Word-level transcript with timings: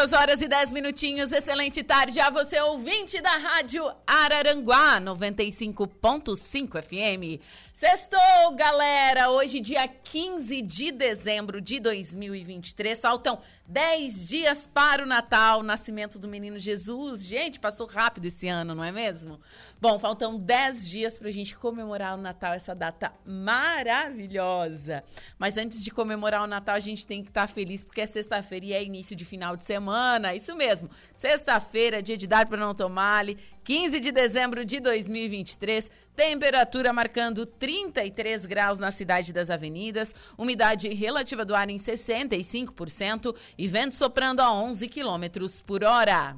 Duas 0.00 0.14
horas 0.14 0.40
e 0.40 0.48
dez 0.48 0.72
minutinhos, 0.72 1.30
excelente 1.30 1.82
tarde 1.82 2.18
a 2.20 2.30
você, 2.30 2.58
ouvinte 2.58 3.20
da 3.20 3.36
Rádio 3.36 3.84
Araranguá, 4.06 4.98
95.5 4.98 6.82
FM. 6.82 7.44
Sextou, 7.70 8.54
galera! 8.56 9.28
Hoje, 9.30 9.60
dia 9.60 9.86
15 9.86 10.62
de 10.62 10.90
dezembro 10.90 11.60
de 11.60 11.78
2023, 11.80 12.98
faltam 12.98 13.40
10 13.66 14.28
dias 14.28 14.66
para 14.66 15.02
o 15.02 15.06
Natal, 15.06 15.60
o 15.60 15.62
nascimento 15.62 16.18
do 16.18 16.26
menino 16.26 16.58
Jesus. 16.58 17.22
Gente, 17.22 17.60
passou 17.60 17.86
rápido 17.86 18.26
esse 18.26 18.48
ano, 18.48 18.74
não 18.74 18.82
é 18.82 18.90
mesmo? 18.90 19.38
Bom, 19.80 19.98
faltam 19.98 20.38
10 20.38 20.88
dias 20.88 21.18
para 21.18 21.28
a 21.28 21.32
gente 21.32 21.56
comemorar 21.56 22.18
o 22.18 22.20
Natal, 22.20 22.52
essa 22.52 22.74
data 22.74 23.12
maravilhosa. 23.24 25.04
Mas 25.38 25.56
antes 25.56 25.84
de 25.84 25.90
comemorar 25.90 26.42
o 26.42 26.46
Natal, 26.46 26.74
a 26.74 26.80
gente 26.80 27.06
tem 27.06 27.22
que 27.22 27.30
estar 27.30 27.46
tá 27.46 27.52
feliz 27.52 27.84
porque 27.84 28.00
é 28.00 28.06
sexta-feira 28.06 28.66
e 28.66 28.72
é 28.72 28.82
início 28.82 29.14
de 29.14 29.24
final 29.24 29.56
de 29.56 29.64
semana. 29.64 29.89
Isso 30.34 30.54
mesmo. 30.54 30.90
Sexta-feira, 31.14 32.02
dia 32.02 32.16
de 32.16 32.26
dar 32.26 32.46
para 32.46 32.58
não 32.58 32.74
tomar, 32.74 33.24
15 33.64 34.00
de 34.00 34.12
dezembro 34.12 34.64
de 34.64 34.80
2023. 34.80 35.90
Temperatura 36.14 36.92
marcando 36.92 37.46
33 37.46 38.46
graus 38.46 38.78
na 38.78 38.90
cidade 38.90 39.32
das 39.32 39.50
avenidas, 39.50 40.14
umidade 40.36 40.88
relativa 40.88 41.44
do 41.44 41.54
ar 41.54 41.70
em 41.70 41.76
65% 41.76 43.34
e 43.56 43.66
vento 43.66 43.94
soprando 43.94 44.40
a 44.40 44.52
11 44.52 44.88
quilômetros 44.88 45.62
por 45.62 45.84
hora. 45.84 46.36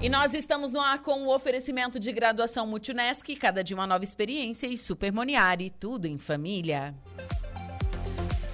E 0.00 0.08
nós 0.08 0.32
estamos 0.32 0.70
no 0.70 0.80
ar 0.80 1.02
com 1.02 1.24
o 1.24 1.34
oferecimento 1.34 1.98
de 1.98 2.12
graduação 2.12 2.64
Multunesc, 2.64 3.34
cada 3.34 3.64
dia 3.64 3.76
uma 3.76 3.86
nova 3.86 4.04
experiência 4.04 4.68
e 4.68 4.78
Super 4.78 5.12
Moniari, 5.12 5.70
tudo 5.70 6.06
em 6.06 6.16
família. 6.16 6.94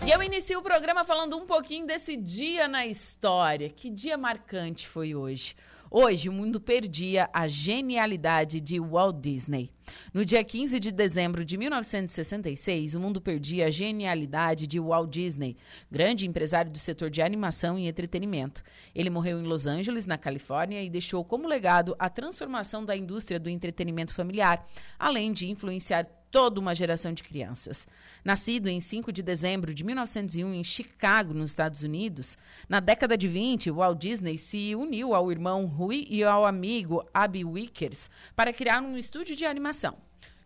E 0.06 0.10
eu 0.10 0.22
inicio 0.22 0.59
o 0.59 0.62
programa 0.62 1.05
falando 1.05 1.37
um 1.37 1.44
pouquinho 1.44 1.87
desse 1.87 2.16
dia 2.16 2.66
na 2.66 2.87
história. 2.87 3.69
Que 3.69 3.91
dia 3.91 4.16
marcante 4.16 4.88
foi 4.88 5.15
hoje. 5.15 5.55
Hoje, 5.97 6.28
o 6.28 6.32
mundo 6.32 6.60
perdia 6.60 7.31
a 7.32 7.47
genialidade 7.47 8.60
de 8.60 8.81
Walt 8.81 9.21
Disney. 9.21 9.71
No 10.12 10.25
dia 10.25 10.43
15 10.43 10.81
de 10.81 10.91
dezembro 10.91 11.44
de 11.44 11.56
1966, 11.56 12.97
o 12.97 13.00
mundo 13.00 13.21
perdia 13.21 13.69
a 13.69 13.71
genialidade 13.71 14.66
de 14.66 14.81
Walt 14.81 15.09
Disney, 15.09 15.56
grande 15.88 16.27
empresário 16.27 16.72
do 16.72 16.78
setor 16.78 17.10
de 17.10 17.22
animação 17.22 17.78
e 17.78 17.87
entretenimento. 17.87 18.60
Ele 18.93 19.09
morreu 19.09 19.38
em 19.38 19.44
Los 19.44 19.69
Angeles, 19.69 20.05
na 20.05 20.19
Califórnia, 20.19 20.82
e 20.82 20.91
deixou 20.91 21.25
como 21.25 21.47
legado 21.47 21.94
a 21.97 22.11
transformação 22.11 22.84
da 22.84 22.97
indústria 22.97 23.38
do 23.38 23.49
entretenimento 23.49 24.12
familiar, 24.12 24.66
além 24.99 25.32
de 25.32 25.49
influenciar 25.49 26.09
toda 26.34 26.59
uma 26.59 26.75
geração 26.75 27.12
de 27.12 27.22
crianças. 27.22 27.87
Nascido 28.25 28.67
em 28.67 28.81
5 28.81 29.12
de 29.12 29.22
dezembro 29.22 29.72
de 29.72 29.84
1901 29.84 30.53
em 30.53 30.65
Chicago, 30.65 31.33
nos 31.33 31.50
Estados 31.50 31.84
Unidos, 31.84 32.37
na 32.69 32.81
década 32.81 33.17
de 33.17 33.28
20, 33.28 33.71
Walt 33.71 34.00
Disney 34.00 34.37
se 34.37 34.75
uniu 34.75 35.15
ao 35.15 35.31
irmão 35.31 35.65
Rui 35.65 36.05
e 36.11 36.25
ao 36.25 36.44
amigo 36.44 37.09
Abby 37.15 37.44
Wickers 37.44 38.11
para 38.34 38.53
criar 38.53 38.83
um 38.83 38.99
estúdio 38.99 39.37
de 39.37 39.47
animação. 39.47 39.97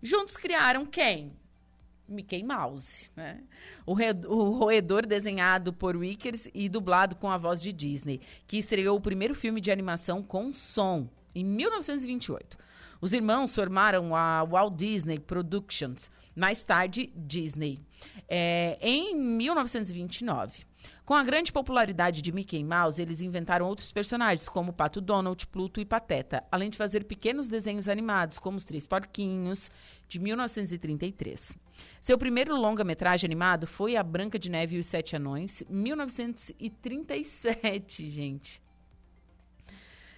Juntos 0.03 0.37
criaram 0.37 0.85
quem? 0.85 1.33
Mickey 2.07 2.43
Mouse, 2.43 3.11
né? 3.17 3.41
O, 3.87 3.95
o 3.95 4.51
roedor 4.59 5.07
desenhado 5.07 5.73
por 5.73 5.97
Wickers 5.97 6.51
e 6.53 6.69
dublado 6.69 7.17
com 7.17 7.31
a 7.31 7.39
voz 7.39 7.63
de 7.63 7.73
Disney, 7.73 8.21
que 8.47 8.59
estreou 8.59 8.99
o 8.99 9.01
primeiro 9.01 9.35
filme 9.35 9.59
de 9.59 9.71
animação 9.71 10.23
com 10.23 10.53
som 10.53 11.09
em 11.35 11.43
1928. 11.43 12.68
Os 13.01 13.13
irmãos 13.13 13.55
formaram 13.55 14.17
a 14.17 14.45
Walt 14.45 14.75
Disney 14.75 15.21
Productions, 15.21 16.11
mais 16.35 16.65
tarde 16.65 17.13
Disney, 17.15 17.79
é, 18.29 18.77
em 18.81 19.15
1929. 19.15 20.67
Com 21.05 21.15
a 21.15 21.23
grande 21.23 21.53
popularidade 21.53 22.21
de 22.21 22.33
Mickey 22.33 22.65
Mouse, 22.65 23.01
eles 23.01 23.21
inventaram 23.21 23.67
outros 23.67 23.93
personagens, 23.93 24.49
como 24.49 24.73
Pato 24.73 25.01
Donald, 25.01 25.47
Pluto 25.47 25.81
e 25.81 25.85
Pateta, 25.85 26.43
além 26.51 26.71
de 26.71 26.77
fazer 26.77 27.05
pequenos 27.05 27.47
desenhos 27.47 27.89
animados, 27.89 28.37
como 28.39 28.57
Os 28.57 28.65
Três 28.65 28.85
Porquinhos, 28.87 29.71
de 30.09 30.19
1933. 30.19 31.57
Seu 32.01 32.19
primeiro 32.19 32.57
longa-metragem 32.57 33.27
animado 33.27 33.67
foi 33.67 33.97
A 33.97 34.03
Branca 34.03 34.39
de 34.39 34.51
Neve 34.51 34.77
e 34.77 34.81
os 34.81 34.87
Sete 34.87 35.17
Anões, 35.17 35.63
1937, 35.69 38.11
gente. 38.11 38.63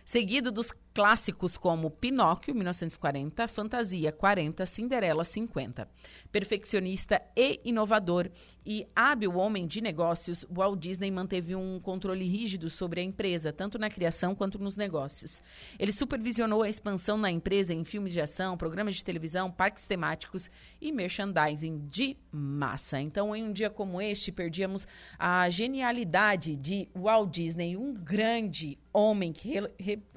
Seguido 0.05 0.51
dos 0.51 0.73
clássicos 1.01 1.57
como 1.57 1.91
Pinóquio, 1.91 2.55
1940, 2.55 3.49
Fantasia, 3.49 4.13
40, 4.13 4.67
Cinderela, 4.67 5.25
50. 5.25 5.89
Perfeccionista 6.31 7.23
e 7.35 7.59
inovador 7.65 8.29
e 8.67 8.87
hábil 8.95 9.39
homem 9.39 9.67
de 9.67 9.81
negócios, 9.81 10.45
Walt 10.51 10.79
Disney 10.79 11.11
manteve 11.11 11.55
um 11.55 11.81
controle 11.81 12.27
rígido 12.29 12.69
sobre 12.69 13.01
a 13.01 13.03
empresa, 13.03 13.51
tanto 13.51 13.79
na 13.79 13.89
criação 13.89 14.35
quanto 14.35 14.59
nos 14.59 14.77
negócios. 14.77 15.43
Ele 15.79 15.91
supervisionou 15.91 16.63
a 16.63 16.69
expansão 16.69 17.17
na 17.17 17.31
empresa 17.31 17.73
em 17.73 17.83
filmes 17.83 18.13
de 18.13 18.21
ação, 18.21 18.59
programas 18.59 18.95
de 18.95 19.03
televisão, 19.03 19.51
parques 19.51 19.87
temáticos 19.87 20.51
e 20.83 20.93
merchandising 20.93 21.89
de 21.89 22.15
massa. 22.31 23.01
Então, 23.01 23.35
em 23.35 23.43
um 23.43 23.53
dia 23.55 23.71
como 23.71 24.03
este, 24.03 24.31
perdíamos 24.31 24.87
a 25.19 25.49
genialidade 25.49 26.57
de 26.57 26.91
Walt 26.95 27.31
Disney, 27.31 27.75
um 27.75 27.95
grande 27.95 28.79
homem 28.93 29.33
que, 29.33 29.55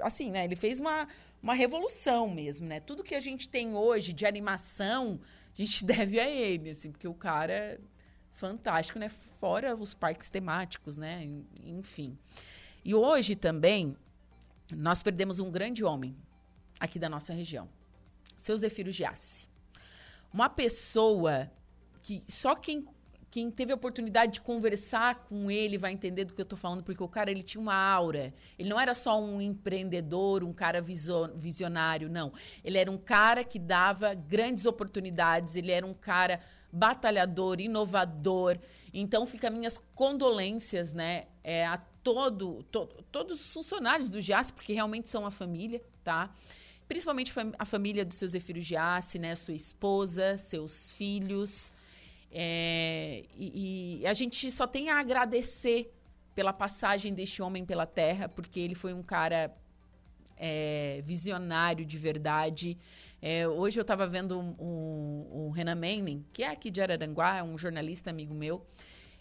assim, 0.00 0.30
né, 0.30 0.44
ele 0.44 0.56
fez 0.56 0.73
uma, 0.80 1.08
uma 1.42 1.54
revolução 1.54 2.28
mesmo, 2.28 2.66
né? 2.66 2.80
Tudo 2.80 3.04
que 3.04 3.14
a 3.14 3.20
gente 3.20 3.48
tem 3.48 3.74
hoje 3.74 4.12
de 4.12 4.26
animação, 4.26 5.20
a 5.52 5.62
gente 5.62 5.84
deve 5.86 6.18
a 6.20 6.28
ele, 6.28 6.70
assim, 6.70 6.90
porque 6.90 7.08
o 7.08 7.14
cara 7.14 7.52
é 7.52 7.78
fantástico, 8.32 8.98
né? 8.98 9.08
Fora 9.40 9.74
os 9.74 9.94
parques 9.94 10.30
temáticos, 10.30 10.96
né? 10.96 11.28
Enfim. 11.62 12.18
E 12.84 12.94
hoje 12.94 13.34
também 13.34 13.96
nós 14.72 15.02
perdemos 15.02 15.40
um 15.40 15.50
grande 15.50 15.84
homem 15.84 16.16
aqui 16.80 16.98
da 16.98 17.08
nossa 17.08 17.32
região, 17.32 17.68
seu 18.36 18.56
Zefiro 18.56 18.90
Giassi. 18.90 19.48
uma 20.32 20.48
pessoa 20.48 21.50
que 22.02 22.22
só 22.28 22.54
quem 22.54 22.86
quem 23.34 23.50
teve 23.50 23.72
a 23.72 23.74
oportunidade 23.74 24.34
de 24.34 24.40
conversar 24.40 25.24
com 25.24 25.50
ele 25.50 25.76
vai 25.76 25.90
entender 25.90 26.24
do 26.24 26.32
que 26.32 26.40
eu 26.40 26.44
tô 26.44 26.56
falando, 26.56 26.84
porque 26.84 27.02
o 27.02 27.08
cara 27.08 27.32
ele 27.32 27.42
tinha 27.42 27.60
uma 27.60 27.74
aura. 27.74 28.32
Ele 28.56 28.68
não 28.68 28.78
era 28.78 28.94
só 28.94 29.20
um 29.20 29.40
empreendedor, 29.40 30.44
um 30.44 30.52
cara 30.52 30.80
visionário, 30.80 32.08
não. 32.08 32.32
Ele 32.62 32.78
era 32.78 32.88
um 32.88 32.96
cara 32.96 33.42
que 33.42 33.58
dava 33.58 34.14
grandes 34.14 34.66
oportunidades, 34.66 35.56
ele 35.56 35.72
era 35.72 35.84
um 35.84 35.92
cara 35.92 36.38
batalhador, 36.72 37.60
inovador. 37.60 38.56
Então 38.92 39.26
fica 39.26 39.50
minhas 39.50 39.78
condolências, 39.96 40.92
né, 40.92 41.26
é, 41.42 41.66
a 41.66 41.76
todo, 42.04 42.62
to, 42.70 42.86
todos 43.10 43.40
os 43.40 43.52
funcionários 43.52 44.10
do 44.10 44.20
Giasse, 44.20 44.52
porque 44.52 44.72
realmente 44.72 45.08
são 45.08 45.22
uma 45.22 45.32
família, 45.32 45.82
tá? 46.04 46.32
Principalmente 46.86 47.32
a 47.58 47.64
família 47.64 48.04
do 48.04 48.14
seu 48.14 48.28
Zefiro 48.28 48.60
Giasse, 48.60 49.18
né, 49.18 49.34
sua 49.34 49.54
esposa, 49.54 50.38
seus 50.38 50.92
filhos. 50.92 51.72
É, 52.36 53.24
e, 53.36 54.00
e 54.00 54.06
a 54.08 54.12
gente 54.12 54.50
só 54.50 54.66
tem 54.66 54.90
a 54.90 54.98
agradecer 54.98 55.94
pela 56.34 56.52
passagem 56.52 57.14
deste 57.14 57.40
homem 57.40 57.64
pela 57.64 57.86
Terra, 57.86 58.28
porque 58.28 58.58
ele 58.58 58.74
foi 58.74 58.92
um 58.92 59.04
cara 59.04 59.56
é, 60.36 61.00
visionário 61.04 61.84
de 61.84 61.96
verdade. 61.96 62.76
É, 63.22 63.46
hoje 63.46 63.78
eu 63.78 63.82
estava 63.82 64.04
vendo 64.06 64.38
um, 64.38 64.54
um, 64.58 65.46
um, 65.46 65.50
Renan 65.50 65.76
Manning, 65.76 66.24
que 66.32 66.42
é 66.42 66.48
aqui 66.48 66.72
de 66.72 66.82
Araranguá, 66.82 67.36
é 67.36 67.42
um 67.42 67.56
jornalista 67.56 68.10
amigo 68.10 68.34
meu. 68.34 68.66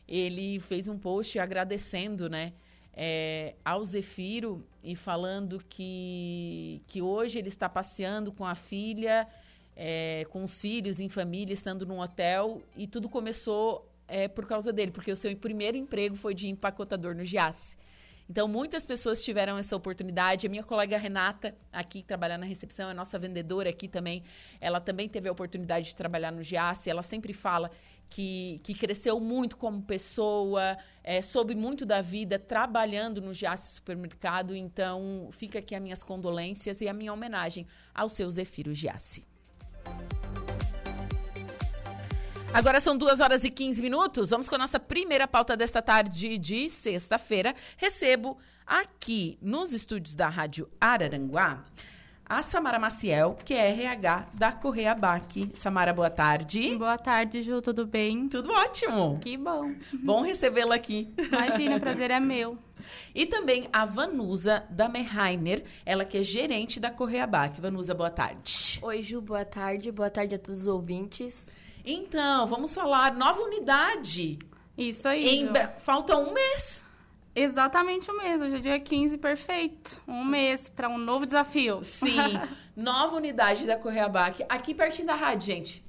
Ele 0.07 0.59
fez 0.59 0.87
um 0.87 0.97
post 0.97 1.37
agradecendo, 1.37 2.27
né, 2.27 2.51
é, 2.93 3.55
ao 3.63 3.85
Zefiro 3.85 4.67
e 4.83 4.95
falando 4.95 5.63
que, 5.69 6.81
que 6.87 7.01
hoje 7.01 7.37
ele 7.37 7.47
está 7.47 7.69
passeando 7.69 8.31
com 8.31 8.45
a 8.45 8.55
filha 8.55 9.27
é, 9.75 10.25
com 10.29 10.43
os 10.43 10.59
filhos, 10.59 10.99
em 10.99 11.09
família, 11.09 11.53
estando 11.53 11.85
num 11.85 11.99
hotel, 11.99 12.61
e 12.75 12.87
tudo 12.87 13.09
começou 13.09 13.89
é, 14.07 14.27
por 14.27 14.45
causa 14.45 14.71
dele, 14.71 14.91
porque 14.91 15.11
o 15.11 15.15
seu 15.15 15.35
primeiro 15.35 15.77
emprego 15.77 16.15
foi 16.15 16.33
de 16.33 16.47
empacotador 16.47 17.15
no 17.15 17.25
Giasse. 17.25 17.77
Então, 18.29 18.47
muitas 18.47 18.85
pessoas 18.85 19.23
tiveram 19.23 19.57
essa 19.57 19.75
oportunidade. 19.75 20.47
A 20.47 20.49
minha 20.49 20.63
colega 20.63 20.97
Renata, 20.97 21.55
aqui, 21.71 22.01
trabalhar 22.01 22.37
na 22.37 22.45
recepção, 22.45 22.89
é 22.89 22.93
nossa 22.93 23.19
vendedora 23.19 23.69
aqui 23.69 23.87
também. 23.87 24.23
Ela 24.61 24.79
também 24.79 25.09
teve 25.09 25.27
a 25.27 25.31
oportunidade 25.31 25.87
de 25.87 25.95
trabalhar 25.95 26.31
no 26.31 26.41
Giasse. 26.41 26.89
Ela 26.89 27.03
sempre 27.03 27.33
fala 27.33 27.69
que, 28.09 28.61
que 28.63 28.73
cresceu 28.73 29.19
muito 29.19 29.57
como 29.57 29.81
pessoa, 29.81 30.77
é, 31.03 31.21
soube 31.21 31.53
muito 31.53 31.85
da 31.85 32.01
vida 32.01 32.39
trabalhando 32.39 33.21
no 33.21 33.33
Giasse 33.33 33.75
Supermercado. 33.75 34.55
Então, 34.55 35.29
fica 35.31 35.59
aqui 35.59 35.75
as 35.75 35.81
minhas 35.81 36.01
condolências 36.01 36.79
e 36.79 36.87
a 36.87 36.93
minha 36.93 37.11
homenagem 37.11 37.67
ao 37.93 38.07
seu 38.07 38.29
Zefiro 38.29 38.73
Giasse. 38.73 39.32
Agora 42.53 42.79
são 42.79 42.95
duas 42.95 43.19
horas 43.19 43.43
e 43.43 43.49
15 43.49 43.81
minutos. 43.81 44.29
Vamos 44.29 44.47
com 44.47 44.55
a 44.55 44.59
nossa 44.59 44.79
primeira 44.79 45.27
pauta 45.27 45.57
desta 45.57 45.81
tarde 45.81 46.37
de 46.37 46.69
sexta-feira. 46.69 47.55
Recebo 47.77 48.37
aqui 48.65 49.39
nos 49.41 49.73
estúdios 49.73 50.15
da 50.15 50.29
Rádio 50.29 50.69
Araranguá 50.79 51.63
a 52.25 52.41
Samara 52.41 52.79
Maciel, 52.79 53.37
que 53.45 53.53
é 53.53 53.69
RH 53.69 54.27
da 54.33 54.51
Correia 54.51 54.95
Bac. 54.95 55.51
Samara, 55.53 55.93
boa 55.93 56.09
tarde. 56.09 56.75
Boa 56.77 56.97
tarde, 56.97 57.41
Ju, 57.41 57.61
tudo 57.61 57.85
bem? 57.85 58.27
Tudo 58.27 58.51
ótimo. 58.51 59.19
Que 59.19 59.37
bom. 59.37 59.73
Bom 60.01 60.21
recebê-la 60.21 60.75
aqui. 60.75 61.13
Imagina, 61.17 61.75
o 61.75 61.79
prazer 61.79 62.09
é 62.11 62.19
meu. 62.19 62.57
E 63.13 63.25
também 63.25 63.67
a 63.71 63.85
Vanusa 63.85 64.65
da 64.69 64.89
Merrainer, 64.89 65.63
ela 65.85 66.05
que 66.05 66.17
é 66.17 66.23
gerente 66.23 66.79
da 66.79 66.89
Correia 66.89 67.27
Bac. 67.27 67.59
Vanusa, 67.59 67.93
boa 67.93 68.09
tarde. 68.09 68.79
Oi, 68.81 69.01
Ju, 69.01 69.21
boa 69.21 69.45
tarde. 69.45 69.91
Boa 69.91 70.09
tarde 70.09 70.35
a 70.35 70.39
todos 70.39 70.61
os 70.61 70.67
ouvintes. 70.67 71.49
Então, 71.85 72.47
vamos 72.47 72.73
falar 72.73 73.13
nova 73.13 73.41
unidade. 73.41 74.39
Isso 74.77 75.07
aí. 75.07 75.27
Em... 75.27 75.49
Falta 75.79 76.17
um 76.17 76.33
mês. 76.33 76.85
Exatamente 77.35 78.09
o 78.11 78.17
mês. 78.17 78.41
Hoje 78.41 78.55
é 78.55 78.59
dia 78.59 78.79
15, 78.79 79.17
perfeito. 79.17 80.01
Um 80.07 80.23
mês 80.23 80.69
para 80.69 80.87
um 80.87 80.97
novo 80.97 81.25
desafio. 81.25 81.83
Sim. 81.83 82.39
nova 82.75 83.15
unidade 83.15 83.65
da 83.65 83.77
Correia 83.77 84.07
Bac. 84.07 84.45
Aqui 84.47 84.73
pertinho 84.73 85.07
da 85.07 85.15
rádio, 85.15 85.47
gente. 85.47 85.83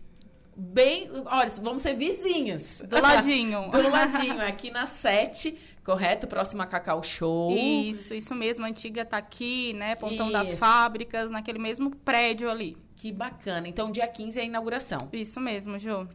Bem. 0.56 1.10
Olha, 1.26 1.50
vamos 1.60 1.82
ser 1.82 1.94
vizinhos. 1.94 2.82
Do 2.86 3.00
ladinho. 3.00 3.68
Do 3.72 3.90
ladinho, 3.90 4.40
aqui 4.40 4.70
na 4.70 4.86
7 4.86 5.58
correto? 5.84 6.26
Próximo 6.26 6.62
a 6.62 6.66
Cacau 6.66 7.02
Show. 7.02 7.52
Isso, 7.52 8.14
isso 8.14 8.34
mesmo. 8.34 8.64
A 8.64 8.68
antiga 8.68 9.04
tá 9.04 9.18
aqui, 9.18 9.72
né? 9.74 9.94
Pontão 9.94 10.26
isso. 10.26 10.32
das 10.32 10.54
Fábricas, 10.54 11.30
naquele 11.30 11.58
mesmo 11.58 11.94
prédio 11.94 12.50
ali. 12.50 12.76
Que 12.96 13.12
bacana. 13.12 13.68
Então, 13.68 13.92
dia 13.92 14.08
15 14.08 14.38
é 14.38 14.42
a 14.42 14.44
inauguração. 14.44 14.98
Isso 15.12 15.38
mesmo, 15.40 15.78
Ju. 15.78 16.08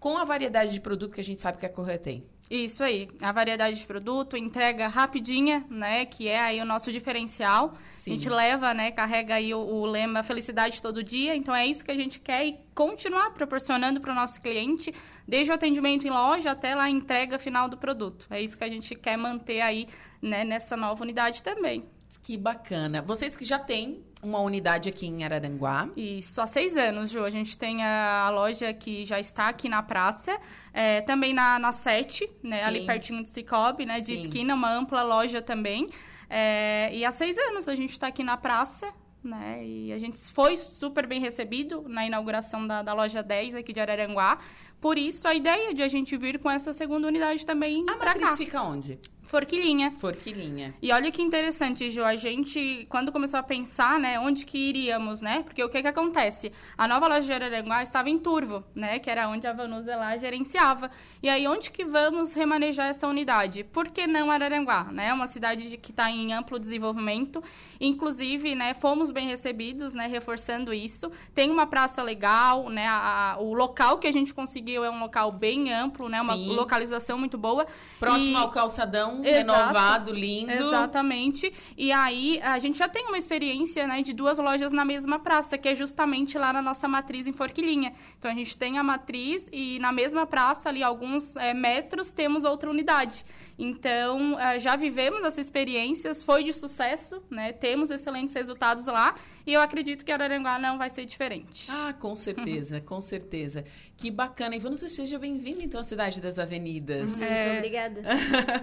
Com 0.00 0.18
a 0.18 0.24
variedade 0.24 0.72
de 0.72 0.80
produto 0.80 1.14
que 1.14 1.20
a 1.20 1.24
gente 1.24 1.40
sabe 1.40 1.58
que 1.58 1.66
a 1.66 1.68
Correia 1.68 1.98
tem. 1.98 2.26
Isso 2.52 2.84
aí, 2.84 3.08
a 3.22 3.32
variedade 3.32 3.78
de 3.78 3.86
produto, 3.86 4.36
entrega 4.36 4.86
rapidinha, 4.86 5.64
né, 5.70 6.04
que 6.04 6.28
é 6.28 6.38
aí 6.38 6.60
o 6.60 6.66
nosso 6.66 6.92
diferencial. 6.92 7.78
Sim. 7.92 8.10
A 8.10 8.14
gente 8.14 8.28
leva, 8.28 8.74
né, 8.74 8.90
carrega 8.90 9.36
aí 9.36 9.54
o, 9.54 9.58
o, 9.58 9.86
lema 9.86 10.22
felicidade 10.22 10.82
todo 10.82 11.02
dia, 11.02 11.34
então 11.34 11.54
é 11.54 11.66
isso 11.66 11.82
que 11.82 11.90
a 11.90 11.94
gente 11.94 12.20
quer 12.20 12.46
e 12.46 12.58
continuar 12.74 13.30
proporcionando 13.30 14.02
para 14.02 14.12
o 14.12 14.14
nosso 14.14 14.38
cliente, 14.42 14.92
desde 15.26 15.50
o 15.50 15.54
atendimento 15.54 16.06
em 16.06 16.10
loja 16.10 16.50
até 16.50 16.74
lá 16.74 16.82
a 16.82 16.90
entrega 16.90 17.38
final 17.38 17.70
do 17.70 17.78
produto. 17.78 18.26
É 18.28 18.38
isso 18.38 18.58
que 18.58 18.64
a 18.64 18.68
gente 18.68 18.94
quer 18.96 19.16
manter 19.16 19.62
aí, 19.62 19.88
né, 20.20 20.44
nessa 20.44 20.76
nova 20.76 21.02
unidade 21.02 21.42
também. 21.42 21.86
Que 22.22 22.36
bacana. 22.36 23.00
Vocês 23.00 23.34
que 23.34 23.46
já 23.46 23.58
têm 23.58 24.04
uma 24.22 24.38
unidade 24.38 24.88
aqui 24.88 25.06
em 25.06 25.24
Araranguá. 25.24 25.88
Isso, 25.96 26.40
há 26.40 26.46
seis 26.46 26.76
anos, 26.76 27.10
Ju. 27.10 27.24
A 27.24 27.30
gente 27.30 27.58
tem 27.58 27.82
a, 27.82 28.30
loja 28.30 28.72
que 28.72 29.04
já 29.04 29.18
está 29.18 29.48
aqui 29.48 29.68
na 29.68 29.82
praça, 29.82 30.38
é, 30.72 31.00
também 31.00 31.34
na, 31.34 31.58
na 31.58 31.72
Sete, 31.72 32.30
né? 32.42 32.58
Sim. 32.58 32.64
Ali 32.64 32.86
pertinho 32.86 33.22
de 33.22 33.28
Cicobi, 33.28 33.84
né? 33.84 33.96
De 33.98 34.16
Sim. 34.16 34.22
esquina, 34.22 34.54
uma 34.54 34.72
ampla 34.72 35.02
loja 35.02 35.42
também. 35.42 35.88
É, 36.30 36.88
e 36.94 37.04
há 37.04 37.10
seis 37.10 37.36
anos 37.36 37.68
a 37.68 37.74
gente 37.74 37.90
está 37.90 38.06
aqui 38.06 38.22
na 38.22 38.36
praça, 38.36 38.92
né? 39.22 39.64
E 39.64 39.92
a 39.92 39.98
gente 39.98 40.16
foi 40.16 40.56
super 40.56 41.06
bem 41.06 41.20
recebido 41.20 41.84
na 41.88 42.06
inauguração 42.06 42.66
da, 42.66 42.82
da 42.82 42.94
loja 42.94 43.22
10 43.22 43.56
aqui 43.56 43.72
de 43.72 43.80
Araranguá. 43.80 44.38
Por 44.80 44.98
isso, 44.98 45.28
a 45.28 45.34
ideia 45.34 45.74
de 45.74 45.82
a 45.82 45.88
gente 45.88 46.16
vir 46.16 46.38
com 46.38 46.50
essa 46.50 46.72
segunda 46.72 47.06
unidade 47.06 47.44
também 47.46 47.84
A 47.88 47.96
matriz 47.96 48.30
cá. 48.30 48.36
fica 48.36 48.62
onde? 48.62 48.98
Forquilinha. 49.22 49.92
Forquilinha. 49.98 50.74
E 50.82 50.92
olha 50.92 51.10
que 51.10 51.22
interessante, 51.22 51.88
Ju, 51.90 52.04
a 52.04 52.16
gente, 52.16 52.86
quando 52.90 53.10
começou 53.10 53.38
a 53.38 53.42
pensar, 53.42 53.98
né, 53.98 54.18
onde 54.20 54.44
que 54.44 54.58
iríamos, 54.58 55.22
né? 55.22 55.42
Porque 55.42 55.62
o 55.62 55.68
que 55.68 55.80
que 55.80 55.88
acontece? 55.88 56.52
A 56.76 56.86
nova 56.86 57.06
loja 57.06 57.22
de 57.22 57.32
Araranguá 57.32 57.82
estava 57.82 58.10
em 58.10 58.18
Turvo, 58.18 58.62
né, 58.74 58.98
que 58.98 59.08
era 59.08 59.28
onde 59.28 59.46
a 59.46 59.52
Vanusa 59.52 59.96
lá 59.96 60.16
gerenciava. 60.16 60.90
E 61.22 61.28
aí, 61.28 61.46
onde 61.46 61.70
que 61.70 61.84
vamos 61.84 62.34
remanejar 62.34 62.88
essa 62.88 63.06
unidade? 63.06 63.64
Por 63.64 63.88
que 63.88 64.06
não 64.06 64.30
Araranguá, 64.30 64.84
né? 64.84 65.12
Uma 65.14 65.26
cidade 65.26 65.76
que 65.78 65.90
está 65.92 66.10
em 66.10 66.32
amplo 66.32 66.58
desenvolvimento. 66.58 67.42
Inclusive, 67.80 68.54
né, 68.54 68.74
fomos 68.74 69.10
bem 69.10 69.26
recebidos, 69.26 69.94
né, 69.94 70.06
reforçando 70.06 70.74
isso. 70.74 71.10
Tem 71.34 71.50
uma 71.50 71.66
praça 71.66 72.02
legal, 72.02 72.68
né, 72.68 72.86
a, 72.86 73.32
a, 73.32 73.40
o 73.40 73.54
local 73.54 73.98
que 73.98 74.06
a 74.06 74.12
gente 74.12 74.34
conseguiu 74.34 74.84
é 74.84 74.90
um 74.90 75.00
local 75.00 75.32
bem 75.32 75.72
amplo, 75.72 76.08
né, 76.08 76.20
uma 76.20 76.36
Sim. 76.36 76.54
localização 76.54 77.18
muito 77.18 77.38
boa. 77.38 77.66
Próximo 77.98 78.36
e... 78.38 78.40
ao 78.40 78.50
calçadão 78.50 79.11
Exato, 79.18 79.22
renovado, 79.22 80.12
lindo. 80.12 80.50
Exatamente. 80.52 81.52
E 81.76 81.92
aí, 81.92 82.40
a 82.42 82.58
gente 82.58 82.78
já 82.78 82.88
tem 82.88 83.06
uma 83.06 83.18
experiência, 83.18 83.86
né, 83.86 84.02
de 84.02 84.12
duas 84.12 84.38
lojas 84.38 84.72
na 84.72 84.84
mesma 84.84 85.18
praça, 85.18 85.58
que 85.58 85.68
é 85.68 85.74
justamente 85.74 86.38
lá 86.38 86.52
na 86.52 86.62
nossa 86.62 86.88
matriz 86.88 87.26
em 87.26 87.32
Forquilinha. 87.32 87.92
Então, 88.18 88.30
a 88.30 88.34
gente 88.34 88.56
tem 88.56 88.78
a 88.78 88.82
matriz 88.82 89.48
e 89.52 89.78
na 89.78 89.92
mesma 89.92 90.26
praça, 90.26 90.68
ali, 90.68 90.82
alguns 90.82 91.36
é, 91.36 91.52
metros, 91.52 92.12
temos 92.12 92.44
outra 92.44 92.70
unidade. 92.70 93.24
Então, 93.58 94.38
é, 94.38 94.58
já 94.58 94.76
vivemos 94.76 95.24
essas 95.24 95.38
experiências, 95.38 96.22
foi 96.22 96.44
de 96.44 96.52
sucesso, 96.52 97.22
né? 97.30 97.52
Temos 97.52 97.90
excelentes 97.90 98.34
resultados 98.34 98.86
lá 98.86 99.14
e 99.46 99.52
eu 99.52 99.60
acredito 99.60 100.04
que 100.04 100.12
Araranguá 100.12 100.58
não 100.58 100.78
vai 100.78 100.90
ser 100.90 101.04
diferente. 101.04 101.68
Ah, 101.70 101.92
com 101.92 102.14
certeza, 102.14 102.80
com 102.80 103.00
certeza. 103.00 103.64
Que 103.96 104.10
bacana. 104.10 104.56
E 104.56 104.58
vamos 104.58 104.80
seja 104.80 105.18
bem-vindo, 105.18 105.62
então, 105.62 105.80
à 105.80 105.84
Cidade 105.84 106.20
das 106.20 106.38
Avenidas. 106.38 107.16
Muito 107.16 107.32
é... 107.32 107.56
obrigada. 107.56 108.02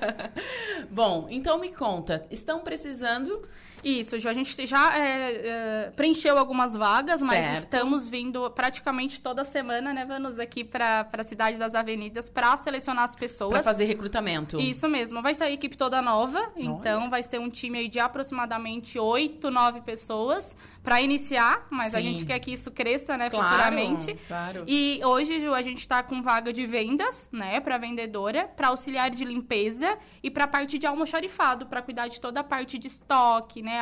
Bom, 0.92 1.28
então 1.30 1.58
me 1.60 1.72
conta, 1.72 2.22
estão 2.30 2.60
precisando 2.60 3.42
isso, 3.84 4.20
Ju, 4.20 4.30
a 4.30 4.34
gente 4.34 4.66
já 4.66 4.98
é, 4.98 5.32
é, 5.32 5.92
preencheu 5.96 6.38
algumas 6.38 6.74
vagas, 6.74 7.22
mas 7.22 7.46
certo. 7.46 7.60
estamos 7.60 8.10
vindo 8.10 8.50
praticamente 8.52 9.22
toda 9.22 9.44
semana, 9.44 9.94
né, 9.94 10.06
Vanus, 10.06 10.40
aqui 10.40 10.64
para 10.64 11.08
a 11.12 11.24
Cidade 11.24 11.58
das 11.58 11.76
Avenidas 11.76 12.30
para 12.30 12.56
selecionar 12.58 13.04
as 13.04 13.16
pessoas. 13.16 13.52
Para 13.52 13.64
fazer 13.64 13.86
recrutamento. 13.86 14.60
Isso 14.60 14.88
mesmo. 14.88 15.22
Vai 15.22 15.34
sair 15.34 15.54
equipe 15.54 15.78
toda 15.78 16.02
nova, 16.02 16.40
Olha. 16.56 16.64
então 16.64 17.10
vai 17.10 17.24
ser 17.24 17.40
um 17.40 17.50
time 17.50 17.80
aí 17.80 17.90
de 17.90 18.00
aproximadamente 18.00 19.00
oito, 19.00 19.50
nove 19.50 19.82
pessoas 19.82 20.56
para 20.90 21.02
iniciar, 21.02 21.68
mas 21.70 21.92
Sim. 21.92 22.00
a 22.00 22.02
gente 22.02 22.26
quer 22.26 22.40
que 22.40 22.52
isso 22.52 22.72
cresça, 22.72 23.16
né, 23.16 23.30
claro, 23.30 23.48
futuramente. 23.48 24.16
Claro. 24.28 24.64
E 24.66 25.00
hoje, 25.04 25.40
Ju, 25.40 25.54
a 25.54 25.62
gente 25.62 25.78
está 25.78 26.02
com 26.02 26.20
vaga 26.20 26.52
de 26.52 26.66
vendas, 26.66 27.30
né, 27.32 27.60
para 27.60 27.78
vendedora, 27.78 28.48
para 28.48 28.70
auxiliar 28.70 29.12
de 29.12 29.24
limpeza 29.24 30.00
e 30.24 30.32
para 30.32 30.48
parte 30.48 30.80
de 30.80 30.88
almoxarifado, 30.88 31.68
para 31.68 31.84
cuidar 31.84 32.08
de 32.08 32.20
toda 32.20 32.40
a 32.40 32.44
parte 32.44 32.80
de 32.80 32.88
estoque, 32.88 33.62
né, 33.62 33.80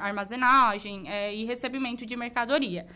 armazenagem 0.00 1.10
é, 1.10 1.34
e 1.34 1.44
recebimento 1.44 2.06
de 2.06 2.16
mercadoria. 2.16 2.86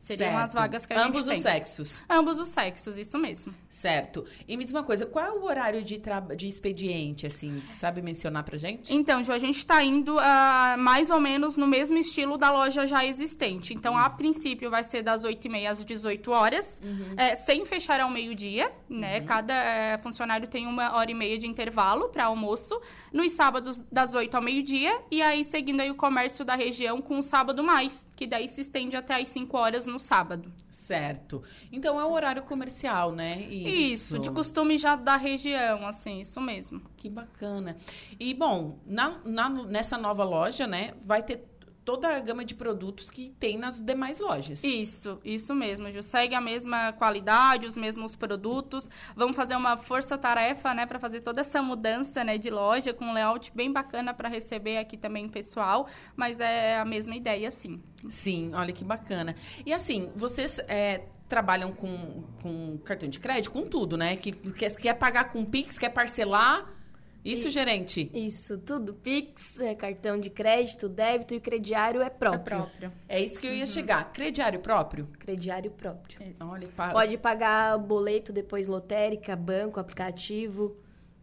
Seriam 0.00 0.30
Certo. 0.30 0.44
as 0.44 0.54
vagas 0.54 0.86
que 0.86 0.92
a 0.94 1.04
Ambos 1.04 1.26
gente 1.26 1.36
os 1.36 1.42
tem. 1.42 1.52
sexos. 1.52 2.02
Ambos 2.08 2.38
os 2.38 2.48
sexos, 2.48 2.96
isso 2.96 3.18
mesmo. 3.18 3.54
Certo. 3.68 4.24
E 4.48 4.56
me 4.56 4.64
diz 4.64 4.72
uma 4.72 4.82
coisa, 4.82 5.04
qual 5.04 5.24
é 5.26 5.30
o 5.30 5.44
horário 5.44 5.84
de, 5.84 6.00
de 6.36 6.48
expediente, 6.48 7.26
assim? 7.26 7.62
Sabe 7.66 8.00
mencionar 8.00 8.42
pra 8.42 8.56
gente? 8.56 8.94
Então, 8.94 9.22
Ju, 9.22 9.30
a 9.30 9.38
gente 9.38 9.58
está 9.58 9.84
indo 9.84 10.18
ah, 10.18 10.74
mais 10.78 11.10
ou 11.10 11.20
menos 11.20 11.56
no 11.58 11.66
mesmo 11.66 11.98
estilo 11.98 12.38
da 12.38 12.50
loja 12.50 12.86
já 12.86 13.04
existente. 13.04 13.74
Então, 13.74 13.96
a 13.96 14.08
princípio, 14.08 14.70
vai 14.70 14.82
ser 14.82 15.02
das 15.02 15.22
8h30 15.22 15.66
às 15.70 15.84
18 15.84 16.30
horas, 16.30 16.80
eh, 17.18 17.34
sem 17.36 17.64
fechar 17.66 18.00
ao 18.00 18.10
meio-dia, 18.10 18.72
né? 18.88 19.20
Cada 19.20 19.52
eh, 19.54 19.98
funcionário 19.98 20.48
tem 20.48 20.66
uma 20.66 20.94
hora 20.96 21.10
e 21.10 21.14
meia 21.14 21.38
de 21.38 21.46
intervalo 21.46 22.08
para 22.08 22.24
almoço. 22.24 22.80
Nos 23.12 23.32
sábados, 23.32 23.84
das 23.92 24.14
8 24.14 24.34
ao 24.34 24.42
meio-dia. 24.42 24.98
E 25.10 25.20
aí, 25.20 25.44
seguindo 25.44 25.80
aí 25.80 25.90
o 25.90 25.94
comércio 25.94 26.42
da 26.44 26.54
região 26.54 27.02
com 27.02 27.18
o 27.18 27.22
sábado 27.22 27.62
mais, 27.62 28.06
que 28.20 28.26
daí 28.26 28.46
se 28.46 28.60
estende 28.60 28.98
até 28.98 29.14
às 29.18 29.30
5 29.30 29.56
horas 29.56 29.86
no 29.86 29.98
sábado. 29.98 30.52
Certo. 30.70 31.42
Então 31.72 31.98
é 31.98 32.04
o 32.04 32.12
horário 32.12 32.42
comercial, 32.42 33.12
né? 33.12 33.40
Isso, 33.48 34.18
de 34.18 34.30
costume 34.30 34.76
já 34.76 34.94
da 34.94 35.16
região, 35.16 35.86
assim, 35.86 36.20
isso 36.20 36.38
mesmo. 36.38 36.82
Que 36.98 37.08
bacana. 37.08 37.78
E, 38.18 38.34
bom, 38.34 38.78
na, 38.84 39.20
na- 39.24 39.48
nessa 39.48 39.96
nova 39.96 40.22
loja, 40.22 40.66
né, 40.66 40.92
vai 41.02 41.22
ter 41.22 41.46
toda 41.84 42.16
a 42.16 42.20
gama 42.20 42.44
de 42.44 42.54
produtos 42.54 43.10
que 43.10 43.30
tem 43.30 43.58
nas 43.58 43.80
demais 43.80 44.20
lojas. 44.20 44.62
Isso, 44.62 45.18
isso 45.24 45.54
mesmo, 45.54 45.90
Ju. 45.90 46.02
Segue 46.02 46.34
a 46.34 46.40
mesma 46.40 46.92
qualidade, 46.92 47.66
os 47.66 47.76
mesmos 47.76 48.14
produtos. 48.14 48.88
Vamos 49.16 49.36
fazer 49.36 49.56
uma 49.56 49.76
força-tarefa, 49.76 50.74
né, 50.74 50.86
para 50.86 50.98
fazer 50.98 51.20
toda 51.20 51.40
essa 51.40 51.60
mudança, 51.62 52.22
né, 52.22 52.38
de 52.38 52.50
loja 52.50 52.92
com 52.92 53.06
um 53.06 53.12
layout 53.12 53.52
bem 53.54 53.72
bacana 53.72 54.14
para 54.14 54.28
receber 54.28 54.78
aqui 54.78 54.96
também 54.96 55.26
o 55.26 55.30
pessoal, 55.30 55.86
mas 56.16 56.40
é 56.40 56.78
a 56.78 56.84
mesma 56.84 57.16
ideia, 57.16 57.50
sim. 57.50 57.82
Sim, 58.08 58.52
olha 58.54 58.72
que 58.72 58.84
bacana. 58.84 59.34
E 59.64 59.72
assim, 59.72 60.10
vocês 60.14 60.58
é, 60.68 61.02
trabalham 61.28 61.72
com, 61.72 62.24
com 62.42 62.78
cartão 62.78 63.08
de 63.08 63.18
crédito, 63.20 63.50
com 63.50 63.62
tudo, 63.62 63.96
né? 63.96 64.16
Que 64.16 64.32
quer, 64.32 64.74
quer 64.76 64.94
pagar 64.94 65.30
com 65.30 65.44
Pix, 65.44 65.78
quer 65.78 65.90
parcelar. 65.90 66.79
Isso, 67.24 67.42
Isso. 67.48 67.50
gerente? 67.50 68.10
Isso, 68.14 68.56
tudo. 68.58 68.94
Pix, 68.94 69.60
é, 69.60 69.74
cartão 69.74 70.18
de 70.18 70.30
crédito, 70.30 70.88
débito 70.88 71.34
e 71.34 71.40
crediário 71.40 72.00
é 72.00 72.08
próprio. 72.08 72.66
É 73.08 73.20
isso 73.20 73.38
que 73.38 73.46
eu 73.46 73.52
ia 73.54 73.60
Uhum. 73.60 73.66
chegar. 73.66 74.12
Crediário 74.12 74.60
próprio? 74.60 75.06
Crediário 75.18 75.70
próprio. 75.70 76.18
Olha, 76.40 76.68
pa- 76.68 76.90
Pode 76.90 77.18
pagar 77.18 77.76
boleto, 77.78 78.32
depois 78.32 78.66
lotérica, 78.66 79.36
banco, 79.36 79.78
aplicativo. 79.78 80.76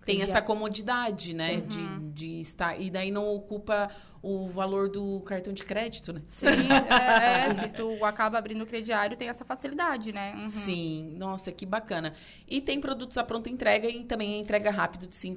Tem 0.07 0.21
essa 0.21 0.41
comodidade, 0.41 1.33
né? 1.33 1.55
Uhum. 1.55 1.67
De, 1.67 2.13
de 2.13 2.41
estar. 2.41 2.79
E 2.79 2.89
daí 2.89 3.11
não 3.11 3.27
ocupa 3.27 3.91
o 4.23 4.47
valor 4.47 4.89
do 4.89 5.19
cartão 5.21 5.53
de 5.53 5.63
crédito, 5.65 6.13
né? 6.13 6.21
Sim, 6.27 6.47
é, 6.47 7.49
é, 7.49 7.53
se 7.53 7.69
tu 7.73 8.03
acaba 8.03 8.37
abrindo 8.37 8.61
o 8.61 8.65
crediário, 8.65 9.17
tem 9.17 9.27
essa 9.27 9.43
facilidade, 9.43 10.13
né? 10.13 10.33
Uhum. 10.35 10.49
Sim, 10.49 11.15
nossa, 11.17 11.51
que 11.51 11.65
bacana. 11.65 12.13
E 12.47 12.61
tem 12.61 12.79
produtos 12.79 13.17
à 13.17 13.23
pronta 13.23 13.49
entrega 13.49 13.89
e 13.89 14.05
também 14.05 14.35
a 14.35 14.37
entrega 14.39 14.71
rápido 14.71 15.07
de 15.07 15.15
se 15.15 15.27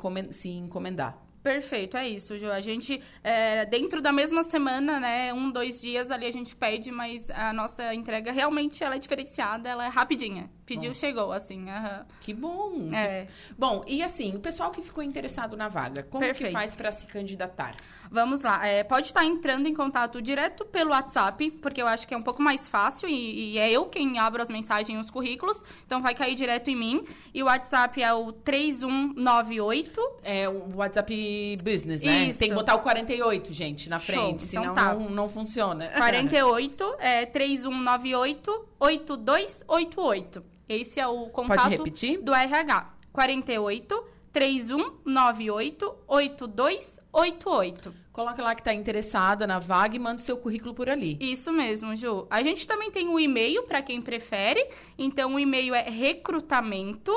encomendar. 0.49 1.19
Perfeito, 1.43 1.97
é 1.97 2.07
isso, 2.09 2.37
Ju. 2.37 2.51
A 2.51 2.61
gente, 2.61 3.03
é, 3.25 3.65
dentro 3.65 4.03
da 4.03 4.13
mesma 4.13 4.43
semana, 4.43 5.01
né, 5.01 5.33
um, 5.33 5.51
dois 5.51 5.81
dias 5.81 6.11
ali 6.11 6.27
a 6.27 6.31
gente 6.31 6.55
pede, 6.55 6.91
mas 6.91 7.31
a 7.31 7.53
nossa 7.53 7.95
entrega 7.95 8.31
realmente 8.31 8.85
ela 8.85 8.97
é 8.97 8.99
diferenciada, 8.99 9.69
ela 9.69 9.87
é 9.87 9.89
rapidinha. 9.89 10.51
Pediu, 10.67 10.91
Bom. 10.91 10.95
chegou, 10.95 11.33
assim. 11.33 11.69
aham. 11.69 12.07
Que 12.21 12.35
bom! 12.35 12.89
É. 12.95 13.27
Bom, 13.59 13.85
e 13.89 14.03
assim, 14.03 14.37
o 14.37 14.41
pessoal 14.41 14.71
que 14.71 14.83
ficou 14.83 15.03
interessado 15.03 15.57
na 15.57 15.69
vaga, 15.69 16.03
como 16.05 16.23
que 16.23 16.31
Perfeito. 16.31 16.53
faz 16.53 16.75
para 16.75 16.93
se 16.93 17.07
candidatar? 17.07 17.75
Vamos 18.11 18.43
lá. 18.43 18.67
é, 18.67 18.83
pode 18.83 19.07
estar 19.07 19.25
entrando 19.25 19.69
em 19.69 19.75
contato 19.75 20.21
direto 20.21 20.65
pelo 20.65 20.91
WhatsApp, 20.91 21.51
porque 21.63 21.81
eu 21.81 21.87
acho 21.87 22.09
que 22.09 22.13
é 22.13 22.17
um 22.17 22.23
pouco 22.23 22.43
mais 22.43 22.69
fácil 22.69 23.09
e, 23.09 23.53
e 23.53 23.59
é 23.59 23.71
eu 23.71 23.87
quem 23.87 24.19
abro 24.19 24.43
as 24.43 24.51
mensagens 24.51 24.99
e 24.99 25.01
os 25.01 25.11
currículos, 25.11 25.63
então 25.87 26.03
vai 26.03 26.15
cair 26.15 26.35
direto 26.35 26.69
em 26.69 26.77
mim. 26.77 27.05
E 27.33 27.43
o 27.43 27.47
WhatsApp 27.47 28.03
é 28.03 28.13
o 28.13 28.33
3198 28.33 30.01
É 30.25 30.49
o 30.49 30.77
WhatsApp 30.77 31.57
Business, 31.63 32.03
né? 32.03 32.25
Isso. 32.25 32.39
Tem 32.39 32.49
que 32.49 32.55
botar 32.55 32.75
o 32.75 32.81
48, 32.81 33.53
gente, 33.53 33.89
na 33.89 33.99
Show, 33.99 34.15
frente, 34.15 34.45
então 34.45 34.63
senão 34.63 34.75
tá. 34.75 34.95
não, 34.95 35.09
não 35.09 35.29
funciona. 35.29 35.89
48 35.97 36.97
é 36.99 37.27
3198 37.27 38.69
8288. 38.81 40.43
Esse 40.69 41.01
é 41.01 41.07
o 41.07 41.29
contato 41.29 41.83
do 42.23 42.35
RH. 42.35 42.95
48 43.13 44.05
3198 44.33 45.95
8288. 46.07 47.95
Coloca 48.13 48.43
lá 48.43 48.55
que 48.55 48.63
tá 48.63 48.75
interessada 48.75 49.47
na 49.47 49.59
vaga 49.59 49.97
e 49.97 49.99
manda 49.99 50.17
o 50.17 50.25
seu 50.25 50.37
currículo 50.37 50.75
por 50.75 50.89
ali. 50.89 51.17
Isso 51.21 51.53
mesmo, 51.53 51.97
Ju. 51.97 52.27
A 52.31 52.43
gente 52.43 52.67
também 52.67 52.91
tem 52.91 53.09
o 53.09 53.19
e-mail 53.19 53.63
para 53.65 53.83
quem 53.83 54.03
prefere. 54.03 54.67
Então, 54.99 55.35
o 55.35 55.39
e-mail 55.39 55.75
é 55.75 55.89
recrutamento 55.89 57.13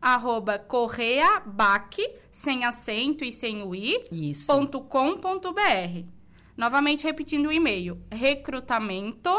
arroba 0.00 0.58
correabac, 0.58 1.96
sem 2.30 2.64
acento 2.66 3.24
e 3.24 3.32
sem 3.32 3.62
o 3.62 3.74
i, 3.74 4.04
Isso. 4.12 4.46
ponto 4.46 4.82
com 4.82 5.16
ponto 5.16 5.50
br. 5.52 6.04
Novamente 6.54 7.04
repetindo 7.04 7.46
o 7.46 7.52
e-mail, 7.52 7.98
recrutamento 8.12 9.30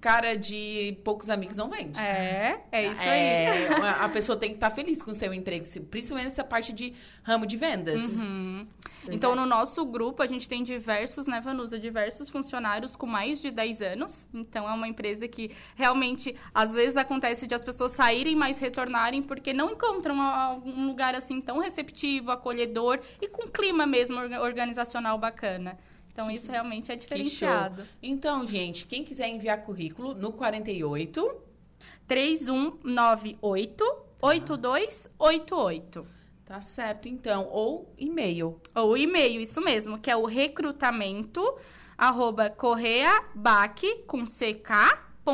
cara 0.00 0.34
de 0.34 0.96
poucos 1.04 1.28
amigos, 1.28 1.56
não 1.56 1.68
vende. 1.68 1.98
É, 2.00 2.58
é 2.72 2.86
isso 2.86 3.00
aí. 3.02 3.08
É, 3.08 3.68
a- 3.82 4.04
a 4.04 4.08
pessoa 4.08 4.34
tem 4.38 4.48
que 4.50 4.54
estar 4.56 4.70
feliz 4.70 5.02
com 5.02 5.10
o 5.10 5.14
seu 5.14 5.34
emprego, 5.34 5.64
principalmente 5.90 6.28
essa 6.28 6.44
parte 6.44 6.72
de 6.72 6.94
ramo 7.22 7.44
de 7.44 7.56
vendas. 7.56 8.18
Uhum. 8.18 8.66
Então, 9.14 9.34
no 9.36 9.44
nosso 9.46 9.84
grupo, 9.84 10.22
a 10.22 10.26
gente 10.26 10.48
tem 10.48 10.62
diversos, 10.62 11.26
né, 11.26 11.40
Vanusa? 11.40 11.78
Diversos 11.78 12.30
funcionários 12.30 12.94
com 12.96 13.06
mais 13.06 13.40
de 13.40 13.50
10 13.50 13.82
anos. 13.82 14.28
Então, 14.32 14.68
é 14.68 14.72
uma 14.72 14.86
empresa 14.88 15.26
que 15.28 15.50
realmente, 15.74 16.34
às 16.54 16.74
vezes, 16.74 16.96
acontece 16.96 17.46
de 17.46 17.54
as 17.54 17.64
pessoas 17.64 17.92
saírem, 17.92 18.34
mas 18.36 18.58
retornarem 18.58 19.22
porque 19.22 19.52
não 19.52 19.70
encontram 19.70 20.16
um 20.64 20.86
lugar 20.86 21.14
assim 21.14 21.40
tão 21.40 21.58
receptivo, 21.58 22.30
acolhedor 22.30 23.00
e 23.20 23.28
com 23.28 23.46
clima 23.48 23.84
mesmo 23.86 24.16
orga- 24.18 24.42
organizacional 24.42 25.18
bacana. 25.18 25.78
Então, 26.12 26.30
isso 26.30 26.50
realmente 26.50 26.90
é 26.92 26.96
diferenciado. 26.96 27.82
Então, 28.02 28.46
gente, 28.46 28.84
quem 28.86 29.04
quiser 29.04 29.28
enviar 29.28 29.62
currículo 29.62 30.12
no 30.14 30.32
48, 30.32 31.34
3198 32.06 33.84
8288. 34.22 36.19
Tá 36.50 36.60
certo 36.60 37.08
então, 37.08 37.46
ou 37.48 37.94
e-mail. 37.96 38.60
Ou 38.74 38.96
e-mail, 38.96 39.40
isso 39.40 39.60
mesmo, 39.60 40.00
que 40.00 40.10
é 40.10 40.16
o 40.16 40.26
recrutamento 40.26 41.40
arroba 41.96 42.50
correabac, 42.50 44.02
com 44.04 44.24
ck.com.br. 44.24 45.24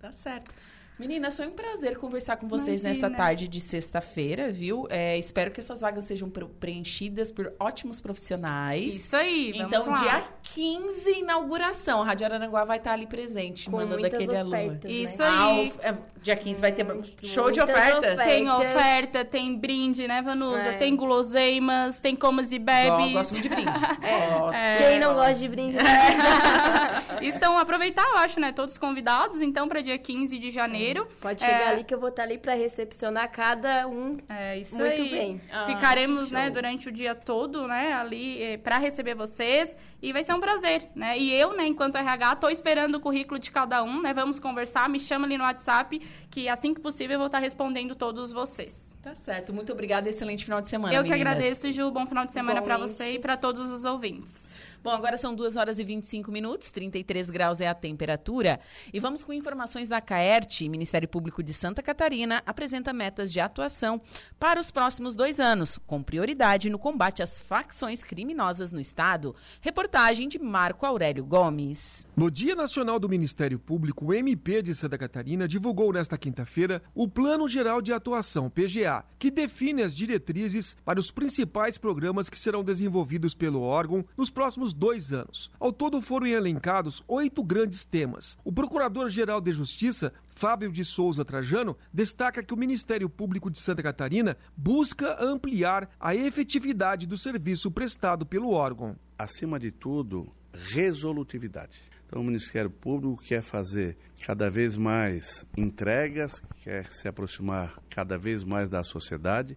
Tá 0.00 0.10
certo. 0.10 0.52
Meninas, 0.96 1.36
foi 1.36 1.48
um 1.48 1.50
prazer 1.50 1.96
conversar 1.98 2.36
com 2.36 2.46
vocês 2.46 2.82
Imagina. 2.82 3.08
nesta 3.08 3.10
tarde 3.10 3.48
de 3.48 3.60
sexta-feira, 3.60 4.52
viu? 4.52 4.86
É, 4.88 5.18
espero 5.18 5.50
que 5.50 5.58
essas 5.58 5.80
vagas 5.80 6.04
sejam 6.04 6.30
pre- 6.30 6.44
preenchidas 6.60 7.32
por 7.32 7.52
ótimos 7.58 8.00
profissionais. 8.00 8.94
Isso 8.94 9.16
aí, 9.16 9.50
vamos 9.54 9.66
Então, 9.66 9.86
lá. 9.90 9.98
dia 10.00 10.24
15, 10.54 11.18
inauguração. 11.18 12.00
A 12.00 12.04
Rádio 12.04 12.26
Araranguá 12.26 12.64
vai 12.64 12.76
estar 12.78 12.92
ali 12.92 13.08
presente, 13.08 13.68
Com 13.68 13.78
mandando 13.78 14.06
aquele 14.06 14.36
alô. 14.36 14.50
ofertas, 14.50 14.84
né? 14.88 14.96
Isso 14.96 15.20
Ah, 15.24 15.46
aí. 15.46 15.72
é, 15.82 15.94
dia 16.22 16.36
15 16.36 16.60
vai 16.60 16.70
ter 16.70 16.84
Muito- 16.84 17.26
show 17.26 17.50
de 17.50 17.58
muitas 17.58 17.76
ofertas. 17.76 18.16
Tem 18.24 18.48
oferta, 18.48 19.24
tem 19.24 19.56
brinde, 19.58 20.06
né, 20.06 20.22
Vanusa? 20.22 20.58
É. 20.68 20.72
Tem 20.74 20.94
guloseimas, 20.94 21.98
tem 21.98 22.14
comas 22.14 22.52
e 22.52 22.58
bebes. 22.60 23.12
gosto 23.12 23.32
muito 23.32 23.42
de 23.42 23.48
brinde. 23.48 23.64
Gosto. 24.38 24.60
Quem 24.78 25.00
não 25.00 25.14
gosta 25.14 25.34
de 25.34 25.48
brinde? 25.48 25.76
Estão 27.20 27.58
aproveitar, 27.58 28.04
eu 28.12 28.18
acho, 28.18 28.38
né? 28.38 28.52
Todos 28.52 28.78
convidados, 28.78 29.40
então, 29.42 29.66
para 29.66 29.80
dia 29.80 29.98
15 29.98 30.38
de 30.38 30.52
janeiro. 30.52 30.83
Pode 31.20 31.40
chegar 31.42 31.60
É. 31.60 31.68
ali 31.68 31.84
que 31.84 31.94
eu 31.94 31.98
vou 32.00 32.08
estar 32.08 32.22
ali 32.22 32.38
pra 32.38 32.54
recepcionar 32.54 33.30
cada 33.30 33.86
um. 33.88 34.16
É 34.28 34.58
isso 34.58 34.76
Muito 34.76 35.02
aí. 35.02 35.10
bem. 35.10 35.40
Ah, 35.52 35.66
Ficaremos, 35.66 36.28
que 36.28 36.34
né, 36.34 36.50
durante 36.50 36.88
o 36.88 36.92
dia 36.92 37.14
todo, 37.14 37.66
né, 37.66 37.92
ali 37.92 38.58
para 38.58 38.78
receber 38.78 39.14
vocês 39.14 39.76
e 40.02 40.12
vai 40.12 40.22
ser 40.22 40.34
um 40.34 40.40
prazer, 40.40 40.88
né? 40.94 41.18
E 41.18 41.32
eu, 41.32 41.56
né, 41.56 41.66
enquanto 41.66 41.96
RH, 41.96 42.36
tô 42.36 42.48
esperando 42.48 42.96
o 42.96 43.00
currículo 43.00 43.38
de 43.38 43.50
cada 43.50 43.82
um, 43.82 44.02
né? 44.02 44.12
Vamos 44.12 44.38
conversar, 44.38 44.88
me 44.88 45.00
chama 45.00 45.26
ali 45.26 45.38
no 45.38 45.44
WhatsApp, 45.44 46.00
que 46.30 46.48
assim 46.48 46.74
que 46.74 46.80
possível 46.80 47.14
eu 47.14 47.18
vou 47.18 47.26
estar 47.26 47.38
respondendo 47.38 47.94
todos 47.94 48.32
vocês. 48.32 48.94
Tá 49.02 49.14
certo. 49.14 49.52
Muito 49.52 49.70
obrigada. 49.72 50.08
Excelente 50.08 50.44
final 50.44 50.60
de 50.62 50.68
semana, 50.68 50.94
eu 50.94 51.02
que 51.04 51.10
meninas. 51.10 51.32
agradeço, 51.34 51.70
Ju. 51.70 51.90
Bom 51.90 52.06
final 52.06 52.24
de 52.24 52.30
semana 52.30 52.62
para 52.62 52.78
você 52.78 53.12
e 53.12 53.18
para 53.18 53.36
todos 53.36 53.70
os 53.70 53.84
ouvintes. 53.84 54.42
Bom, 54.84 54.90
agora 54.90 55.16
são 55.16 55.34
2 55.34 55.56
horas 55.56 55.78
e 55.78 55.84
25 55.84 56.30
minutos, 56.30 56.70
33 56.70 57.30
graus 57.30 57.58
é 57.62 57.66
a 57.66 57.74
temperatura. 57.74 58.60
E 58.92 59.00
vamos 59.00 59.24
com 59.24 59.32
informações 59.32 59.88
da 59.88 59.98
CAERT. 59.98 60.68
Ministério 60.68 61.08
Público 61.08 61.42
de 61.42 61.54
Santa 61.54 61.82
Catarina 61.82 62.42
apresenta 62.44 62.92
metas 62.92 63.32
de 63.32 63.40
atuação 63.40 63.98
para 64.38 64.60
os 64.60 64.70
próximos 64.70 65.14
dois 65.14 65.40
anos, 65.40 65.78
com 65.78 66.02
prioridade 66.02 66.68
no 66.68 66.78
combate 66.78 67.22
às 67.22 67.38
facções 67.38 68.02
criminosas 68.02 68.70
no 68.70 68.78
Estado. 68.78 69.34
Reportagem 69.62 70.28
de 70.28 70.38
Marco 70.38 70.84
Aurélio 70.84 71.24
Gomes. 71.24 72.06
No 72.14 72.30
Dia 72.30 72.54
Nacional 72.54 73.00
do 73.00 73.08
Ministério 73.08 73.58
Público, 73.58 74.04
o 74.04 74.12
MP 74.12 74.60
de 74.60 74.74
Santa 74.74 74.98
Catarina 74.98 75.48
divulgou 75.48 75.94
nesta 75.94 76.18
quinta-feira 76.18 76.82
o 76.94 77.08
Plano 77.08 77.48
Geral 77.48 77.80
de 77.80 77.90
Atuação, 77.90 78.50
PGA, 78.50 79.02
que 79.18 79.30
define 79.30 79.82
as 79.82 79.96
diretrizes 79.96 80.76
para 80.84 81.00
os 81.00 81.10
principais 81.10 81.78
programas 81.78 82.28
que 82.28 82.38
serão 82.38 82.62
desenvolvidos 82.62 83.34
pelo 83.34 83.62
órgão 83.62 84.04
nos 84.14 84.28
próximos 84.28 84.73
dois 84.74 85.12
anos. 85.12 85.50
Ao 85.58 85.72
todo 85.72 86.00
foram 86.00 86.26
elencados 86.26 87.02
oito 87.08 87.42
grandes 87.42 87.84
temas. 87.84 88.36
O 88.44 88.52
Procurador-Geral 88.52 89.40
de 89.40 89.52
Justiça, 89.52 90.12
Fábio 90.34 90.70
de 90.70 90.84
Souza 90.84 91.24
Trajano, 91.24 91.76
destaca 91.92 92.42
que 92.42 92.52
o 92.52 92.56
Ministério 92.56 93.08
Público 93.08 93.50
de 93.50 93.58
Santa 93.58 93.82
Catarina 93.82 94.36
busca 94.56 95.16
ampliar 95.22 95.88
a 95.98 96.14
efetividade 96.14 97.06
do 97.06 97.16
serviço 97.16 97.70
prestado 97.70 98.26
pelo 98.26 98.50
órgão. 98.50 98.96
acima 99.18 99.58
de 99.58 99.70
tudo, 99.70 100.32
resolutividade. 100.52 101.80
Então, 102.06 102.20
o 102.20 102.24
Ministério 102.24 102.70
Público 102.70 103.22
quer 103.22 103.42
fazer 103.42 103.96
cada 104.24 104.50
vez 104.50 104.76
mais 104.76 105.44
entregas, 105.56 106.42
quer 106.62 106.86
se 106.92 107.08
aproximar 107.08 107.80
cada 107.88 108.18
vez 108.18 108.44
mais 108.44 108.68
da 108.68 108.82
sociedade. 108.82 109.56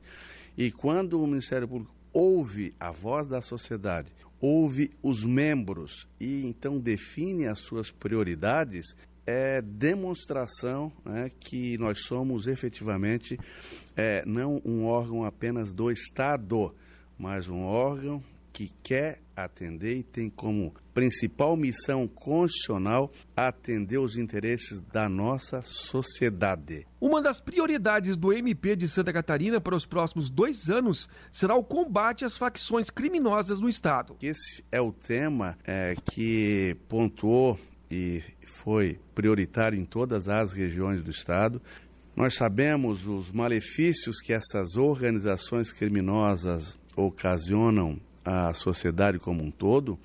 E 0.57 0.71
quando 0.71 1.21
o 1.21 1.27
Ministério 1.27 1.67
Público 1.67 1.93
ouve 2.11 2.73
a 2.79 2.89
voz 2.89 3.27
da 3.27 3.41
sociedade, 3.41 4.11
ouve 4.39 4.91
os 5.01 5.23
membros 5.23 6.07
e 6.19 6.45
então 6.45 6.79
define 6.79 7.47
as 7.47 7.59
suas 7.59 7.91
prioridades, 7.91 8.95
é 9.25 9.61
demonstração 9.61 10.91
né, 11.03 11.29
que 11.39 11.77
nós 11.77 12.03
somos 12.03 12.47
efetivamente 12.47 13.37
é, 13.95 14.23
não 14.25 14.61
um 14.63 14.85
órgão 14.85 15.25
apenas 15.25 15.73
do 15.73 15.91
Estado, 15.91 16.73
mas 17.17 17.49
um 17.49 17.63
órgão 17.63 18.23
que 18.57 18.71
quer 18.81 19.21
atender 19.35 19.97
e 19.97 20.03
tem 20.03 20.31
como 20.31 20.73
principal 20.91 21.55
missão 21.55 22.07
constitucional 22.07 23.11
atender 23.35 23.99
os 23.99 24.17
interesses 24.17 24.81
da 24.81 25.07
nossa 25.07 25.61
sociedade. 25.61 26.87
Uma 26.99 27.21
das 27.21 27.39
prioridades 27.39 28.17
do 28.17 28.33
MP 28.33 28.75
de 28.75 28.87
Santa 28.87 29.13
Catarina 29.13 29.61
para 29.61 29.75
os 29.75 29.85
próximos 29.85 30.31
dois 30.31 30.69
anos 30.69 31.07
será 31.31 31.55
o 31.55 31.63
combate 31.63 32.25
às 32.25 32.35
facções 32.35 32.89
criminosas 32.89 33.59
no 33.59 33.69
Estado. 33.69 34.17
Esse 34.23 34.65
é 34.71 34.81
o 34.81 34.91
tema 34.91 35.55
é, 35.63 35.93
que 36.11 36.75
pontuou 36.89 37.59
e 37.91 38.23
foi 38.47 38.99
prioritário 39.13 39.79
em 39.79 39.85
todas 39.85 40.27
as 40.27 40.51
regiões 40.51 41.03
do 41.03 41.11
Estado. 41.11 41.61
Nós 42.15 42.33
sabemos 42.33 43.05
os 43.05 43.31
malefícios 43.31 44.19
que 44.19 44.33
essas 44.33 44.75
organizações 44.75 45.71
criminosas 45.71 46.75
ocasionam 46.95 47.99
à 48.27 48.53
sociedade 48.53 49.19
como 49.19 49.41
um 49.41 49.49
todo, 49.49 49.97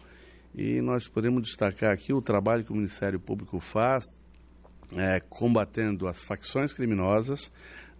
e 0.54 0.80
nós 0.80 1.08
podemos 1.08 1.42
destacar 1.42 1.92
aqui 1.92 2.12
o 2.12 2.22
trabalho 2.22 2.62
que 2.62 2.70
o 2.70 2.76
Ministério 2.76 3.18
Público 3.18 3.58
faz 3.58 4.04
é, 4.96 5.20
combatendo 5.20 6.06
as 6.06 6.22
facções 6.22 6.72
criminosas, 6.72 7.50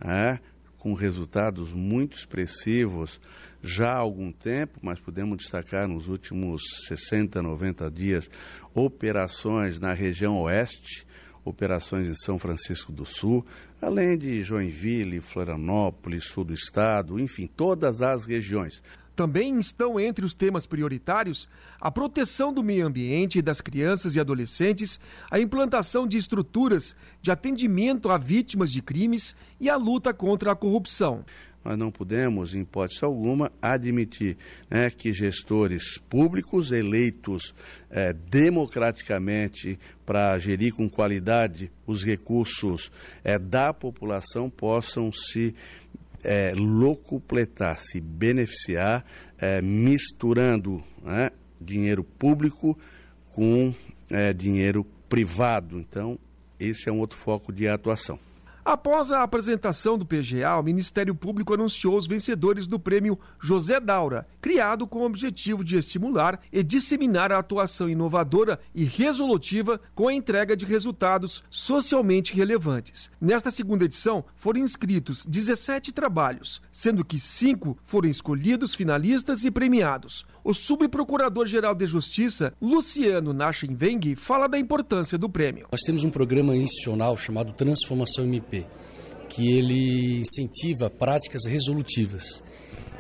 é, 0.01 0.39
com 0.79 0.95
resultados 0.95 1.73
muito 1.73 2.17
expressivos 2.17 3.21
já 3.63 3.93
há 3.93 3.97
algum 3.97 4.33
tempo, 4.33 4.79
mas 4.83 4.99
podemos 4.99 5.39
destacar 5.39 5.87
nos 5.87 6.09
últimos 6.09 6.61
60, 6.89 7.41
90 7.41 7.91
dias 7.91 8.29
operações 8.75 9.79
na 9.79 9.93
região 9.93 10.41
oeste, 10.41 11.07
operações 11.45 12.09
em 12.09 12.15
São 12.15 12.39
Francisco 12.39 12.93
do 12.93 13.07
Sul, 13.07 13.47
além 13.81 14.19
de 14.19 14.43
Joinville, 14.43 15.21
Florianópolis, 15.21 16.25
sul 16.25 16.45
do 16.45 16.55
estado, 16.55 17.19
enfim, 17.19 17.47
todas 17.47 18.03
as 18.03 18.25
regiões. 18.27 18.83
Também 19.14 19.59
estão 19.59 20.01
entre 20.01 20.25
os 20.25 20.33
temas 20.33 20.66
prioritários 20.66 21.48
a 21.81 21.90
proteção 21.90 22.53
do 22.53 22.62
meio 22.62 22.87
ambiente 22.87 23.42
das 23.42 23.61
crianças 23.61 24.16
e 24.16 24.20
adolescentes, 24.20 24.98
a 25.31 25.38
implantação 25.38 26.07
de 26.07 26.16
estruturas 26.16 26.96
de 27.20 27.31
atendimento 27.31 28.09
a 28.09 28.16
vítimas 28.16 28.70
de 28.70 28.81
crimes 28.81 29.37
e 29.61 29.68
a 29.68 29.77
luta 29.77 30.14
contra 30.14 30.53
a 30.53 30.57
corrupção. 30.57 31.25
Nós 31.64 31.79
não 31.79 31.92
podemos, 31.92 32.55
em 32.55 32.62
hipótese 32.62 33.05
alguma, 33.05 33.53
admitir 33.61 34.37
né, 34.68 34.90
que 34.90 35.12
gestores 35.12 35.96
públicos 36.11 36.72
eleitos 36.72 37.55
eh, 37.88 38.12
democraticamente 38.12 39.79
para 40.05 40.37
gerir 40.38 40.75
com 40.75 40.90
qualidade 40.90 41.70
os 41.87 42.05
recursos 42.05 42.90
eh, 43.22 43.38
da 43.38 43.72
população 43.72 44.51
possam 44.51 45.12
se 45.12 45.55
é, 46.23 46.53
locupletar, 46.57 47.79
se 47.79 48.01
beneficiar, 48.01 49.05
é, 49.39 49.61
misturando 49.61 50.83
né, 51.03 51.31
dinheiro 51.61 52.05
público 52.05 52.79
com 53.35 53.75
é, 54.11 54.33
dinheiro 54.33 54.85
privado. 55.09 55.79
Então, 55.79 56.19
esse 56.59 56.89
é 56.89 56.93
um 56.93 57.01
outro 57.01 57.19
foco 57.19 57.53
de 57.53 57.69
atuação. 57.69 58.19
Após 58.64 59.11
a 59.11 59.25
apresentação 59.25 59.98
do 59.98 60.07
PGA, 60.07 60.57
o 60.57 60.62
Ministério 60.62 61.16
Público 61.16 61.53
anunciou 61.53 61.96
os 61.96 62.07
vencedores 62.07 62.68
do 62.68 62.79
prêmio 62.79 63.18
José 63.40 63.81
Daura, 63.81 64.25
criado 64.40 64.87
com 64.87 65.01
o 65.01 65.05
objetivo 65.05 65.64
de 65.64 65.77
estimular 65.77 66.38
e 66.53 66.62
disseminar 66.62 67.33
a 67.33 67.38
atuação 67.38 67.88
inovadora 67.88 68.61
e 68.72 68.85
resolutiva 68.85 69.81
com 69.96 70.07
a 70.07 70.14
entrega 70.14 70.57
de 70.57 70.64
resultados 70.64 71.42
socialmente 71.51 72.35
relevantes. 72.35 73.11
Nesta 73.20 73.51
segunda 73.51 73.85
edição, 73.85 74.25
foram 74.37 74.61
inscritos 74.61 75.27
17 75.27 75.90
trabalhos, 75.90 76.62
sendo 76.70 77.05
que 77.05 77.18
cinco 77.18 77.77
foram 77.85 78.09
escolhidos 78.09 78.77
finalistas 78.77 79.44
e 79.44 79.51
premiados. 79.51 80.25
O 80.44 80.55
subprocurador-geral 80.55 81.75
de 81.75 81.87
Justiça, 81.87 82.53
Luciano 82.61 83.33
Nachenweng, 83.33 84.16
fala 84.16 84.48
da 84.48 84.59
importância 84.59 85.16
do 85.16 85.29
prêmio. 85.29 85.68
Nós 85.70 85.83
temos 85.83 86.03
um 86.03 86.11
programa 86.11 86.57
institucional 86.57 87.16
chamado 87.16 87.53
Transformação 87.53 88.25
MP, 88.25 88.52
que 89.29 89.51
ele 89.51 90.21
incentiva 90.21 90.91
práticas 90.91 91.47
resolutivas. 91.47 92.43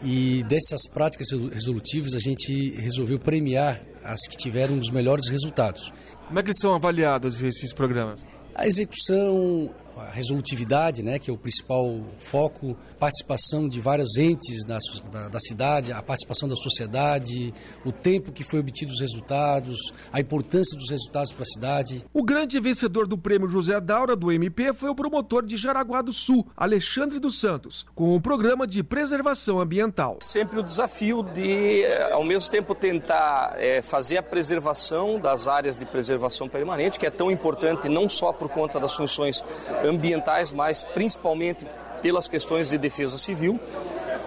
E 0.02 0.42
dessas 0.44 0.88
práticas 0.88 1.28
resolutivas, 1.52 2.14
a 2.14 2.18
gente 2.18 2.70
resolveu 2.72 3.18
premiar 3.18 3.80
as 4.02 4.20
que 4.26 4.36
tiveram 4.36 4.78
os 4.78 4.90
melhores 4.90 5.28
resultados. 5.28 5.92
Como 6.26 6.38
é 6.38 6.42
que 6.42 6.54
são 6.54 6.74
avaliados 6.74 7.42
esses 7.42 7.72
programas? 7.72 8.24
A 8.54 8.66
execução, 8.66 9.70
a 9.96 10.10
resolutividade, 10.10 11.02
né, 11.02 11.18
que 11.18 11.30
é 11.30 11.32
o 11.32 11.36
principal 11.36 12.00
foco, 12.18 12.76
participação 12.98 13.68
de 13.68 13.80
vários 13.80 14.16
entes 14.16 14.64
da, 14.64 14.78
da, 15.10 15.28
da, 15.28 15.40
cidade, 15.40 15.92
a 15.92 16.02
participação 16.02 16.48
da 16.48 16.56
sociedade, 16.56 17.52
o 17.84 17.92
tempo 17.92 18.32
que 18.32 18.44
foi 18.44 18.60
obtido 18.60 18.92
os 18.92 19.00
resultados, 19.00 19.92
a 20.12 20.20
importância 20.20 20.76
dos 20.76 20.90
resultados 20.90 21.32
para 21.32 21.42
a 21.42 21.46
cidade. 21.46 22.04
O 22.12 22.22
grande 22.22 22.58
vencedor 22.60 23.06
do 23.06 23.18
prêmio 23.18 23.48
José 23.48 23.80
Daura 23.80 24.16
do 24.16 24.30
MP 24.30 24.72
foi 24.72 24.88
o 24.88 24.94
promotor 24.94 25.44
de 25.44 25.56
Jaraguá 25.56 26.02
do 26.02 26.12
Sul, 26.12 26.46
Alexandre 26.56 27.18
dos 27.18 27.38
Santos, 27.38 27.86
com 27.94 28.14
o 28.14 28.20
programa 28.20 28.66
de 28.66 28.82
preservação 28.82 29.58
ambiental. 29.58 30.18
Sempre 30.22 30.60
o 30.60 30.62
desafio 30.62 31.22
de, 31.22 31.82
eh, 31.82 32.12
ao 32.12 32.24
mesmo 32.24 32.50
tempo, 32.50 32.74
tentar 32.74 33.54
é, 33.58 33.82
fazer 33.82 34.18
a 34.18 34.22
preservação 34.22 35.20
das 35.20 35.48
áreas 35.48 35.78
de 35.78 35.86
preservação 35.86 36.48
permanente, 36.48 36.98
que 36.98 37.06
é 37.06 37.10
tão 37.10 37.30
importante 37.30 37.88
não 37.88 38.08
só 38.08 38.32
por 38.32 38.48
conta 38.48 38.78
das 38.80 38.94
funções 38.94 39.42
ambientais, 39.84 40.52
mas 40.52 40.84
principalmente 40.84 41.66
pelas 42.00 42.26
questões 42.26 42.70
de 42.70 42.78
defesa 42.78 43.16
civil, 43.16 43.60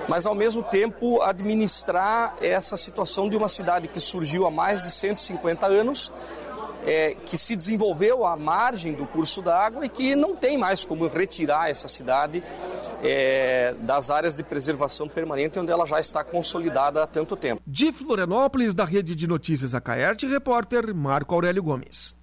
mas 0.08 0.26
ao 0.26 0.36
mesmo 0.36 0.64
tempo 0.64 1.22
administrar 1.22 2.36
essa 2.42 2.78
situação 2.78 3.30
de 3.30 3.36
uma 3.36 3.50
cidade 3.50 3.88
que 3.88 4.00
surgiu 4.00 4.46
há 4.46 4.52
mais 4.52 4.84
de 4.84 4.92
150 4.92 5.66
anos, 5.66 6.12
é, 6.86 7.16
que 7.26 7.38
se 7.38 7.56
desenvolveu 7.56 8.26
à 8.26 8.38
margem 8.38 8.94
do 8.94 9.08
curso 9.08 9.42
d'água 9.42 9.86
e 9.86 9.90
que 9.90 10.16
não 10.16 10.36
tem 10.36 10.58
mais 10.58 10.86
como 10.86 11.08
retirar 11.08 11.70
essa 11.70 11.88
cidade 11.88 12.44
é, 13.04 13.74
das 13.80 14.12
áreas 14.12 14.36
de 14.36 14.44
preservação 14.44 15.08
permanente 15.08 15.58
onde 15.58 15.72
ela 15.72 15.86
já 15.86 16.00
está 16.00 16.24
consolidada 16.24 17.02
há 17.02 17.08
tanto 17.08 17.36
tempo. 17.36 17.62
De 17.66 17.92
Florianópolis, 17.92 18.76
da 18.76 18.86
Rede 18.86 19.16
de 19.16 19.28
Notícias 19.28 19.74
Acaerte, 19.74 20.28
repórter 20.28 20.94
Marco 20.94 21.34
Aurélio 21.34 21.64
Gomes. 21.64 22.16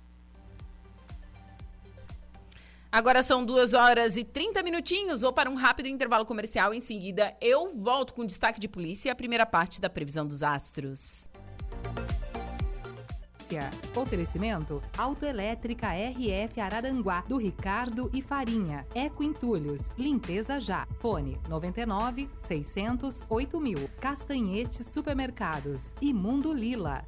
Agora 2.93 3.23
são 3.23 3.43
duas 3.43 3.73
horas 3.73 4.19
e 4.19 4.23
30 4.23 4.63
minutinhos. 4.63 5.23
Vou 5.23 5.33
para 5.33 5.49
um 5.49 5.55
rápido 5.55 5.89
intervalo 5.89 6.27
comercial. 6.27 6.75
Em 6.75 6.81
seguida, 6.81 7.35
eu 7.41 7.73
volto 7.75 8.13
com 8.13 8.27
destaque 8.27 8.61
de 8.61 8.69
polícia 8.69 9.09
e 9.09 9.11
a 9.11 9.17
primeira 9.17 9.47
parte 9.47 9.81
da 9.81 9.89
previsão 9.89 10.27
dos 10.27 10.43
astros. 10.43 11.27
Oferecimento 13.95 14.83
Autoelétrica 14.97 15.89
RF 15.89 16.59
Araranguá, 16.59 17.23
do 17.29 17.37
Ricardo 17.37 18.11
e 18.15 18.23
Farinha. 18.23 18.87
Eco 18.95 19.23
Entulhos, 19.23 19.91
limpeza 19.99 20.59
já. 20.59 20.87
Fone 21.01 21.39
99 21.49 22.31
600 22.39 23.23
8000. 23.29 23.91
Castanhetes 24.01 24.87
Supermercados 24.87 25.95
e 26.01 26.15
Mundo 26.15 26.53
Lila. 26.53 27.05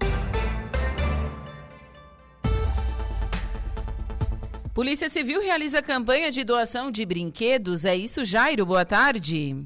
Polícia 4.74 5.08
Civil 5.08 5.40
realiza 5.40 5.80
campanha 5.80 6.32
de 6.32 6.42
doação 6.42 6.90
de 6.90 7.06
brinquedos. 7.06 7.84
É 7.84 7.94
isso, 7.94 8.24
Jairo? 8.24 8.66
Boa 8.66 8.84
tarde. 8.84 9.56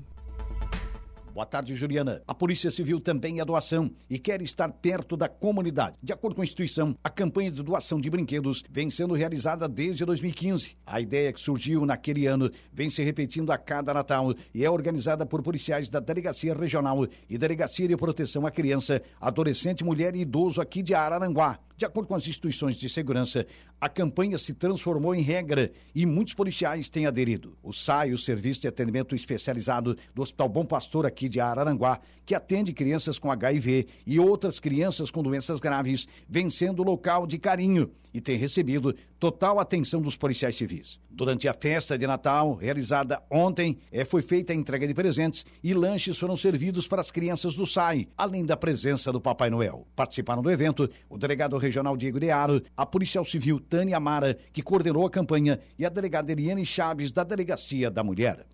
Boa 1.32 1.46
tarde, 1.46 1.74
Juliana. 1.74 2.20
A 2.28 2.34
Polícia 2.34 2.70
Civil 2.70 3.00
também 3.00 3.40
é 3.40 3.44
doação 3.44 3.90
e 4.10 4.18
quer 4.18 4.42
estar 4.42 4.68
perto 4.70 5.16
da 5.16 5.26
comunidade. 5.26 5.96
De 6.02 6.12
acordo 6.12 6.34
com 6.34 6.42
a 6.42 6.44
instituição, 6.44 6.94
a 7.02 7.08
campanha 7.08 7.50
de 7.50 7.62
doação 7.62 7.98
de 7.98 8.10
brinquedos 8.10 8.62
vem 8.68 8.90
sendo 8.90 9.14
realizada 9.14 9.66
desde 9.66 10.04
2015. 10.04 10.76
A 10.84 11.00
ideia 11.00 11.32
que 11.32 11.40
surgiu 11.40 11.86
naquele 11.86 12.26
ano 12.26 12.50
vem 12.70 12.90
se 12.90 13.02
repetindo 13.02 13.50
a 13.50 13.56
cada 13.56 13.94
Natal 13.94 14.34
e 14.52 14.62
é 14.62 14.70
organizada 14.70 15.24
por 15.24 15.42
policiais 15.42 15.88
da 15.88 16.00
Delegacia 16.00 16.52
Regional 16.52 17.06
e 17.30 17.38
Delegacia 17.38 17.88
de 17.88 17.96
Proteção 17.96 18.44
à 18.44 18.50
Criança, 18.50 19.00
Adolescente, 19.18 19.82
Mulher 19.82 20.14
e 20.14 20.20
Idoso 20.20 20.60
aqui 20.60 20.82
de 20.82 20.94
Araranguá. 20.94 21.58
De 21.78 21.84
acordo 21.84 22.08
com 22.08 22.16
as 22.16 22.26
instituições 22.26 22.74
de 22.74 22.88
segurança, 22.88 23.46
a 23.80 23.88
campanha 23.88 24.36
se 24.36 24.52
transformou 24.52 25.14
em 25.14 25.20
regra 25.20 25.70
e 25.94 26.04
muitos 26.04 26.34
policiais 26.34 26.90
têm 26.90 27.06
aderido. 27.06 27.56
O 27.62 27.72
SAI, 27.72 28.10
o 28.10 28.18
Serviço 28.18 28.62
de 28.62 28.66
Atendimento 28.66 29.14
Especializado 29.14 29.96
do 30.12 30.22
Hospital 30.22 30.48
Bom 30.48 30.66
Pastor 30.66 31.06
aqui 31.06 31.28
de 31.28 31.38
Araranguá, 31.38 32.00
que 32.26 32.34
atende 32.34 32.72
crianças 32.72 33.16
com 33.16 33.30
HIV 33.30 33.86
e 34.04 34.18
outras 34.18 34.58
crianças 34.58 35.08
com 35.08 35.22
doenças 35.22 35.60
graves, 35.60 36.08
vem 36.28 36.50
sendo 36.50 36.82
local 36.82 37.28
de 37.28 37.38
carinho 37.38 37.92
e 38.12 38.20
tem 38.20 38.36
recebido 38.36 38.92
total 39.18 39.58
atenção 39.58 40.00
dos 40.00 40.16
policiais 40.16 40.56
civis. 40.56 41.00
Durante 41.10 41.48
a 41.48 41.52
festa 41.52 41.98
de 41.98 42.06
Natal, 42.06 42.54
realizada 42.54 43.20
ontem, 43.30 43.78
é, 43.90 44.04
foi 44.04 44.22
feita 44.22 44.52
a 44.52 44.56
entrega 44.56 44.86
de 44.86 44.94
presentes 44.94 45.44
e 45.62 45.74
lanches 45.74 46.16
foram 46.16 46.36
servidos 46.36 46.86
para 46.86 47.00
as 47.00 47.10
crianças 47.10 47.54
do 47.54 47.66
SAI, 47.66 48.08
além 48.16 48.44
da 48.44 48.56
presença 48.56 49.10
do 49.10 49.20
Papai 49.20 49.50
Noel. 49.50 49.86
Participaram 49.96 50.42
do 50.42 50.50
evento 50.50 50.88
o 51.08 51.18
delegado 51.18 51.58
regional 51.58 51.96
Diego 51.96 52.20
Dearo, 52.20 52.62
a 52.76 52.86
policial 52.86 53.24
civil 53.24 53.58
Tânia 53.58 53.96
Amara, 53.96 54.38
que 54.52 54.62
coordenou 54.62 55.04
a 55.04 55.10
campanha, 55.10 55.58
e 55.78 55.84
a 55.84 55.88
delegada 55.88 56.30
Eliane 56.30 56.64
Chaves, 56.64 57.10
da 57.10 57.24
Delegacia 57.24 57.90
da 57.90 58.04
Mulher. 58.04 58.46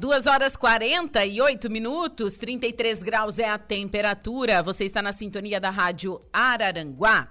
Duas 0.00 0.26
horas 0.26 0.56
48 0.56 1.68
minutos, 1.68 2.38
33 2.38 3.02
graus 3.02 3.38
é 3.38 3.50
a 3.50 3.58
temperatura. 3.58 4.62
Você 4.62 4.86
está 4.86 5.02
na 5.02 5.12
sintonia 5.12 5.60
da 5.60 5.68
Rádio 5.68 6.22
Araranguá. 6.32 7.28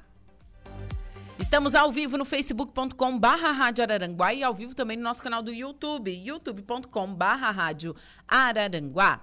Estamos 1.40 1.74
ao 1.74 1.92
vivo 1.92 2.16
no 2.16 2.26
facebook.com 2.26 3.18
barra 3.18 3.52
Rádio 3.52 3.84
Araranguá 3.84 4.36
e 4.36 4.44
ao 4.44 4.54
vivo 4.54 4.76
também 4.76 4.96
no 4.96 5.02
nosso 5.02 5.24
canal 5.24 5.42
do 5.42 5.52
YouTube, 5.52 6.12
youtube.com 6.12 7.12
barra 7.12 7.50
Rádio 7.50 7.96
Araranguá. 8.28 9.22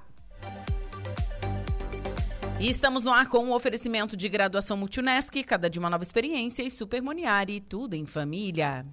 E 2.58 2.68
estamos 2.68 3.04
no 3.04 3.12
ar 3.12 3.28
com 3.28 3.38
o 3.38 3.46
um 3.46 3.52
oferecimento 3.52 4.16
de 4.16 4.28
graduação 4.28 4.76
Multunesc, 4.76 5.40
cada 5.44 5.70
de 5.70 5.78
uma 5.78 5.88
nova 5.88 6.02
experiência 6.02 6.64
e 6.64 6.70
Super 6.70 7.00
Moniari, 7.00 7.60
tudo 7.60 7.94
em 7.94 8.06
família. 8.06 8.84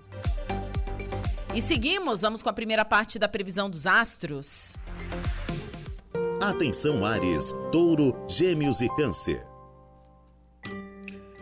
E 1.56 1.62
seguimos, 1.62 2.22
vamos 2.22 2.42
com 2.42 2.50
a 2.50 2.54
primeira 2.54 2.84
parte 2.84 3.20
da 3.20 3.28
previsão 3.28 3.70
dos 3.70 3.86
astros. 3.86 4.76
Atenção 6.42 7.06
Ares, 7.06 7.54
Touro, 7.72 8.26
Gêmeos 8.28 8.82
e 8.82 8.90
Câncer. 8.96 9.46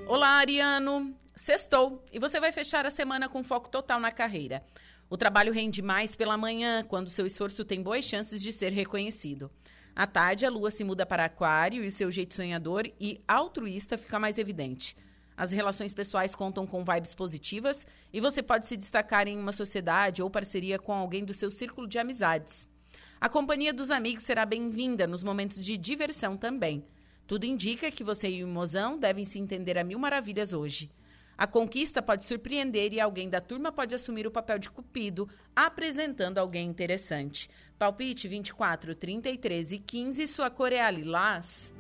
Olá, 0.06 0.32
Ariano. 0.32 1.16
Sextou 1.34 2.04
e 2.12 2.20
você 2.20 2.42
vai 2.42 2.52
fechar 2.52 2.86
a 2.86 2.92
semana 2.92 3.30
com 3.30 3.42
foco 3.42 3.70
total 3.70 4.02
na 4.02 4.12
carreira. 4.12 4.62
O 5.10 5.16
trabalho 5.16 5.54
rende 5.54 5.82
mais 5.82 6.14
pela 6.14 6.38
manhã, 6.38 6.84
quando 6.84 7.10
seu 7.10 7.26
esforço 7.26 7.64
tem 7.64 7.82
boas 7.82 8.04
chances 8.04 8.42
de 8.42 8.52
ser 8.52 8.74
reconhecido. 8.74 9.50
À 9.96 10.06
tarde, 10.06 10.46
a 10.46 10.50
lua 10.50 10.72
se 10.72 10.84
muda 10.84 11.06
para 11.06 11.24
Aquário 11.24 11.86
e 11.86 11.88
o 11.88 11.92
seu 11.92 12.12
jeito 12.12 12.34
sonhador 12.34 12.86
e 13.00 13.24
altruísta 13.26 13.98
fica 13.98 14.20
mais 14.20 14.38
evidente. 14.38 14.94
As 15.36 15.52
relações 15.52 15.94
pessoais 15.94 16.36
contam 16.36 16.68
com 16.68 16.84
vibes 16.84 17.16
positivas 17.16 17.86
e 18.12 18.20
você 18.20 18.44
pode 18.44 18.68
se 18.68 18.78
destacar 18.78 19.28
em 19.28 19.38
uma 19.38 19.52
sociedade 19.52 20.22
ou 20.22 20.30
parceria 20.30 20.78
com 20.78 20.94
alguém 20.94 21.26
do 21.26 21.34
seu 21.34 21.50
círculo 21.50 21.88
de 21.88 21.98
amizades. 21.98 22.68
A 23.20 23.30
companhia 23.30 23.74
dos 23.74 23.92
amigos 23.92 24.24
será 24.24 24.46
bem-vinda 24.46 25.06
nos 25.06 25.24
momentos 25.24 25.64
de 25.64 25.78
diversão 25.78 26.36
também. 26.36 26.86
Tudo 27.28 27.46
indica 27.46 27.92
que 27.92 28.04
você 28.04 28.30
e 28.30 28.44
o 28.44 28.48
mozão 28.48 28.98
devem 28.98 29.24
se 29.24 29.40
entender 29.40 29.78
a 29.78 29.84
mil 29.84 30.00
maravilhas 30.00 30.54
hoje. 30.54 30.92
A 31.38 31.48
conquista 31.48 32.02
pode 32.02 32.26
surpreender 32.26 32.94
e 32.94 33.00
alguém 33.00 33.30
da 33.30 33.42
turma 33.42 33.72
pode 33.72 33.96
assumir 33.96 34.28
o 34.28 34.32
papel 34.32 34.60
de 34.60 34.70
cupido, 34.70 35.28
apresentando 35.56 36.38
alguém 36.38 36.68
interessante. 36.68 37.50
Palpite 37.80 38.28
24, 38.28 38.94
33 38.94 39.72
e 39.72 39.80
15, 39.80 40.28
sua 40.28 40.50
cor 40.50 40.72
é 40.72 40.82
a 40.82 40.92
lilás. 40.92 41.74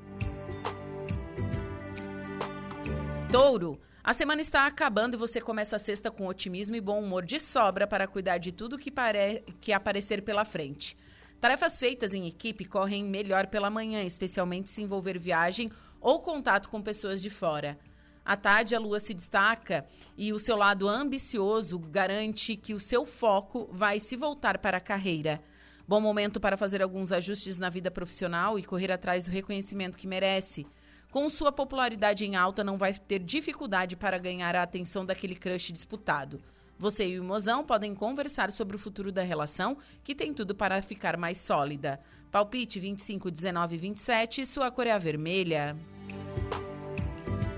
Touro, 3.32 3.80
a 4.04 4.14
semana 4.14 4.42
está 4.42 4.68
acabando 4.68 5.14
e 5.14 5.18
você 5.18 5.40
começa 5.40 5.78
a 5.78 5.80
sexta 5.80 6.12
com 6.12 6.28
otimismo 6.28 6.76
e 6.76 6.82
bom 6.82 7.02
humor 7.02 7.26
de 7.26 7.40
sobra 7.40 7.88
para 7.88 8.06
cuidar 8.06 8.38
de 8.40 8.52
tudo 8.52 8.78
que, 8.78 8.92
pare... 8.92 9.42
que 9.62 9.72
aparecer 9.72 10.22
pela 10.22 10.44
frente. 10.44 10.98
Tarefas 11.40 11.80
feitas 11.80 12.14
em 12.14 12.28
equipe 12.28 12.66
correm 12.66 13.06
melhor 13.06 13.48
pela 13.48 13.70
manhã, 13.70 14.04
especialmente 14.04 14.70
se 14.70 14.82
envolver 14.82 15.18
viagem 15.18 15.72
ou 16.02 16.20
contato 16.20 16.68
com 16.68 16.82
pessoas 16.82 17.22
de 17.22 17.30
fora. 17.30 17.80
À 18.26 18.36
tarde, 18.36 18.76
a 18.76 18.80
lua 18.80 19.00
se 19.00 19.14
destaca 19.14 19.86
e 20.18 20.34
o 20.34 20.40
seu 20.40 20.58
lado 20.58 20.90
ambicioso 20.90 21.80
garante 21.80 22.58
que 22.58 22.74
o 22.74 22.82
seu 22.82 23.06
foco 23.06 23.70
vai 23.72 24.02
se 24.02 24.18
voltar 24.18 24.58
para 24.58 24.76
a 24.76 24.82
carreira. 24.82 25.42
Bom 25.88 26.02
momento 26.02 26.38
para 26.38 26.58
fazer 26.58 26.82
alguns 26.82 27.14
ajustes 27.14 27.58
na 27.58 27.70
vida 27.70 27.90
profissional 27.90 28.60
e 28.60 28.64
correr 28.64 28.92
atrás 28.92 29.24
do 29.24 29.32
reconhecimento 29.32 29.98
que 29.98 30.06
merece. 30.06 30.68
Com 31.12 31.30
sua 31.30 31.52
popularidade 31.52 32.26
em 32.26 32.38
alta, 32.38 32.64
não 32.64 32.78
vai 32.78 32.94
ter 32.94 33.20
dificuldade 33.20 33.98
para 33.98 34.18
ganhar 34.18 34.56
a 34.56 34.64
atenção 34.64 35.06
daquele 35.06 35.36
crush 35.36 35.74
disputado. 35.74 36.42
Você 36.80 37.06
e 37.06 37.20
o 37.20 37.24
mozão 37.24 37.66
podem 37.66 37.94
conversar 37.94 38.50
sobre 38.50 38.78
o 38.78 38.80
futuro 38.80 39.12
da 39.12 39.22
relação, 39.22 39.78
que 40.06 40.16
tem 40.16 40.34
tudo 40.34 40.56
para 40.56 40.82
ficar 40.82 41.18
mais 41.18 41.38
sólida. 41.38 42.00
Palpite 42.32 42.80
25, 42.80 43.30
19 43.30 43.76
e 43.76 43.78
27, 43.78 44.46
sua 44.46 44.72
cor 44.72 44.88
é 44.88 44.92
a 44.92 44.98
vermelha. 44.98 45.76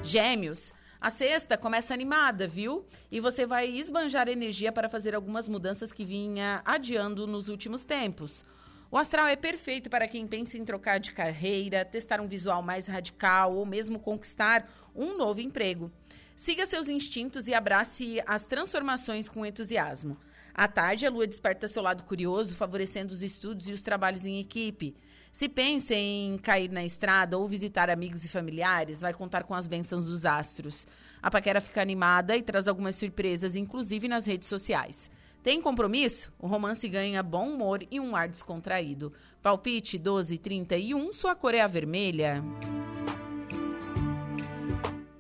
Gêmeos. 0.04 0.74
A 1.00 1.12
sexta 1.12 1.56
começa 1.56 1.94
animada, 1.94 2.48
viu? 2.48 2.84
E 3.12 3.20
você 3.20 3.46
vai 3.46 3.70
esbanjar 3.70 4.28
energia 4.30 4.72
para 4.72 4.90
fazer 4.90 5.14
algumas 5.14 5.48
mudanças 5.48 5.92
que 5.92 6.04
vinha 6.04 6.64
adiando 6.66 7.28
nos 7.28 7.50
últimos 7.50 7.84
tempos. 7.84 8.44
O 8.94 8.98
astral 9.00 9.26
é 9.26 9.36
perfeito 9.36 9.90
para 9.90 10.08
quem 10.08 10.28
pensa 10.28 10.56
em 10.56 10.64
trocar 10.64 11.00
de 11.00 11.14
carreira, 11.14 11.84
testar 11.84 12.22
um 12.22 12.28
visual 12.28 12.62
mais 12.62 12.86
radical 12.86 13.56
ou 13.56 13.66
mesmo 13.66 14.00
conquistar 14.00 14.72
um 14.96 15.18
novo 15.18 15.42
emprego. 15.42 15.92
Siga 16.36 16.64
seus 16.68 16.88
instintos 16.88 17.48
e 17.48 17.56
abrace 17.56 18.22
as 18.28 18.46
transformações 18.46 19.28
com 19.28 19.44
entusiasmo. 19.44 20.16
À 20.54 20.68
tarde, 20.68 21.08
a 21.08 21.10
lua 21.10 21.26
desperta 21.26 21.68
seu 21.68 21.82
lado 21.82 22.04
curioso, 22.04 22.56
favorecendo 22.56 23.16
os 23.16 23.24
estudos 23.24 23.68
e 23.68 23.74
os 23.74 23.82
trabalhos 23.82 24.28
em 24.28 24.40
equipe. 24.40 24.96
Se 25.32 25.50
pensa 25.50 25.96
em 25.96 26.38
cair 26.38 26.70
na 26.70 26.86
estrada 26.86 27.36
ou 27.36 27.48
visitar 27.48 27.90
amigos 27.90 28.24
e 28.24 28.30
familiares, 28.30 29.02
vai 29.02 29.12
contar 29.12 29.42
com 29.42 29.56
as 29.56 29.66
bênçãos 29.66 30.06
dos 30.06 30.24
astros. 30.24 30.86
A 31.20 31.32
paquera 31.32 31.60
fica 31.60 31.82
animada 31.82 32.38
e 32.38 32.44
traz 32.44 32.68
algumas 32.68 32.96
surpresas, 32.96 33.56
inclusive 33.56 34.08
nas 34.08 34.28
redes 34.28 34.48
sociais. 34.48 35.10
Tem 35.44 35.62
compromisso? 35.62 36.32
O 36.40 36.48
romance 36.48 36.88
ganha 36.88 37.22
bom 37.22 37.50
humor 37.50 37.82
e 37.92 38.00
um 38.00 38.16
ar 38.16 38.30
descontraído. 38.30 39.12
Palpite 39.42 40.00
1231, 40.00 41.12
sua 41.12 41.36
cor 41.36 41.54
é 41.54 41.60
a 41.60 41.68
vermelha. 41.68 42.42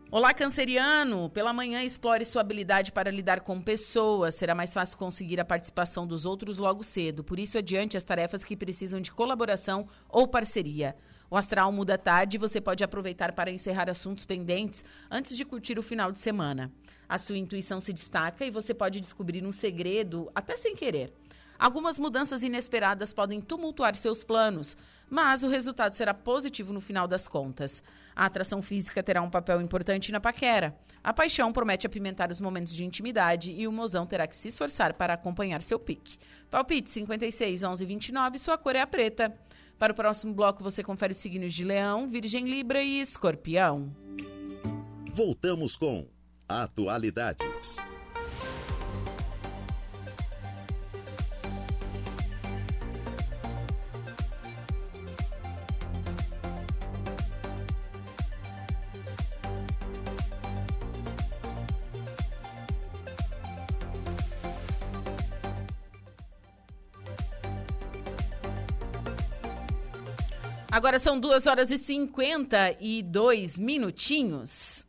Olá, 0.09 0.33
canceriano! 0.33 1.29
Pela 1.29 1.51
manhã, 1.51 1.83
explore 1.83 2.23
sua 2.23 2.39
habilidade 2.39 2.93
para 2.93 3.11
lidar 3.11 3.41
com 3.41 3.59
pessoas. 3.59 4.35
Será 4.35 4.55
mais 4.55 4.73
fácil 4.73 4.97
conseguir 4.97 5.41
a 5.41 5.45
participação 5.45 6.07
dos 6.07 6.25
outros 6.25 6.57
logo 6.57 6.85
cedo. 6.85 7.21
Por 7.21 7.37
isso, 7.37 7.57
adiante 7.57 7.97
as 7.97 8.05
tarefas 8.05 8.45
que 8.45 8.55
precisam 8.55 9.01
de 9.01 9.11
colaboração 9.11 9.87
ou 10.07 10.25
parceria. 10.25 10.95
O 11.33 11.35
astral 11.35 11.71
muda 11.71 11.97
tarde 11.97 12.37
e 12.37 12.39
você 12.39 12.61
pode 12.61 12.83
aproveitar 12.83 13.31
para 13.31 13.49
encerrar 13.49 13.89
assuntos 13.89 14.23
pendentes 14.23 14.85
antes 15.09 15.35
de 15.35 15.43
curtir 15.43 15.79
o 15.79 15.81
final 15.81 16.11
de 16.11 16.19
semana. 16.19 16.71
A 17.09 17.17
sua 17.17 17.39
intuição 17.39 17.79
se 17.79 17.91
destaca 17.91 18.45
e 18.45 18.51
você 18.51 18.71
pode 18.71 19.01
descobrir 19.01 19.43
um 19.43 19.51
segredo 19.51 20.29
até 20.35 20.55
sem 20.55 20.75
querer. 20.75 21.11
Algumas 21.57 21.97
mudanças 21.97 22.43
inesperadas 22.43 23.13
podem 23.13 23.41
tumultuar 23.41 23.95
seus 23.95 24.23
planos, 24.23 24.77
mas 25.09 25.43
o 25.43 25.47
resultado 25.47 25.93
será 25.93 26.13
positivo 26.13 26.71
no 26.71 26.79
final 26.79 27.07
das 27.07 27.27
contas. 27.27 27.83
A 28.15 28.27
atração 28.27 28.61
física 28.61 29.01
terá 29.01 29.19
um 29.19 29.29
papel 29.29 29.59
importante 29.59 30.11
na 30.11 30.19
paquera. 30.19 30.77
A 31.03 31.11
paixão 31.11 31.51
promete 31.51 31.87
apimentar 31.87 32.29
os 32.29 32.39
momentos 32.39 32.73
de 32.73 32.85
intimidade 32.85 33.49
e 33.49 33.67
o 33.67 33.71
mozão 33.71 34.05
terá 34.05 34.27
que 34.27 34.35
se 34.35 34.49
esforçar 34.49 34.93
para 34.93 35.15
acompanhar 35.15 35.63
seu 35.63 35.79
pique. 35.79 36.19
Palpite 36.51 36.91
56 36.91 37.63
11 37.63 37.85
29, 37.87 38.37
sua 38.37 38.55
cor 38.55 38.75
é 38.75 38.81
a 38.81 38.87
preta. 38.87 39.35
Para 39.83 39.91
o 39.91 39.95
próximo 39.95 40.33
bloco 40.33 40.63
você 40.63 40.81
confere 40.81 41.11
os 41.11 41.17
signos 41.17 41.53
de 41.53 41.65
Leão, 41.65 42.07
Virgem 42.07 42.45
Libra 42.49 42.81
e 42.81 43.01
Escorpião. 43.01 43.93
Voltamos 45.13 45.75
com 45.75 46.07
Atualidades. 46.47 47.81
Agora 70.73 70.97
são 70.97 71.19
duas 71.19 71.45
horas 71.45 71.69
e 71.69 71.77
cinquenta 71.77 72.75
e 72.81 73.03
dois 73.03 73.59
minutinhos. 73.59 74.82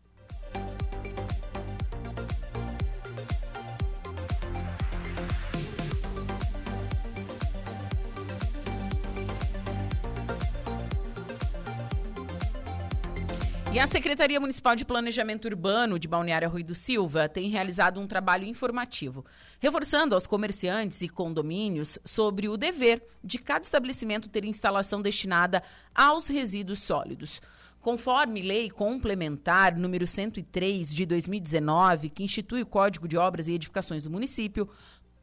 E 13.74 13.78
a 13.80 13.88
Secretaria 13.88 14.38
Municipal 14.38 14.76
de 14.76 14.84
Planejamento 14.84 15.46
Urbano 15.46 15.98
de 15.98 16.06
Balneário 16.06 16.48
Rui 16.48 16.62
do 16.62 16.76
Silva 16.76 17.28
tem 17.28 17.48
realizado 17.48 17.98
um 17.98 18.06
trabalho 18.06 18.46
informativo, 18.46 19.26
reforçando 19.58 20.14
aos 20.14 20.28
comerciantes 20.28 21.02
e 21.02 21.08
condomínios 21.08 21.98
sobre 22.04 22.48
o 22.48 22.56
dever 22.56 23.04
de 23.20 23.36
cada 23.36 23.64
estabelecimento 23.64 24.28
ter 24.28 24.44
instalação 24.44 25.02
destinada 25.02 25.60
aos 25.92 26.28
resíduos 26.28 26.84
sólidos. 26.84 27.42
Conforme 27.80 28.42
lei 28.42 28.70
complementar 28.70 29.76
número 29.76 30.06
103 30.06 30.94
de 30.94 31.04
2019, 31.04 32.10
que 32.10 32.22
institui 32.22 32.62
o 32.62 32.66
Código 32.66 33.08
de 33.08 33.16
Obras 33.16 33.48
e 33.48 33.54
Edificações 33.54 34.04
do 34.04 34.10
município, 34.10 34.70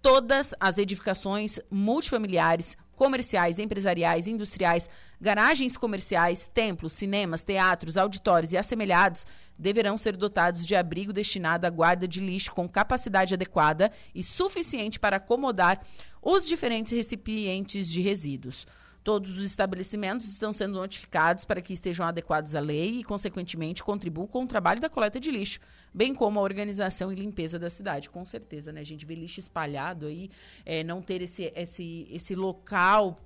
todas 0.01 0.53
as 0.59 0.77
edificações 0.77 1.57
multifamiliares, 1.69 2.75
comerciais, 3.01 3.57
empresariais, 3.57 4.27
industriais, 4.27 4.87
garagens 5.19 5.75
comerciais, 5.75 6.47
templos, 6.47 6.93
cinemas, 6.93 7.41
teatros, 7.41 7.97
auditórios 7.97 8.51
e 8.51 8.57
assemelhados 8.59 9.25
deverão 9.57 9.97
ser 9.97 10.15
dotados 10.15 10.63
de 10.63 10.75
abrigo 10.75 11.11
destinado 11.11 11.65
à 11.65 11.69
guarda 11.71 12.07
de 12.07 12.19
lixo 12.19 12.51
com 12.51 12.69
capacidade 12.69 13.33
adequada 13.33 13.91
e 14.13 14.21
suficiente 14.21 14.99
para 14.99 15.17
acomodar 15.17 15.83
os 16.21 16.47
diferentes 16.47 16.91
recipientes 16.95 17.89
de 17.89 18.01
resíduos. 18.01 18.67
Todos 19.03 19.37
os 19.37 19.43
estabelecimentos 19.43 20.27
estão 20.27 20.53
sendo 20.53 20.75
notificados 20.75 21.43
para 21.43 21.59
que 21.59 21.73
estejam 21.73 22.05
adequados 22.05 22.53
à 22.53 22.59
lei 22.59 22.99
e, 22.99 23.03
consequentemente, 23.03 23.83
contribuam 23.83 24.27
com 24.27 24.43
o 24.43 24.47
trabalho 24.47 24.79
da 24.79 24.89
coleta 24.89 25.19
de 25.19 25.31
lixo, 25.31 25.59
bem 25.91 26.13
como 26.13 26.39
a 26.39 26.43
organização 26.43 27.11
e 27.11 27.15
limpeza 27.15 27.57
da 27.57 27.69
cidade. 27.69 28.09
Com 28.11 28.23
certeza, 28.23 28.71
né? 28.71 28.81
A 28.81 28.85
gente 28.85 29.03
vê 29.03 29.15
lixo 29.15 29.39
espalhado 29.39 30.05
aí, 30.05 30.29
é, 30.63 30.83
não 30.83 31.01
ter 31.01 31.21
esse, 31.23 31.51
esse, 31.55 32.07
esse 32.11 32.35
local 32.35 33.19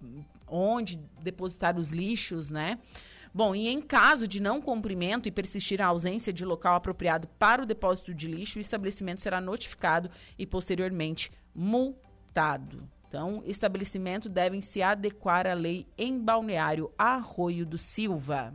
onde 0.48 0.98
depositar 1.22 1.78
os 1.78 1.92
lixos, 1.92 2.50
né? 2.50 2.80
Bom, 3.34 3.54
e 3.54 3.68
em 3.68 3.82
caso 3.82 4.30
de 4.30 4.40
não 4.40 4.62
cumprimento 4.62 5.28
e 5.28 5.32
persistir 5.32 5.82
a 5.82 5.88
ausência 5.88 6.32
de 6.32 6.46
local 6.46 6.76
apropriado 6.76 7.28
para 7.38 7.64
o 7.64 7.66
depósito 7.66 8.14
de 8.14 8.30
lixo, 8.30 8.60
o 8.60 8.62
estabelecimento 8.62 9.20
será 9.20 9.42
notificado 9.42 10.10
e 10.40 10.46
posteriormente 10.46 11.30
multado. 11.54 12.90
Então, 13.16 13.42
estabelecimento 13.46 14.28
devem 14.28 14.60
se 14.60 14.84
adequar 14.84 15.48
à 15.48 15.54
lei 15.54 15.88
em 15.98 16.20
Balneário 16.20 16.92
Arroio 16.98 17.66
do 17.66 17.78
Silva. 17.78 18.54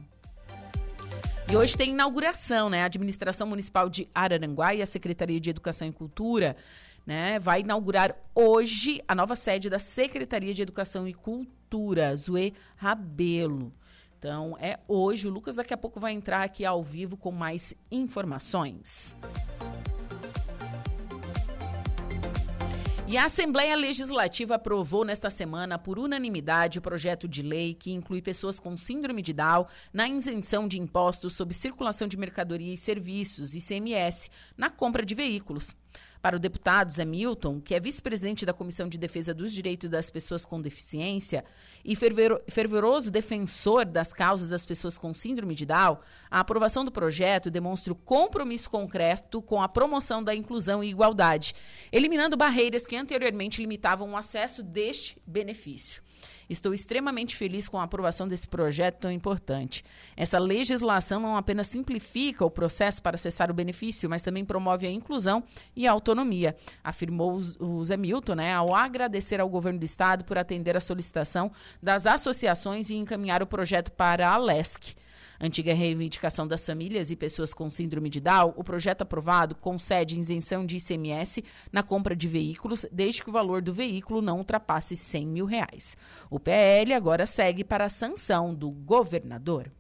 E 1.50 1.56
hoje 1.56 1.74
tem 1.74 1.92
inauguração, 1.92 2.68
né? 2.68 2.82
A 2.82 2.84
Administração 2.84 3.46
Municipal 3.46 3.88
de 3.88 4.06
Araranguá 4.14 4.74
e 4.74 4.82
a 4.82 4.86
Secretaria 4.86 5.40
de 5.40 5.48
Educação 5.48 5.88
e 5.88 5.92
Cultura 5.92 6.58
né, 7.06 7.38
vai 7.38 7.60
inaugurar 7.60 8.14
hoje 8.34 9.00
a 9.08 9.14
nova 9.14 9.34
sede 9.34 9.70
da 9.70 9.78
Secretaria 9.78 10.52
de 10.52 10.60
Educação 10.60 11.08
e 11.08 11.14
Cultura, 11.14 12.14
Zoe 12.14 12.52
Rabelo. 12.76 13.72
Então, 14.18 14.58
é 14.60 14.78
hoje. 14.86 15.26
O 15.26 15.30
Lucas 15.30 15.56
daqui 15.56 15.72
a 15.72 15.78
pouco 15.78 15.98
vai 15.98 16.12
entrar 16.12 16.42
aqui 16.42 16.66
ao 16.66 16.82
vivo 16.82 17.16
com 17.16 17.32
mais 17.32 17.74
informações. 17.90 19.16
E 23.10 23.18
a 23.18 23.24
Assembleia 23.24 23.74
Legislativa 23.74 24.54
aprovou 24.54 25.04
nesta 25.04 25.30
semana, 25.30 25.76
por 25.76 25.98
unanimidade, 25.98 26.78
o 26.78 26.80
projeto 26.80 27.26
de 27.26 27.42
lei 27.42 27.74
que 27.74 27.90
inclui 27.90 28.22
pessoas 28.22 28.60
com 28.60 28.76
síndrome 28.76 29.20
de 29.20 29.32
Down 29.32 29.66
na 29.92 30.08
isenção 30.08 30.68
de 30.68 30.78
impostos 30.78 31.32
sobre 31.32 31.52
circulação 31.52 32.06
de 32.06 32.16
mercadoria 32.16 32.72
e 32.72 32.76
serviços, 32.76 33.56
ICMS, 33.56 34.30
na 34.56 34.70
compra 34.70 35.04
de 35.04 35.16
veículos. 35.16 35.74
Para 36.22 36.36
o 36.36 36.38
deputado 36.38 36.92
Zé 36.92 37.04
Milton, 37.04 37.62
que 37.62 37.74
é 37.74 37.80
vice-presidente 37.80 38.44
da 38.44 38.52
Comissão 38.52 38.88
de 38.88 38.98
Defesa 38.98 39.32
dos 39.32 39.52
Direitos 39.52 39.88
das 39.88 40.10
Pessoas 40.10 40.44
com 40.44 40.60
Deficiência 40.60 41.44
e 41.82 41.96
fervoroso 41.96 43.10
defensor 43.10 43.86
das 43.86 44.12
causas 44.12 44.48
das 44.48 44.66
pessoas 44.66 44.98
com 44.98 45.14
síndrome 45.14 45.54
de 45.54 45.64
Down, 45.64 45.96
a 46.30 46.40
aprovação 46.40 46.84
do 46.84 46.92
projeto 46.92 47.50
demonstra 47.50 47.92
o 47.92 47.96
compromisso 47.96 48.68
concreto 48.68 49.40
com 49.40 49.62
a 49.62 49.68
promoção 49.68 50.22
da 50.22 50.34
inclusão 50.34 50.84
e 50.84 50.90
igualdade, 50.90 51.54
eliminando 51.90 52.36
barreiras 52.36 52.86
que 52.86 52.96
anteriormente 52.96 53.62
limitavam 53.62 54.10
o 54.10 54.16
acesso 54.16 54.62
deste 54.62 55.16
benefício. 55.26 56.02
Estou 56.50 56.74
extremamente 56.74 57.36
feliz 57.36 57.68
com 57.68 57.78
a 57.78 57.84
aprovação 57.84 58.26
desse 58.26 58.48
projeto 58.48 58.96
tão 58.96 59.10
importante. 59.12 59.84
Essa 60.16 60.36
legislação 60.36 61.20
não 61.20 61.36
apenas 61.36 61.68
simplifica 61.68 62.44
o 62.44 62.50
processo 62.50 63.00
para 63.00 63.14
acessar 63.14 63.52
o 63.52 63.54
benefício, 63.54 64.10
mas 64.10 64.24
também 64.24 64.44
promove 64.44 64.84
a 64.84 64.90
inclusão 64.90 65.44
e 65.76 65.86
a 65.86 65.92
autonomia, 65.92 66.56
afirmou 66.82 67.40
o 67.60 67.84
Zé 67.84 67.96
Milton, 67.96 68.34
né, 68.34 68.52
ao 68.52 68.74
agradecer 68.74 69.40
ao 69.40 69.48
governo 69.48 69.78
do 69.78 69.84
estado 69.84 70.24
por 70.24 70.36
atender 70.36 70.76
a 70.76 70.80
solicitação 70.80 71.52
das 71.80 72.04
associações 72.04 72.90
e 72.90 72.96
encaminhar 72.96 73.44
o 73.44 73.46
projeto 73.46 73.92
para 73.92 74.28
a 74.28 74.36
LESC. 74.36 74.96
Antiga 75.40 75.72
reivindicação 75.72 76.46
das 76.46 76.66
famílias 76.66 77.10
e 77.10 77.16
pessoas 77.16 77.54
com 77.54 77.70
síndrome 77.70 78.10
de 78.10 78.20
Down, 78.20 78.52
o 78.56 78.62
projeto 78.62 79.02
aprovado 79.02 79.54
concede 79.54 80.18
isenção 80.18 80.66
de 80.66 80.76
ICMS 80.76 81.42
na 81.72 81.82
compra 81.82 82.14
de 82.14 82.28
veículos, 82.28 82.84
desde 82.92 83.22
que 83.22 83.30
o 83.30 83.32
valor 83.32 83.62
do 83.62 83.72
veículo 83.72 84.20
não 84.20 84.36
ultrapasse 84.36 84.96
100 84.96 85.26
mil 85.26 85.46
reais. 85.46 85.96
O 86.28 86.38
PL 86.38 86.92
agora 86.92 87.24
segue 87.24 87.64
para 87.64 87.86
a 87.86 87.88
sanção 87.88 88.54
do 88.54 88.70
governador. 88.70 89.72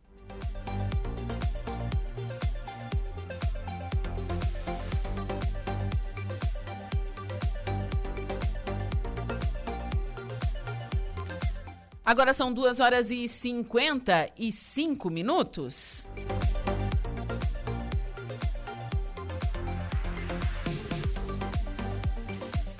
Agora 12.10 12.34
são 12.34 12.52
2 12.52 12.80
horas 12.80 13.08
e 13.12 13.28
55 13.28 15.08
minutos. 15.08 16.08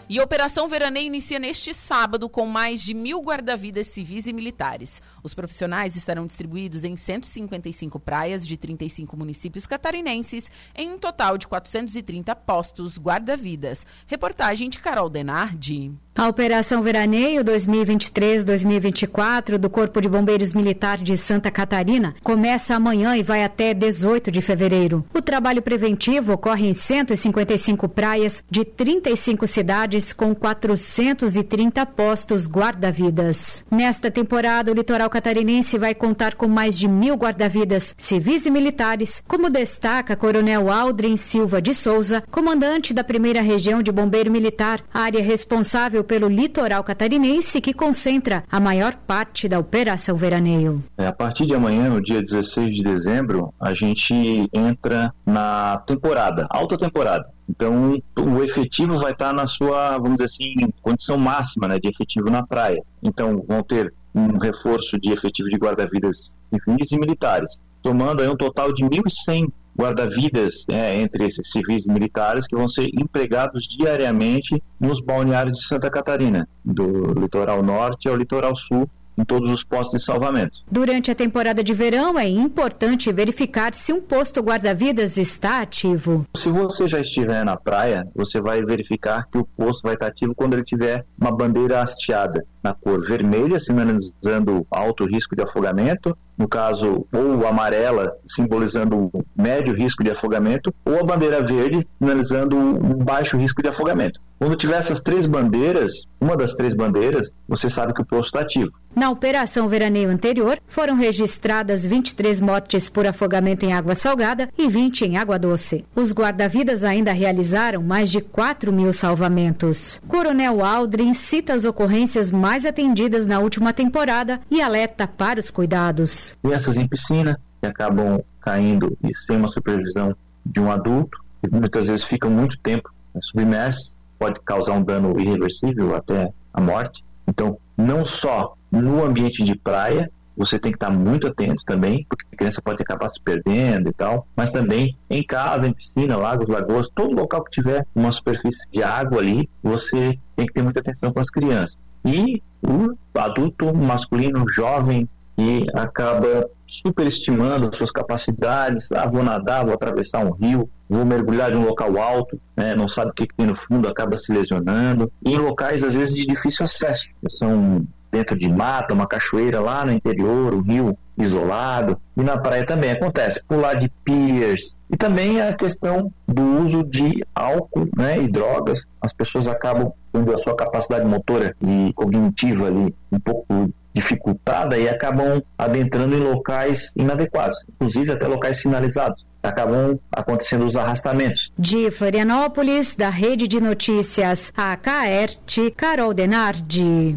E 0.09 0.19
a 0.19 0.25
Operação 0.25 0.69
Veraneio 0.69 1.07
inicia 1.07 1.39
neste 1.39 1.73
sábado 1.73 2.29
com 2.29 2.45
mais 2.45 2.83
de 2.83 2.93
mil 2.93 3.21
guarda-vidas 3.21 3.87
civis 3.87 4.27
e 4.27 4.33
militares. 4.33 5.01
Os 5.23 5.33
profissionais 5.33 5.95
estarão 5.95 6.27
distribuídos 6.27 6.83
em 6.83 6.97
155 6.97 8.01
praias 8.01 8.45
de 8.45 8.57
35 8.57 9.17
municípios 9.17 9.65
catarinenses, 9.65 10.51
em 10.75 10.91
um 10.91 10.99
total 10.99 11.39
de 11.39 11.47
430 11.47 12.35
postos 12.35 12.99
guarda-vidas. 12.99 13.87
Reportagem 14.09 14.69
de 14.69 14.81
Carol 14.81 15.09
Denardi. 15.09 15.93
A 16.15 16.29
Operação 16.29 16.83
Veraneio 16.83 17.43
2023-2024 17.45 19.57
do 19.57 19.71
Corpo 19.71 20.01
de 20.01 20.09
Bombeiros 20.09 20.53
Militar 20.53 20.99
de 20.99 21.17
Santa 21.17 21.53
Catarina 21.53 22.15
começa 22.23 22.75
amanhã 22.75 23.17
e 23.17 23.23
vai 23.23 23.45
até 23.45 23.73
18 23.73 24.31
de 24.31 24.43
fevereiro. 24.43 25.05
O 25.15 25.23
trabalho 25.23 25.63
preventivo 25.63 26.33
ocorre 26.33 26.69
em 26.69 26.75
155 26.75 27.89
praias 27.89 28.43
de 28.51 28.65
35 28.65 29.47
cidades 29.47 30.13
com 30.13 30.35
430 30.35 31.87
postos 31.87 32.49
guarda-vidas. 32.49 33.65
Nesta 33.71 34.11
temporada, 34.11 34.73
o 34.73 34.75
litoral 34.75 35.09
catarinense 35.09 35.79
vai 35.79 35.95
contar 35.95 36.35
com 36.35 36.49
mais 36.49 36.77
de 36.77 36.89
mil 36.89 37.15
guarda-vidas 37.15 37.95
civis 37.97 38.47
e 38.47 38.51
militares, 38.51 39.23
como 39.29 39.49
destaca 39.49 40.17
Coronel 40.17 40.69
Aldrin 40.71 41.17
Silva 41.17 41.63
de 41.63 41.73
Souza, 41.75 42.23
comandante 42.31 42.93
da 42.93 43.05
primeira 43.05 43.41
região 43.41 43.81
de 43.81 43.93
bombeiro 43.93 44.31
militar, 44.31 44.83
área 44.93 45.23
responsável 45.23 46.00
pelo 46.05 46.29
litoral 46.29 46.83
catarinense 46.85 47.61
que 47.61 47.73
concentra 47.73 48.45
a 48.51 48.61
maior 48.61 48.95
parte 48.95 49.49
da 49.49 49.59
operação 49.59 50.17
veraneio. 50.17 50.83
É, 50.97 51.07
a 51.07 51.13
partir 51.13 51.47
de 51.47 51.55
amanhã, 51.55 51.89
no 51.89 52.03
dia 52.03 52.23
16 52.23 52.75
de 52.75 52.83
dezembro, 52.83 53.53
a 53.61 53.75
gente 53.75 54.49
entra 54.53 55.13
na 55.25 55.79
temporada, 55.87 56.47
alta 56.51 56.77
temporada. 56.77 57.29
Então, 57.49 58.01
o 58.17 58.43
efetivo 58.45 58.99
vai 58.99 59.13
estar 59.13 59.33
na 59.33 59.47
sua, 59.47 59.99
vamos 59.99 60.17
dizer 60.17 60.27
assim, 60.27 60.73
condição 60.81 61.19
máxima 61.19 61.67
né, 61.67 61.79
de 61.81 61.89
efetivo 61.89 62.31
na 62.31 62.47
praia. 62.47 62.81
Então, 63.03 63.41
vão 63.47 63.63
ter 63.63 63.93
um 64.15 64.39
reforço 64.39 64.99
de 65.01 65.13
efetivo 65.13 65.49
de 65.49 65.57
guarda-vidas 65.57 66.35
civis 66.53 66.93
e 66.93 66.99
militares, 66.99 67.61
tomando 67.83 68.23
aí 68.23 68.29
um 68.29 68.37
total 68.37 68.73
de 68.73 68.85
1.100 68.85 69.49
guarda-vidas 69.81 70.67
é, 70.69 71.01
entre 71.01 71.27
esses 71.27 71.51
civis 71.51 71.87
e 71.87 71.91
militares 71.91 72.47
que 72.47 72.55
vão 72.55 72.69
ser 72.69 72.89
empregados 72.93 73.67
diariamente 73.67 74.63
nos 74.79 75.01
balneários 75.01 75.57
de 75.59 75.67
Santa 75.67 75.91
Catarina, 75.91 76.47
do 76.63 77.19
litoral 77.19 77.63
norte 77.63 78.09
ao 78.09 78.17
litoral 78.17 78.55
sul, 78.55 78.89
em 79.17 79.25
todos 79.25 79.51
os 79.51 79.63
postos 79.63 80.01
de 80.01 80.05
salvamento. 80.05 80.59
Durante 80.71 81.11
a 81.11 81.15
temporada 81.15 81.63
de 81.63 81.75
verão, 81.75 82.19
é 82.19 82.29
importante 82.29 83.13
verificar 83.13 83.75
se 83.75 83.93
um 83.93 84.01
posto 84.01 84.41
guarda-vidas 84.41 85.19
está 85.19 85.61
ativo. 85.61 86.27
Se 86.35 86.51
você 86.51 86.89
já 86.89 87.01
estiver 87.01 87.45
na 87.45 87.57
praia, 87.57 88.07
você 88.15 88.41
vai 88.41 88.63
verificar 88.65 89.27
que 89.31 89.39
o 89.39 89.45
posto 89.45 89.83
vai 89.83 89.95
estar 89.95 90.07
ativo 90.07 90.35
quando 90.35 90.55
ele 90.55 90.65
tiver 90.65 91.05
uma 91.21 91.31
bandeira 91.31 91.83
hasteada 91.83 92.45
na 92.63 92.73
cor 92.73 93.01
vermelha, 93.05 93.59
sinalizando 93.59 94.67
alto 94.71 95.05
risco 95.05 95.35
de 95.37 95.43
afogamento, 95.43 96.17
no 96.41 96.49
caso, 96.49 97.07
ou 97.13 97.47
amarela, 97.47 98.17
simbolizando 98.27 99.11
médio 99.37 99.75
risco 99.75 100.03
de 100.03 100.11
afogamento, 100.11 100.75
ou 100.87 100.99
a 100.99 101.05
bandeira 101.05 101.43
verde, 101.43 101.87
sinalizando 101.99 102.57
um 102.57 102.95
baixo 102.95 103.37
risco 103.37 103.63
de 103.63 103.69
afogamento. 103.69 104.19
Quando 104.39 104.57
tiver 104.57 104.79
essas 104.79 105.03
três 105.03 105.27
bandeiras, 105.27 106.07
uma 106.19 106.35
das 106.35 106.55
três 106.55 106.73
bandeiras, 106.73 107.31
você 107.47 107.69
sabe 107.69 107.93
que 107.93 108.01
o 108.01 108.07
posto 108.07 108.29
está 108.29 108.41
ativo. 108.41 108.71
Na 108.97 109.11
operação 109.11 109.69
veraneio 109.69 110.09
anterior, 110.09 110.59
foram 110.67 110.97
registradas 110.97 111.85
23 111.85 112.41
mortes 112.41 112.89
por 112.89 113.07
afogamento 113.07 113.67
em 113.67 113.75
água 113.75 113.95
salgada 113.95 114.49
e 114.57 114.67
20 114.67 115.03
em 115.03 115.19
água 115.19 115.39
doce. 115.39 115.85
Os 115.95 116.11
guarda-vidas 116.15 116.85
ainda 116.85 117.13
realizaram 117.13 117.83
mais 117.83 118.11
de 118.11 118.23
4 118.23 118.73
mil 118.73 118.95
salvamentos. 118.95 120.01
Coronel 120.09 120.65
Aldrin 120.65 121.13
cita 121.13 121.53
as 121.53 121.67
ocorrências 121.67 122.33
mais 122.33 122.65
atendidas 122.65 123.27
na 123.27 123.41
última 123.41 123.75
temporada 123.75 124.41
e 124.51 124.63
alerta 124.63 125.07
para 125.07 125.39
os 125.39 125.51
cuidados. 125.51 126.30
Crianças 126.43 126.77
em 126.77 126.87
piscina 126.87 127.41
que 127.61 127.67
acabam 127.67 128.23
caindo 128.41 128.97
e 129.03 129.15
sem 129.15 129.37
uma 129.37 129.49
supervisão 129.49 130.15
de 130.45 130.61
um 130.61 130.71
adulto, 130.71 131.19
e 131.43 131.49
muitas 131.49 131.87
vezes 131.87 132.05
ficam 132.05 132.31
muito 132.31 132.59
tempo 132.59 132.91
submersos 133.21 133.97
pode 134.21 134.39
causar 134.43 134.75
um 134.75 134.83
dano 134.83 135.19
irreversível 135.19 135.97
até 135.97 136.31
a 136.53 136.61
morte. 136.61 137.03
Então, 137.27 137.57
não 137.77 138.05
só 138.05 138.55
no 138.71 139.03
ambiente 139.03 139.43
de 139.43 139.57
praia, 139.57 140.11
você 140.37 140.59
tem 140.59 140.71
que 140.71 140.77
estar 140.77 140.91
muito 140.91 141.27
atento 141.27 141.65
também, 141.65 142.05
porque 142.09 142.27
a 142.33 142.37
criança 142.37 142.61
pode 142.63 142.83
acabar 142.83 143.09
se 143.09 143.21
perdendo 143.21 143.89
e 143.89 143.93
tal, 143.93 144.27
mas 144.37 144.51
também 144.51 144.97
em 145.09 145.23
casa, 145.23 145.67
em 145.67 145.73
piscina, 145.73 146.17
lagos, 146.17 146.49
lagoas, 146.49 146.89
todo 146.95 147.15
local 147.15 147.43
que 147.45 147.51
tiver 147.51 147.87
uma 147.95 148.13
superfície 148.13 148.69
de 148.71 148.83
água 148.83 149.21
ali, 149.21 149.49
você 149.63 150.19
tem 150.37 150.47
que 150.47 150.53
ter 150.53 150.63
muita 150.63 150.81
atenção 150.81 151.13
com 151.13 151.21
as 151.21 151.31
crianças. 151.31 151.79
E 152.05 152.43
o 152.63 152.95
adulto 153.19 153.75
masculino 153.75 154.45
jovem 154.49 155.09
que 155.41 155.67
acaba 155.75 156.51
superestimando 156.69 157.75
suas 157.75 157.91
capacidades. 157.91 158.93
Ah, 158.93 159.09
vou 159.09 159.23
nadar, 159.23 159.65
vou 159.65 159.73
atravessar 159.73 160.25
um 160.25 160.33
rio, 160.33 160.69
vou 160.89 161.05
mergulhar 161.05 161.51
de 161.51 161.57
um 161.57 161.65
local 161.65 161.99
alto, 161.99 162.39
né, 162.55 162.75
não 162.75 162.87
sabe 162.87 163.11
o 163.11 163.15
que, 163.15 163.27
que 163.27 163.35
tem 163.35 163.47
no 163.47 163.57
fundo, 163.57 163.89
acaba 163.89 164.17
se 164.19 164.31
lesionando. 164.31 165.11
E 165.25 165.33
em 165.33 165.39
locais, 165.39 165.83
às 165.83 165.95
vezes, 165.95 166.15
de 166.15 166.27
difícil 166.27 166.65
acesso, 166.65 167.09
são 167.29 167.87
dentro 168.13 168.37
de 168.37 168.51
mata, 168.51 168.93
uma 168.93 169.07
cachoeira 169.07 169.61
lá 169.61 169.85
no 169.85 169.93
interior, 169.93 170.53
um 170.53 170.61
rio 170.61 170.99
isolado. 171.17 171.97
E 172.17 172.23
na 172.23 172.37
praia 172.37 172.67
também 172.67 172.91
acontece, 172.91 173.43
pular 173.47 173.75
de 173.75 173.89
piers. 174.05 174.77
E 174.91 174.97
também 174.97 175.41
a 175.41 175.55
questão 175.55 176.13
do 176.27 176.43
uso 176.63 176.83
de 176.83 177.25
álcool 177.35 177.89
né, 177.97 178.21
e 178.21 178.29
drogas. 178.29 178.85
As 179.01 179.13
pessoas 179.13 179.47
acabam 179.47 179.93
tendo 180.13 180.35
a 180.35 180.37
sua 180.37 180.57
capacidade 180.57 181.07
motora 181.07 181.55
e 181.63 181.93
cognitiva 181.95 182.67
ali 182.67 182.95
um 183.13 183.21
pouco 183.21 183.71
dificultada 183.93 184.79
e 184.79 184.89
acabam 184.89 185.43
adentrando 185.59 186.17
em 186.17 186.21
locais 186.21 186.93
inadequados, 186.97 187.63
inclusive 187.69 188.13
até 188.13 188.27
locais 188.27 188.59
sinalizados. 188.59 189.27
Acabam 189.43 189.99
acontecendo 190.13 190.67
os 190.67 190.77
arrastamentos. 190.77 191.51
De 191.59 191.91
Florianópolis, 191.91 192.95
da 192.95 193.09
Rede 193.09 193.49
de 193.49 193.61
Notícias 193.61 194.53
AKERT, 194.57 195.71
Carol 195.77 196.13
Denardi. 196.13 197.17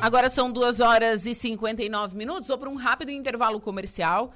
Agora 0.00 0.28
são 0.28 0.52
2 0.52 0.80
horas 0.80 1.26
e 1.26 1.34
59 1.34 2.16
minutos. 2.16 2.48
Vou 2.48 2.58
para 2.58 2.70
um 2.70 2.76
rápido 2.76 3.10
intervalo 3.10 3.58
comercial. 3.60 4.32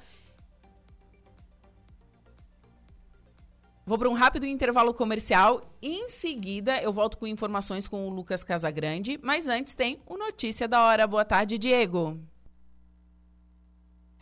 Vou 3.85 3.97
para 3.97 4.09
um 4.09 4.13
rápido 4.13 4.45
intervalo 4.45 4.93
comercial. 4.93 5.75
Em 5.81 6.07
seguida, 6.07 6.81
eu 6.81 6.93
volto 6.93 7.17
com 7.17 7.25
informações 7.25 7.87
com 7.87 8.07
o 8.07 8.11
Lucas 8.11 8.43
Casagrande. 8.43 9.19
Mas 9.23 9.47
antes 9.47 9.73
tem 9.73 9.99
o 10.05 10.17
Notícia 10.17 10.67
da 10.67 10.83
Hora. 10.83 11.07
Boa 11.07 11.25
tarde, 11.25 11.57
Diego. 11.57 12.19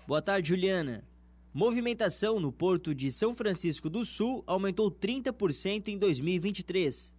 Boa 0.08 0.22
tarde, 0.22 0.50
Juliana. 0.50 1.04
Movimentação 1.54 2.39
no 2.39 2.52
porto 2.52 2.95
de 2.95 3.12
São 3.12 3.36
Francisco 3.36 3.89
do 3.89 4.06
Sul 4.06 4.43
aumentou 4.48 4.89
30% 4.89 5.89
em 5.89 5.98
2023. 5.98 7.18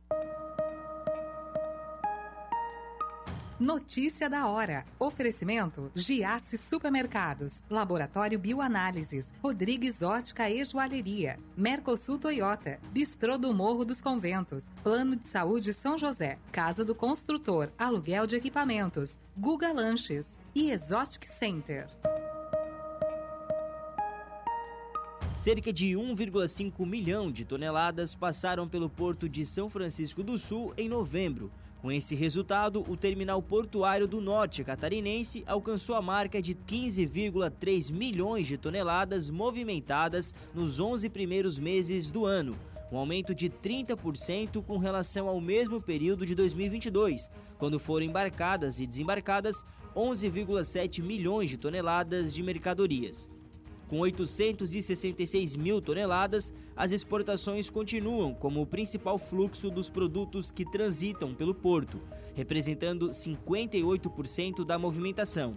Notícia 3.60 4.26
da 4.30 4.48
hora. 4.48 4.86
Oferecimento: 4.98 5.92
Giasse 5.94 6.56
Supermercados, 6.56 7.62
Laboratório 7.68 8.38
Bioanálises, 8.38 9.34
Rodrigues 9.44 10.02
Ótica 10.02 10.48
e 10.48 10.64
Joalheria, 10.64 11.38
Mercosul 11.54 12.18
Toyota, 12.18 12.80
Bistrô 12.90 13.36
do 13.36 13.52
Morro 13.52 13.84
dos 13.84 14.00
Conventos, 14.00 14.70
Plano 14.82 15.14
de 15.14 15.26
Saúde 15.26 15.74
São 15.74 15.98
José, 15.98 16.38
Casa 16.50 16.86
do 16.86 16.94
Construtor, 16.94 17.70
Aluguel 17.76 18.26
de 18.26 18.34
Equipamentos, 18.34 19.18
Guga 19.36 19.70
Lanches. 19.74 20.38
E 20.54 20.70
Exotic 20.70 21.26
Center. 21.26 21.86
Cerca 25.36 25.70
de 25.70 25.92
1,5 25.92 26.86
milhão 26.86 27.30
de 27.30 27.44
toneladas 27.44 28.14
passaram 28.14 28.66
pelo 28.66 28.88
porto 28.88 29.28
de 29.28 29.44
São 29.44 29.68
Francisco 29.68 30.22
do 30.22 30.38
Sul 30.38 30.72
em 30.78 30.88
novembro 30.88 31.52
com 31.80 31.90
esse 31.90 32.14
resultado, 32.14 32.84
o 32.86 32.94
terminal 32.94 33.40
portuário 33.40 34.06
do 34.06 34.20
norte 34.20 34.62
catarinense 34.62 35.42
alcançou 35.46 35.96
a 35.96 36.02
marca 36.02 36.42
de 36.42 36.54
15,3 36.54 37.90
milhões 37.90 38.46
de 38.46 38.58
toneladas 38.58 39.30
movimentadas 39.30 40.34
nos 40.54 40.78
11 40.78 41.08
primeiros 41.08 41.58
meses 41.58 42.10
do 42.10 42.26
ano, 42.26 42.54
um 42.92 42.98
aumento 42.98 43.34
de 43.34 43.48
30% 43.48 44.62
com 44.62 44.76
relação 44.76 45.26
ao 45.26 45.40
mesmo 45.40 45.80
período 45.80 46.26
de 46.26 46.34
2022, 46.34 47.30
quando 47.58 47.78
foram 47.78 48.04
embarcadas 48.04 48.78
e 48.78 48.86
desembarcadas 48.86 49.64
11,7 49.96 51.02
milhões 51.02 51.48
de 51.48 51.56
toneladas 51.56 52.34
de 52.34 52.42
mercadorias. 52.42 53.29
Com 53.90 53.98
866 53.98 55.56
mil 55.56 55.82
toneladas, 55.82 56.54
as 56.76 56.92
exportações 56.92 57.68
continuam 57.68 58.32
como 58.32 58.62
o 58.62 58.66
principal 58.66 59.18
fluxo 59.18 59.68
dos 59.68 59.90
produtos 59.90 60.52
que 60.52 60.64
transitam 60.64 61.34
pelo 61.34 61.52
porto, 61.52 62.00
representando 62.32 63.10
58% 63.10 64.64
da 64.64 64.78
movimentação. 64.78 65.56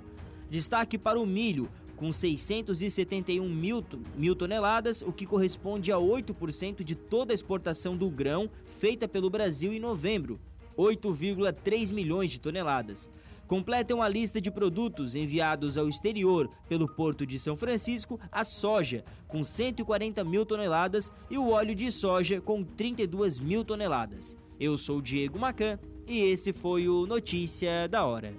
Destaque 0.50 0.98
para 0.98 1.20
o 1.20 1.28
milho, 1.28 1.70
com 1.96 2.12
671 2.12 3.48
mil, 3.48 4.36
toneladas, 4.36 5.04
o 5.04 5.14
que 5.14 5.28
corresponde 5.28 5.92
a 5.92 5.98
8% 5.98 6.84
de 6.84 6.96
toda 6.96 7.34
a 7.34 7.36
exportação 7.36 7.96
do 7.96 8.10
grão 8.10 8.50
feita 8.80 9.08
pelo 9.08 9.30
Brasil 9.30 9.72
em 9.72 9.80
novembro, 9.80 10.40
8,3 10.76 11.94
milhões 11.94 12.32
de 12.32 12.42
toneladas 12.42 13.12
completam 13.54 14.02
a 14.02 14.10
lista 14.10 14.42
de 14.42 14.50
produtos 14.50 15.14
enviados 15.14 15.78
ao 15.78 15.88
exterior 15.88 16.50
pelo 16.68 16.88
Porto 16.88 17.24
de 17.24 17.38
São 17.38 17.56
Francisco 17.56 18.20
a 18.32 18.44
soja, 18.44 19.06
com 19.28 19.44
140 19.44 20.24
mil 20.24 20.44
toneladas, 20.44 21.14
e 21.30 21.38
o 21.38 21.52
óleo 21.52 21.76
de 21.76 21.92
soja, 21.92 22.42
com 22.42 22.64
32 22.64 23.38
mil 23.38 23.64
toneladas. 23.64 24.36
Eu 24.60 24.76
sou 24.76 25.00
Diego 25.00 25.38
Macan 25.38 25.78
e 26.08 26.20
esse 26.20 26.52
foi 26.52 26.90
o 26.90 27.06
Notícia 27.06 27.88
da 27.88 28.04
Hora. 28.04 28.34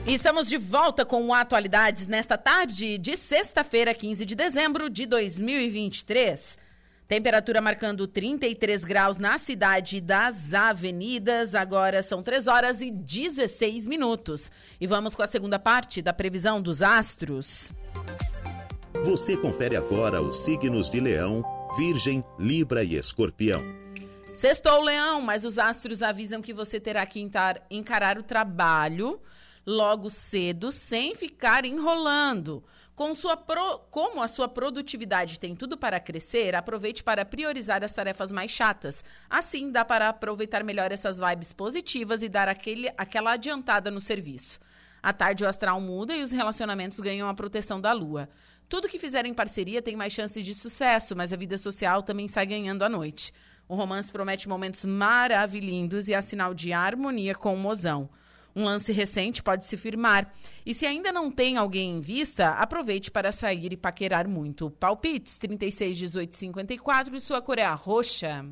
Estamos 0.06 0.50
de 0.50 0.58
volta 0.58 1.02
com 1.02 1.32
Atualidades 1.32 2.06
nesta 2.06 2.36
tarde 2.36 2.98
de 2.98 3.16
sexta-feira, 3.16 3.94
15 3.94 4.26
de 4.26 4.34
dezembro 4.34 4.90
de 4.90 5.06
2023. 5.06 6.58
Temperatura 7.08 7.62
marcando 7.62 8.06
33 8.06 8.84
graus 8.84 9.16
na 9.16 9.38
cidade 9.38 10.02
das 10.02 10.52
avenidas. 10.52 11.54
Agora 11.54 12.02
são 12.02 12.22
3 12.22 12.46
horas 12.46 12.82
e 12.82 12.90
16 12.90 13.86
minutos. 13.86 14.52
E 14.78 14.86
vamos 14.86 15.14
com 15.14 15.22
a 15.22 15.26
segunda 15.26 15.58
parte 15.58 16.02
da 16.02 16.12
previsão 16.12 16.60
dos 16.60 16.82
astros. 16.82 17.72
Você 19.04 19.38
confere 19.38 19.74
agora 19.74 20.20
os 20.20 20.44
signos 20.44 20.90
de 20.90 21.00
Leão, 21.00 21.42
Virgem, 21.78 22.22
Libra 22.38 22.84
e 22.84 22.94
Escorpião. 22.94 23.64
Sextou, 24.34 24.82
Leão, 24.82 25.22
mas 25.22 25.46
os 25.46 25.58
astros 25.58 26.02
avisam 26.02 26.42
que 26.42 26.52
você 26.52 26.78
terá 26.78 27.06
que 27.06 27.26
encarar 27.70 28.18
o 28.18 28.22
trabalho 28.22 29.18
logo 29.66 30.10
cedo, 30.10 30.70
sem 30.70 31.14
ficar 31.14 31.64
enrolando. 31.64 32.64
Com 32.94 33.14
sua 33.14 33.36
pro... 33.36 33.80
Como 33.90 34.22
a 34.22 34.28
sua 34.28 34.46
produtividade 34.46 35.40
tem 35.40 35.56
tudo 35.56 35.76
para 35.76 35.98
crescer, 35.98 36.54
aproveite 36.54 37.02
para 37.02 37.24
priorizar 37.24 37.82
as 37.82 37.92
tarefas 37.92 38.30
mais 38.30 38.52
chatas. 38.52 39.02
Assim, 39.28 39.72
dá 39.72 39.84
para 39.84 40.08
aproveitar 40.08 40.62
melhor 40.62 40.92
essas 40.92 41.18
vibes 41.18 41.52
positivas 41.52 42.22
e 42.22 42.28
dar 42.28 42.48
aquele... 42.48 42.88
aquela 42.96 43.32
adiantada 43.32 43.90
no 43.90 44.00
serviço. 44.00 44.60
À 45.02 45.12
tarde, 45.12 45.44
o 45.44 45.48
astral 45.48 45.80
muda 45.80 46.14
e 46.14 46.22
os 46.22 46.30
relacionamentos 46.30 47.00
ganham 47.00 47.28
a 47.28 47.34
proteção 47.34 47.80
da 47.80 47.92
lua. 47.92 48.28
Tudo 48.68 48.88
que 48.88 48.98
fizer 48.98 49.26
em 49.26 49.34
parceria 49.34 49.82
tem 49.82 49.96
mais 49.96 50.12
chances 50.12 50.44
de 50.44 50.54
sucesso, 50.54 51.14
mas 51.14 51.32
a 51.32 51.36
vida 51.36 51.58
social 51.58 52.02
também 52.02 52.28
sai 52.28 52.46
ganhando 52.46 52.84
à 52.84 52.88
noite. 52.88 53.32
O 53.68 53.74
romance 53.74 54.10
promete 54.10 54.48
momentos 54.48 54.84
maravilhindos 54.84 56.08
e 56.08 56.14
é 56.14 56.20
sinal 56.20 56.54
de 56.54 56.72
harmonia 56.72 57.34
com 57.34 57.54
o 57.54 57.58
mozão. 57.58 58.08
Um 58.56 58.64
lance 58.64 58.92
recente 58.92 59.42
pode 59.42 59.64
se 59.64 59.76
firmar. 59.76 60.32
E 60.64 60.72
se 60.72 60.86
ainda 60.86 61.10
não 61.10 61.30
tem 61.30 61.56
alguém 61.56 61.96
em 61.96 62.00
vista, 62.00 62.50
aproveite 62.50 63.10
para 63.10 63.32
sair 63.32 63.72
e 63.72 63.76
paquerar 63.76 64.28
muito. 64.28 64.70
Palpites 64.70 65.38
36, 65.38 65.96
18, 65.98 66.36
54 66.36 67.16
e 67.16 67.20
sua 67.20 67.42
cor 67.42 67.58
é 67.58 67.64
a 67.64 67.74
roxa. 67.74 68.44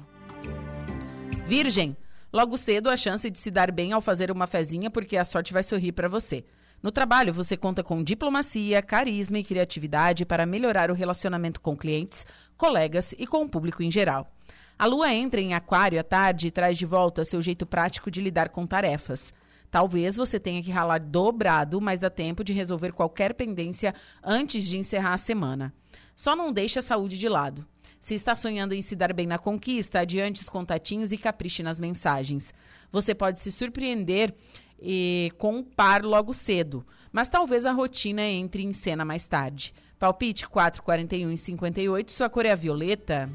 Virgem. 1.47 1.97
Logo 2.33 2.57
cedo, 2.57 2.89
a 2.89 2.97
chance 2.97 3.31
de 3.31 3.39
se 3.39 3.51
dar 3.51 3.71
bem 3.71 3.93
ao 3.93 4.01
fazer 4.01 4.31
uma 4.31 4.47
fezinha, 4.47 4.91
porque 4.91 5.19
a 5.19 5.25
sorte 5.25 5.53
vai 5.53 5.63
sorrir 5.63 5.93
para 5.93 6.09
você. 6.09 6.45
No 6.83 6.91
trabalho, 6.91 7.33
você 7.33 7.57
conta 7.57 7.85
com 7.85 8.03
diplomacia, 8.03 8.83
carisma 8.83 9.39
e 9.39 9.45
criatividade 9.45 10.25
para 10.25 10.47
melhorar 10.47 10.91
o 10.91 10.95
relacionamento 10.95 11.61
com 11.61 11.77
clientes, 11.77 12.27
colegas 12.57 13.15
e 13.19 13.27
com 13.27 13.45
o 13.45 13.49
público 13.49 13.83
em 13.83 13.91
geral. 13.91 14.33
A 14.77 14.87
lua 14.87 15.13
entra 15.13 15.41
em 15.41 15.55
Aquário 15.55 16.01
à 16.01 16.03
tarde 16.03 16.49
e 16.49 16.51
traz 16.51 16.77
de 16.77 16.87
volta 16.87 17.23
seu 17.23 17.41
jeito 17.41 17.65
prático 17.65 18.11
de 18.11 18.21
lidar 18.21 18.49
com 18.49 18.67
tarefas. 18.67 19.33
Talvez 19.73 20.17
você 20.17 20.39
tenha 20.39 20.63
que 20.63 20.71
ralar 20.71 21.01
dobrado, 21.01 21.81
mas 21.81 21.99
dá 21.99 22.11
tempo 22.11 22.45
de 22.45 22.53
resolver 22.53 22.93
qualquer 22.93 23.33
pendência 23.33 23.95
antes 24.23 24.69
de 24.69 24.77
encerrar 24.77 25.15
a 25.15 25.19
semana. 25.19 25.73
Só 26.15 26.37
não 26.37 26.53
deixe 26.53 26.79
a 26.79 26.83
saúde 26.83 27.17
de 27.17 27.27
lado. 27.27 27.67
Se 27.99 28.15
está 28.15 28.37
sonhando 28.37 28.75
em 28.75 28.83
se 28.83 28.95
dar 28.95 29.15
bem 29.15 29.27
na 29.27 29.39
conquista, 29.39 30.01
adiante 30.01 30.43
os 30.43 30.49
contatinhos 30.51 31.11
e 31.11 31.17
capriche 31.17 31.63
nas 31.63 31.81
mensagens. 31.81 32.53
Você 32.91 33.15
pode 33.15 33.41
se 33.41 33.51
surpreender 33.51 34.35
e 34.79 35.33
com 35.39 35.57
um 35.57 35.65
par 35.65 36.05
logo 36.05 36.35
cedo, 36.35 36.87
mas 37.11 37.31
talvez 37.31 37.65
a 37.65 37.73
rotina 37.73 38.21
entre 38.21 38.63
em 38.63 38.75
cena 38.75 39.07
mais 39.07 39.27
tarde. 39.27 39.73
Palpite 39.99 40.47
4, 40.47 40.83
41 40.83 41.33
e 41.33 41.39
58, 41.39 42.13
sua 42.13 42.29
cor 42.29 42.45
é 42.45 42.51
a 42.51 42.57
violeta. 42.57 43.31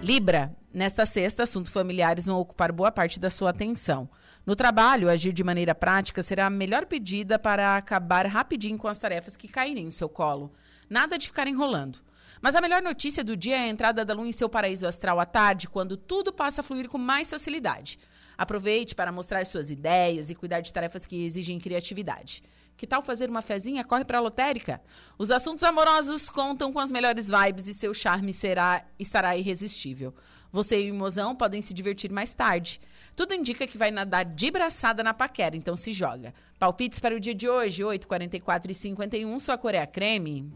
Libra, 0.00 0.56
nesta 0.72 1.04
sexta, 1.04 1.42
assuntos 1.42 1.70
familiares 1.70 2.24
vão 2.24 2.38
ocupar 2.38 2.72
boa 2.72 2.90
parte 2.90 3.20
da 3.20 3.28
sua 3.28 3.50
atenção. 3.50 4.08
No 4.46 4.54
trabalho, 4.54 5.08
agir 5.08 5.32
de 5.32 5.42
maneira 5.42 5.74
prática 5.74 6.22
será 6.22 6.46
a 6.46 6.50
melhor 6.50 6.84
pedida 6.84 7.38
para 7.38 7.78
acabar 7.78 8.26
rapidinho 8.26 8.76
com 8.76 8.88
as 8.88 8.98
tarefas 8.98 9.36
que 9.36 9.48
caírem 9.48 9.86
em 9.86 9.90
seu 9.90 10.08
colo. 10.08 10.52
Nada 10.88 11.16
de 11.16 11.28
ficar 11.28 11.48
enrolando. 11.48 12.00
Mas 12.42 12.54
a 12.54 12.60
melhor 12.60 12.82
notícia 12.82 13.24
do 13.24 13.38
dia 13.38 13.56
é 13.56 13.60
a 13.60 13.68
entrada 13.68 14.04
da 14.04 14.12
lua 14.12 14.28
em 14.28 14.32
seu 14.32 14.50
paraíso 14.50 14.86
astral 14.86 15.18
à 15.18 15.24
tarde, 15.24 15.66
quando 15.66 15.96
tudo 15.96 16.30
passa 16.30 16.60
a 16.60 16.64
fluir 16.64 16.90
com 16.90 16.98
mais 16.98 17.30
facilidade. 17.30 17.98
Aproveite 18.36 18.94
para 18.94 19.10
mostrar 19.10 19.46
suas 19.46 19.70
ideias 19.70 20.28
e 20.28 20.34
cuidar 20.34 20.60
de 20.60 20.70
tarefas 20.70 21.06
que 21.06 21.24
exigem 21.24 21.58
criatividade. 21.58 22.42
Que 22.76 22.86
tal 22.86 23.00
fazer 23.00 23.30
uma 23.30 23.40
fezinha? 23.40 23.84
Corre 23.84 24.04
para 24.04 24.18
a 24.18 24.20
lotérica. 24.20 24.82
Os 25.16 25.30
assuntos 25.30 25.64
amorosos 25.64 26.28
contam 26.28 26.70
com 26.70 26.80
as 26.80 26.90
melhores 26.90 27.30
vibes 27.30 27.66
e 27.66 27.72
seu 27.72 27.94
charme 27.94 28.34
será 28.34 28.84
estará 28.98 29.34
irresistível. 29.36 30.14
Você 30.50 30.84
e 30.84 30.90
o 30.90 30.94
mozão 30.94 31.34
podem 31.34 31.62
se 31.62 31.72
divertir 31.72 32.12
mais 32.12 32.34
tarde. 32.34 32.80
Tudo 33.16 33.32
indica 33.32 33.66
que 33.66 33.78
vai 33.78 33.92
nadar 33.92 34.24
de 34.24 34.50
braçada 34.50 35.02
na 35.02 35.14
paquera, 35.14 35.56
então 35.56 35.76
se 35.76 35.92
joga. 35.92 36.34
Palpites 36.58 36.98
para 36.98 37.14
o 37.14 37.20
dia 37.20 37.34
de 37.34 37.48
hoje, 37.48 37.84
8, 37.84 38.08
44 38.08 38.72
e 38.72 38.74
51, 38.74 39.38
sua 39.38 39.56
cor 39.56 39.72
é 39.72 39.86
creme. 39.86 40.52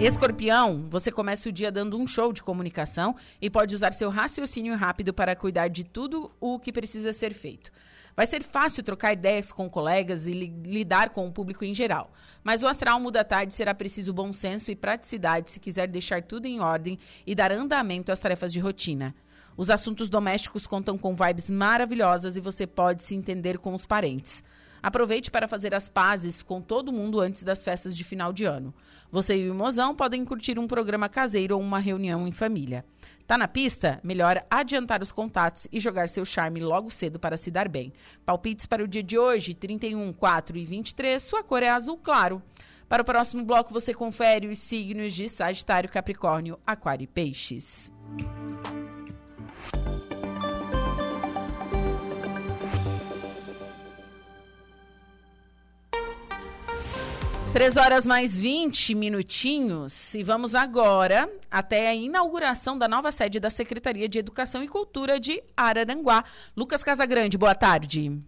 Escorpião, 0.00 0.86
você 0.90 1.12
começa 1.12 1.48
o 1.48 1.52
dia 1.52 1.70
dando 1.70 1.98
um 1.98 2.06
show 2.06 2.32
de 2.32 2.42
comunicação 2.42 3.14
e 3.40 3.48
pode 3.48 3.74
usar 3.74 3.92
seu 3.92 4.10
raciocínio 4.10 4.76
rápido 4.76 5.14
para 5.14 5.36
cuidar 5.36 5.68
de 5.68 5.84
tudo 5.84 6.32
o 6.40 6.58
que 6.58 6.72
precisa 6.72 7.12
ser 7.12 7.32
feito. 7.32 7.70
Vai 8.16 8.26
ser 8.26 8.42
fácil 8.42 8.82
trocar 8.82 9.12
ideias 9.12 9.52
com 9.52 9.70
colegas 9.70 10.26
e 10.26 10.32
li 10.32 10.52
lidar 10.64 11.10
com 11.10 11.28
o 11.28 11.32
público 11.32 11.64
em 11.64 11.72
geral. 11.72 12.12
Mas 12.42 12.64
o 12.64 12.66
astral 12.66 12.98
muda 12.98 13.22
tarde 13.22 13.54
será 13.54 13.72
preciso 13.72 14.12
bom 14.12 14.32
senso 14.32 14.72
e 14.72 14.76
praticidade 14.76 15.52
se 15.52 15.60
quiser 15.60 15.86
deixar 15.86 16.24
tudo 16.24 16.46
em 16.46 16.58
ordem 16.58 16.98
e 17.24 17.32
dar 17.32 17.52
andamento 17.52 18.10
às 18.10 18.18
tarefas 18.18 18.52
de 18.52 18.58
rotina. 18.58 19.14
Os 19.58 19.70
assuntos 19.70 20.08
domésticos 20.08 20.68
contam 20.68 20.96
com 20.96 21.16
vibes 21.16 21.50
maravilhosas 21.50 22.36
e 22.36 22.40
você 22.40 22.64
pode 22.64 23.02
se 23.02 23.16
entender 23.16 23.58
com 23.58 23.74
os 23.74 23.84
parentes. 23.84 24.44
Aproveite 24.80 25.32
para 25.32 25.48
fazer 25.48 25.74
as 25.74 25.88
pazes 25.88 26.44
com 26.44 26.60
todo 26.60 26.92
mundo 26.92 27.18
antes 27.18 27.42
das 27.42 27.64
festas 27.64 27.96
de 27.96 28.04
final 28.04 28.32
de 28.32 28.44
ano. 28.44 28.72
Você 29.10 29.36
e 29.36 29.50
o 29.50 29.54
mozão 29.56 29.96
podem 29.96 30.24
curtir 30.24 30.60
um 30.60 30.68
programa 30.68 31.08
caseiro 31.08 31.56
ou 31.56 31.60
uma 31.60 31.80
reunião 31.80 32.28
em 32.28 32.30
família. 32.30 32.84
Tá 33.26 33.36
na 33.36 33.48
pista? 33.48 33.98
Melhor 34.04 34.40
adiantar 34.48 35.02
os 35.02 35.10
contatos 35.10 35.66
e 35.72 35.80
jogar 35.80 36.08
seu 36.08 36.24
charme 36.24 36.60
logo 36.60 36.88
cedo 36.88 37.18
para 37.18 37.36
se 37.36 37.50
dar 37.50 37.68
bem. 37.68 37.92
Palpites 38.24 38.64
para 38.64 38.84
o 38.84 38.86
dia 38.86 39.02
de 39.02 39.18
hoje, 39.18 39.54
31, 39.54 40.12
4 40.12 40.56
e 40.56 40.64
23, 40.64 41.20
sua 41.20 41.42
cor 41.42 41.64
é 41.64 41.68
azul 41.68 41.98
claro. 41.98 42.40
Para 42.88 43.02
o 43.02 43.04
próximo 43.04 43.44
bloco, 43.44 43.74
você 43.74 43.92
confere 43.92 44.46
os 44.46 44.60
signos 44.60 45.12
de 45.12 45.28
Sagitário, 45.28 45.90
Capricórnio, 45.90 46.60
Aquário 46.64 47.02
e 47.02 47.08
Peixes. 47.08 47.92
Três 57.52 57.76
horas 57.78 58.04
mais 58.04 58.36
20 58.36 58.94
minutinhos 58.94 60.14
e 60.14 60.22
vamos 60.22 60.54
agora 60.54 61.28
até 61.50 61.88
a 61.88 61.94
inauguração 61.94 62.78
da 62.78 62.86
nova 62.86 63.10
sede 63.10 63.40
da 63.40 63.48
Secretaria 63.48 64.08
de 64.08 64.18
Educação 64.18 64.62
e 64.62 64.68
Cultura 64.68 65.18
de 65.18 65.42
Araranguá. 65.56 66.24
Lucas 66.54 66.84
Casagrande, 66.84 67.38
boa 67.38 67.54
tarde. 67.54 68.22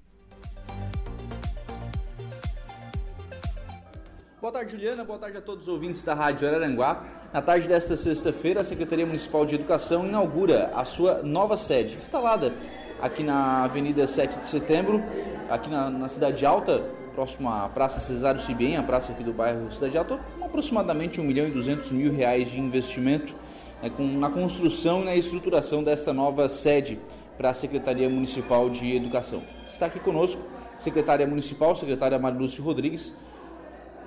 Boa 4.40 4.52
tarde, 4.52 4.72
Juliana. 4.72 5.04
Boa 5.04 5.18
tarde 5.18 5.36
a 5.36 5.42
todos 5.42 5.64
os 5.64 5.68
ouvintes 5.68 6.02
da 6.02 6.14
Rádio 6.14 6.48
Araranguá. 6.48 7.04
Na 7.30 7.42
tarde 7.42 7.68
desta 7.68 7.94
sexta-feira, 7.96 8.62
a 8.62 8.64
Secretaria 8.64 9.04
Municipal 9.04 9.44
de 9.44 9.54
Educação 9.54 10.06
inaugura 10.06 10.72
a 10.74 10.84
sua 10.86 11.22
nova 11.22 11.58
sede, 11.58 11.96
instalada 11.96 12.54
aqui 13.02 13.22
na 13.22 13.64
Avenida 13.64 14.06
7 14.06 14.40
de 14.40 14.46
Setembro, 14.46 15.02
aqui 15.50 15.68
na, 15.68 15.90
na 15.90 16.08
Cidade 16.08 16.44
Alta, 16.46 16.82
próximo 17.10 17.48
à 17.48 17.68
Praça 17.68 18.00
Cesário 18.00 18.40
Cibien, 18.40 18.76
a 18.76 18.82
praça 18.82 19.12
aqui 19.12 19.22
do 19.22 19.32
bairro 19.32 19.70
Cidade 19.70 19.98
Alta, 19.98 20.18
aproximadamente 20.40 21.20
1 21.20 21.24
milhão 21.24 21.46
e 21.46 21.50
200 21.50 21.92
mil 21.92 22.12
reais 22.12 22.50
de 22.50 22.58
investimento 22.58 23.34
né, 23.82 23.90
com, 23.90 24.06
na 24.06 24.30
construção 24.30 25.02
e 25.02 25.04
na 25.04 25.16
estruturação 25.16 25.82
desta 25.82 26.12
nova 26.12 26.48
sede 26.48 26.98
para 27.36 27.50
a 27.50 27.54
Secretaria 27.54 28.08
Municipal 28.08 28.70
de 28.70 28.94
Educação. 28.94 29.42
Está 29.66 29.86
aqui 29.86 30.00
conosco 30.00 30.42
secretária 30.78 31.26
municipal, 31.26 31.76
secretária 31.76 32.18
Marilúcio 32.18 32.62
Rodrigues, 32.64 33.14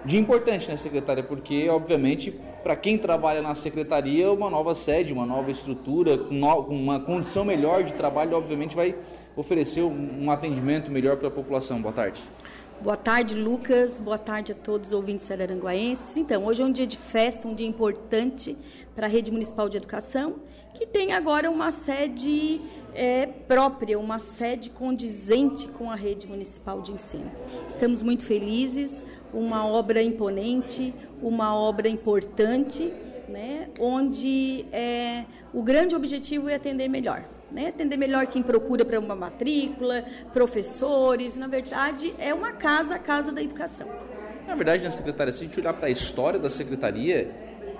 de 0.05 0.17
importante, 0.17 0.69
né, 0.69 0.75
secretária? 0.75 1.23
Porque, 1.23 1.69
obviamente, 1.69 2.37
para 2.61 2.75
quem 2.75 2.97
trabalha 2.97 3.41
na 3.41 3.55
secretaria, 3.55 4.31
uma 4.31 4.49
nova 4.49 4.75
sede, 4.75 5.13
uma 5.13 5.25
nova 5.25 5.49
estrutura, 5.49 6.15
uma 6.29 6.99
condição 6.99 7.45
melhor 7.45 7.83
de 7.83 7.93
trabalho, 7.93 8.35
obviamente, 8.35 8.75
vai 8.75 8.95
oferecer 9.35 9.81
um 9.81 10.29
atendimento 10.29 10.91
melhor 10.91 11.17
para 11.17 11.29
a 11.29 11.31
população. 11.31 11.81
Boa 11.81 11.93
tarde. 11.93 12.21
Boa 12.81 12.97
tarde, 12.97 13.35
Lucas. 13.35 14.01
Boa 14.01 14.17
tarde 14.17 14.51
a 14.51 14.55
todos 14.55 14.87
os 14.89 14.93
ouvintes 14.93 15.29
araranguaenses. 15.31 16.17
Então, 16.17 16.45
hoje 16.45 16.61
é 16.61 16.65
um 16.65 16.71
dia 16.71 16.85
de 16.85 16.97
festa, 16.97 17.47
um 17.47 17.55
dia 17.55 17.67
importante 17.67 18.57
para 18.93 19.07
a 19.07 19.09
Rede 19.09 19.31
Municipal 19.31 19.69
de 19.69 19.77
Educação, 19.77 20.35
que 20.73 20.85
tem 20.85 21.13
agora 21.13 21.49
uma 21.49 21.71
sede 21.71 22.61
é, 22.93 23.25
própria, 23.25 23.97
uma 23.97 24.19
sede 24.19 24.69
condizente 24.69 25.67
com 25.69 25.89
a 25.89 25.95
Rede 25.95 26.27
Municipal 26.27 26.81
de 26.81 26.91
Ensino. 26.91 27.31
Estamos 27.67 28.01
muito 28.01 28.23
felizes 28.23 29.03
uma 29.33 29.65
obra 29.65 30.01
imponente, 30.03 30.93
uma 31.21 31.55
obra 31.55 31.87
importante, 31.87 32.93
né, 33.27 33.69
onde 33.79 34.65
é, 34.71 35.25
o 35.53 35.63
grande 35.63 35.95
objetivo 35.95 36.49
é 36.49 36.55
atender 36.55 36.87
melhor. 36.87 37.23
Né, 37.53 37.67
atender 37.67 37.97
melhor 37.97 38.25
quem 38.25 38.41
procura 38.41 38.83
para 38.83 38.99
uma 38.99 39.15
matrícula, 39.15 40.03
professores, 40.33 41.35
na 41.35 41.45
verdade 41.45 42.11
é 42.17 42.33
uma 42.33 42.51
casa, 42.51 42.95
a 42.95 42.99
casa 42.99 43.31
da 43.31 43.43
educação. 43.43 43.87
Na 44.47 44.55
verdade, 44.55 44.83
na 44.83 44.89
secretaria, 44.89 45.31
se 45.31 45.43
a 45.43 45.47
gente 45.47 45.59
olhar 45.59 45.73
para 45.73 45.85
a 45.85 45.91
história 45.91 46.39
da 46.39 46.49
secretaria, 46.49 47.29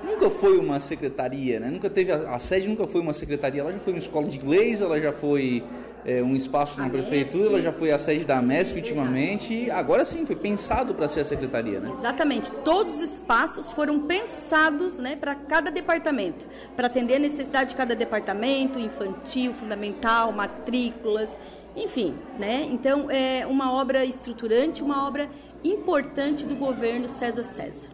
nunca 0.04 0.30
foi 0.30 0.58
uma 0.58 0.80
secretaria, 0.80 1.60
né? 1.60 1.72
Nunca 1.72 1.90
teve 1.90 2.12
a, 2.12 2.36
a, 2.36 2.40
sede 2.40 2.68
nunca 2.68 2.86
foi 2.86 3.02
uma 3.02 3.14
secretaria, 3.14 3.62
ela 3.62 3.72
já 3.72 3.80
foi 3.80 3.94
uma 3.94 4.00
escola 4.00 4.28
de 4.28 4.38
inglês, 4.38 4.82
ela 4.82 5.00
já 5.00 5.12
foi 5.12 5.64
é, 6.06 6.22
um 6.22 6.36
espaço 6.36 6.80
na 6.80 6.88
a 6.88 6.90
prefeitura, 6.90 7.46
ela 7.46 7.62
já 7.62 7.72
foi 7.72 7.92
a 7.92 7.98
sede 7.98 8.26
da 8.26 8.42
MESC 8.42 8.76
ultimamente, 8.76 9.72
agora 9.72 10.04
sim 10.04 10.26
foi 10.26 10.36
pensado 10.36 10.94
para 10.94 11.08
ser 11.08 11.22
a 11.22 11.26
secretaria, 11.26 11.80
né? 11.80 11.92
Exatamente, 11.92 12.52
todos 12.52 12.96
os 12.96 13.02
espaços 13.02 13.72
foram 13.72 14.02
pensados, 14.02 14.98
né, 14.98 15.16
para 15.16 15.34
cada 15.36 15.72
departamento, 15.72 16.48
para 16.76 16.88
atender 16.88 17.16
a 17.16 17.20
necessidade 17.20 17.72
de 17.72 17.76
cada 17.76 17.96
departamento, 17.96 18.78
infantil, 18.78 19.54
fundamental, 19.54 20.32
matrículas, 20.32 21.38
enfim, 21.76 22.14
né? 22.38 22.68
Então 22.72 23.10
é 23.10 23.46
uma 23.48 23.74
obra 23.74 24.06
estruturante, 24.06 24.84
uma 24.84 25.08
obra 25.08 25.30
importante 25.64 26.46
do 26.46 26.56
governo 26.56 27.08
César 27.08 27.44
César. 27.44 27.93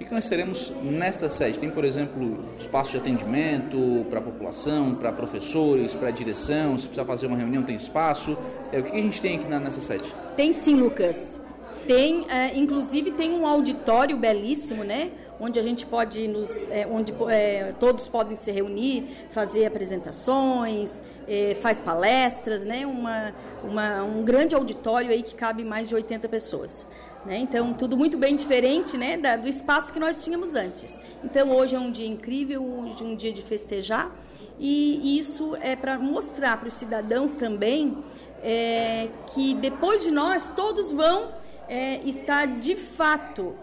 O 0.00 0.04
que 0.04 0.14
nós 0.14 0.30
teremos 0.30 0.72
nesta 0.82 1.28
sede? 1.28 1.58
Tem, 1.58 1.70
por 1.70 1.84
exemplo, 1.84 2.42
espaço 2.58 2.92
de 2.92 2.96
atendimento 2.96 4.06
para 4.08 4.18
a 4.18 4.22
população, 4.22 4.94
para 4.94 5.12
professores, 5.12 5.94
para 5.94 6.08
a 6.08 6.10
direção, 6.10 6.78
se 6.78 6.86
precisar 6.86 7.04
fazer 7.04 7.26
uma 7.26 7.36
reunião 7.36 7.62
tem 7.62 7.76
espaço. 7.76 8.36
É, 8.72 8.80
o 8.80 8.82
que 8.82 8.96
a 8.96 9.02
gente 9.02 9.20
tem 9.20 9.36
aqui 9.36 9.46
nessa 9.46 9.80
sede? 9.82 10.10
Tem 10.34 10.54
sim, 10.54 10.74
Lucas. 10.74 11.38
Tem, 11.86 12.24
é, 12.30 12.56
inclusive 12.56 13.10
tem 13.12 13.30
um 13.30 13.46
auditório 13.46 14.16
belíssimo, 14.16 14.84
né? 14.84 15.10
Onde 15.38 15.58
a 15.58 15.62
gente 15.62 15.84
pode 15.84 16.26
nos, 16.28 16.66
é, 16.70 16.86
onde 16.90 17.14
é, 17.28 17.72
todos 17.78 18.08
podem 18.08 18.36
se 18.36 18.50
reunir, 18.50 19.06
fazer 19.30 19.66
apresentações, 19.66 21.00
é, 21.28 21.56
faz 21.60 21.78
palestras, 21.78 22.64
né? 22.64 22.86
Uma, 22.86 23.34
uma, 23.62 24.02
um 24.02 24.24
grande 24.24 24.54
auditório 24.54 25.10
aí 25.10 25.22
que 25.22 25.34
cabe 25.34 25.62
mais 25.62 25.90
de 25.90 25.94
80 25.94 26.26
pessoas. 26.26 26.86
Né? 27.24 27.38
Então, 27.38 27.72
tudo 27.74 27.96
muito 27.96 28.16
bem 28.16 28.34
diferente 28.34 28.96
né, 28.96 29.16
da, 29.16 29.36
do 29.36 29.48
espaço 29.48 29.92
que 29.92 30.00
nós 30.00 30.24
tínhamos 30.24 30.54
antes. 30.54 30.98
Então, 31.22 31.54
hoje 31.54 31.76
é 31.76 31.78
um 31.78 31.90
dia 31.90 32.06
incrível, 32.06 32.64
hoje 32.64 33.02
é 33.02 33.06
um 33.06 33.14
dia 33.14 33.32
de 33.32 33.42
festejar, 33.42 34.10
e 34.58 35.18
isso 35.18 35.56
é 35.56 35.76
para 35.76 35.98
mostrar 35.98 36.58
para 36.58 36.68
os 36.68 36.74
cidadãos 36.74 37.34
também 37.34 37.98
é, 38.42 39.08
que 39.26 39.54
depois 39.54 40.02
de 40.02 40.10
nós, 40.10 40.48
todos 40.54 40.92
vão 40.92 41.32
é, 41.68 41.96
estar 42.04 42.46
de 42.58 42.74
fato 42.74 43.54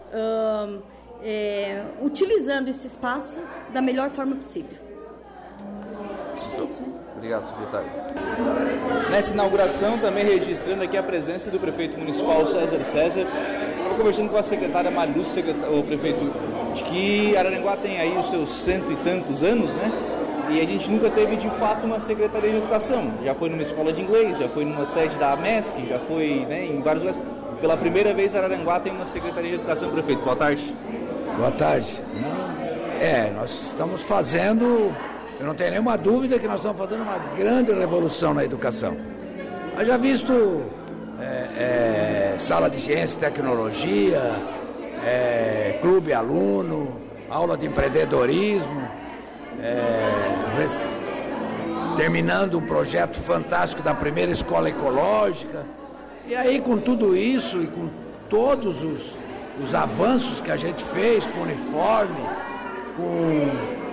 é, 1.22 1.84
utilizando 2.00 2.68
esse 2.68 2.86
espaço 2.86 3.40
da 3.72 3.82
melhor 3.82 4.10
forma 4.10 4.36
possível. 4.36 4.78
Obrigado, 7.18 7.46
secretário. 7.46 7.88
Nessa 9.10 9.34
inauguração, 9.34 9.98
também 9.98 10.24
registrando 10.24 10.84
aqui 10.84 10.96
a 10.96 11.02
presença 11.02 11.50
do 11.50 11.58
prefeito 11.58 11.98
municipal 11.98 12.46
César 12.46 12.80
César, 12.84 13.26
estou 13.76 13.96
conversando 13.96 14.30
com 14.30 14.36
a 14.36 14.42
secretária 14.44 14.88
Marilu, 14.88 15.22
o 15.76 15.82
prefeito, 15.82 16.32
de 16.72 16.84
que 16.84 17.36
Araranguá 17.36 17.76
tem 17.76 17.98
aí 17.98 18.16
os 18.16 18.30
seus 18.30 18.48
cento 18.48 18.92
e 18.92 18.96
tantos 18.98 19.42
anos, 19.42 19.72
né? 19.72 19.90
E 20.48 20.60
a 20.60 20.64
gente 20.64 20.88
nunca 20.88 21.10
teve 21.10 21.34
de 21.34 21.50
fato 21.50 21.84
uma 21.84 21.98
secretaria 21.98 22.52
de 22.52 22.56
educação. 22.58 23.12
Já 23.24 23.34
foi 23.34 23.48
numa 23.48 23.62
escola 23.62 23.92
de 23.92 24.00
inglês, 24.00 24.38
já 24.38 24.48
foi 24.48 24.64
numa 24.64 24.86
sede 24.86 25.16
da 25.16 25.32
AMESC, 25.32 25.74
já 25.88 25.98
foi 25.98 26.46
né, 26.48 26.66
em 26.66 26.80
vários 26.80 27.02
lugares. 27.02 27.20
Pela 27.60 27.76
primeira 27.76 28.14
vez, 28.14 28.36
Araranguá 28.36 28.78
tem 28.78 28.92
uma 28.92 29.06
secretaria 29.06 29.50
de 29.50 29.56
educação, 29.56 29.90
prefeito. 29.90 30.22
Boa 30.22 30.36
tarde. 30.36 30.72
Boa 31.36 31.50
tarde. 31.50 32.00
É, 33.00 33.32
nós 33.34 33.50
estamos 33.50 34.04
fazendo 34.04 34.94
eu 35.38 35.46
não 35.46 35.54
tenho 35.54 35.70
nenhuma 35.70 35.96
dúvida 35.96 36.38
que 36.38 36.48
nós 36.48 36.56
estamos 36.56 36.78
fazendo 36.78 37.02
uma 37.02 37.18
grande 37.36 37.72
revolução 37.72 38.34
na 38.34 38.44
educação. 38.44 38.96
já 39.86 39.96
visto 39.96 40.62
é, 41.20 42.34
é, 42.34 42.36
sala 42.40 42.68
de 42.68 42.80
ciência 42.80 43.16
e 43.16 43.20
tecnologia, 43.20 44.20
é, 45.04 45.78
clube 45.80 46.12
aluno, 46.12 47.00
aula 47.30 47.56
de 47.56 47.66
empreendedorismo, 47.66 48.82
é, 49.62 50.58
res, 50.58 50.80
terminando 51.96 52.58
um 52.58 52.66
projeto 52.66 53.16
fantástico 53.16 53.80
da 53.80 53.94
primeira 53.94 54.32
escola 54.32 54.68
ecológica. 54.68 55.64
E 56.26 56.34
aí, 56.34 56.60
com 56.60 56.78
tudo 56.78 57.16
isso 57.16 57.62
e 57.62 57.68
com 57.68 57.88
todos 58.28 58.82
os, 58.82 59.16
os 59.62 59.72
avanços 59.72 60.40
que 60.40 60.50
a 60.50 60.56
gente 60.56 60.82
fez 60.82 61.28
com 61.28 61.42
uniforme, 61.42 62.20
com 62.96 63.88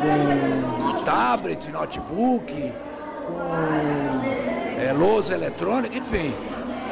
com 0.00 0.79
tablet, 1.04 1.70
notebook, 1.70 2.72
com 3.26 4.80
é, 4.80 4.92
lousa 4.92 5.34
eletrônica, 5.34 5.96
enfim. 5.96 6.34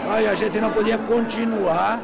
Aí 0.09 0.26
a 0.26 0.34
gente 0.34 0.61
não 0.61 0.70
podia 0.70 0.98
continuar 0.98 2.00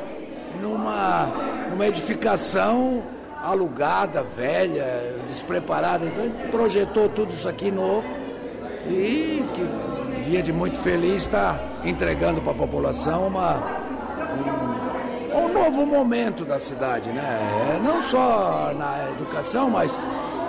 numa, 0.60 1.26
numa 1.70 1.86
edificação 1.86 3.02
alugada, 3.42 4.22
velha, 4.22 5.16
despreparada. 5.26 6.04
Então 6.06 6.24
gente 6.24 6.50
projetou 6.50 7.08
tudo 7.08 7.30
isso 7.32 7.48
aqui 7.48 7.70
novo 7.70 8.06
e 8.86 9.44
que 9.54 10.22
dia 10.24 10.42
de 10.42 10.52
muito 10.52 10.78
feliz 10.78 11.22
está 11.22 11.58
entregando 11.84 12.40
para 12.40 12.52
a 12.52 12.56
população 12.56 13.26
uma, 13.26 13.62
um, 15.34 15.38
um 15.38 15.52
novo 15.52 15.84
momento 15.84 16.44
da 16.44 16.58
cidade, 16.58 17.10
né? 17.10 17.80
Não 17.84 18.00
só 18.00 18.72
na 18.76 19.10
educação, 19.10 19.68
mas 19.68 19.98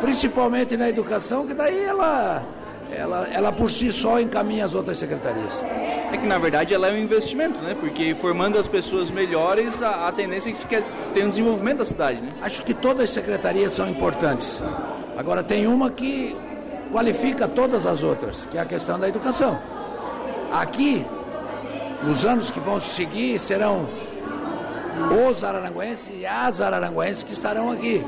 principalmente 0.02 0.78
na 0.78 0.90
educação, 0.90 1.46
que 1.46 1.54
daí 1.54 1.84
ela, 1.84 2.44
ela, 2.92 3.28
ela 3.32 3.52
por 3.52 3.72
si 3.72 3.92
só 3.92 4.20
encaminha 4.20 4.66
as 4.66 4.74
outras 4.74 4.98
secretarias. 4.98 5.62
É 6.12 6.18
que 6.18 6.28
na 6.28 6.38
verdade 6.38 6.74
ela 6.74 6.88
é 6.88 6.94
um 6.94 6.98
investimento, 6.98 7.60
né? 7.62 7.76
Porque 7.80 8.16
formando 8.16 8.58
as 8.58 8.68
pessoas 8.68 9.12
melhores, 9.12 9.82
a, 9.82 10.08
a 10.08 10.12
tendência 10.12 10.50
é 10.50 10.54
que 10.54 10.66
quer 10.66 10.84
ter 11.14 11.26
um 11.26 11.30
desenvolvimento 11.30 11.80
da 11.80 11.86
cidade, 11.86 12.22
né? 12.22 12.34
Acho 12.42 12.64
que 12.64 12.74
todas 12.74 13.06
as 13.06 13.10
secretarias 13.10 13.74
são 13.74 13.90
importantes. 13.90 14.62
Agora 15.18 15.44
tem 15.44 15.68
uma 15.68 15.90
que 15.90 16.36
qualifica 16.92 17.48
todas 17.48 17.86
as 17.86 18.04
outras, 18.04 18.46
que 18.50 18.58
é 18.58 18.62
a 18.62 18.66
questão 18.66 19.00
da 19.00 19.08
educação. 19.08 19.60
Aqui, 20.52 21.06
nos 22.04 22.26
anos 22.26 22.52
que 22.52 22.60
vão 22.60 22.80
seguir, 22.80 23.40
serão 23.40 23.90
os 25.28 25.44
araranguenses 25.44 26.12
e 26.18 26.26
as 26.26 26.62
araranguenses 26.62 27.24
que 27.24 27.34
estarão 27.34 27.72
aqui. 27.72 28.06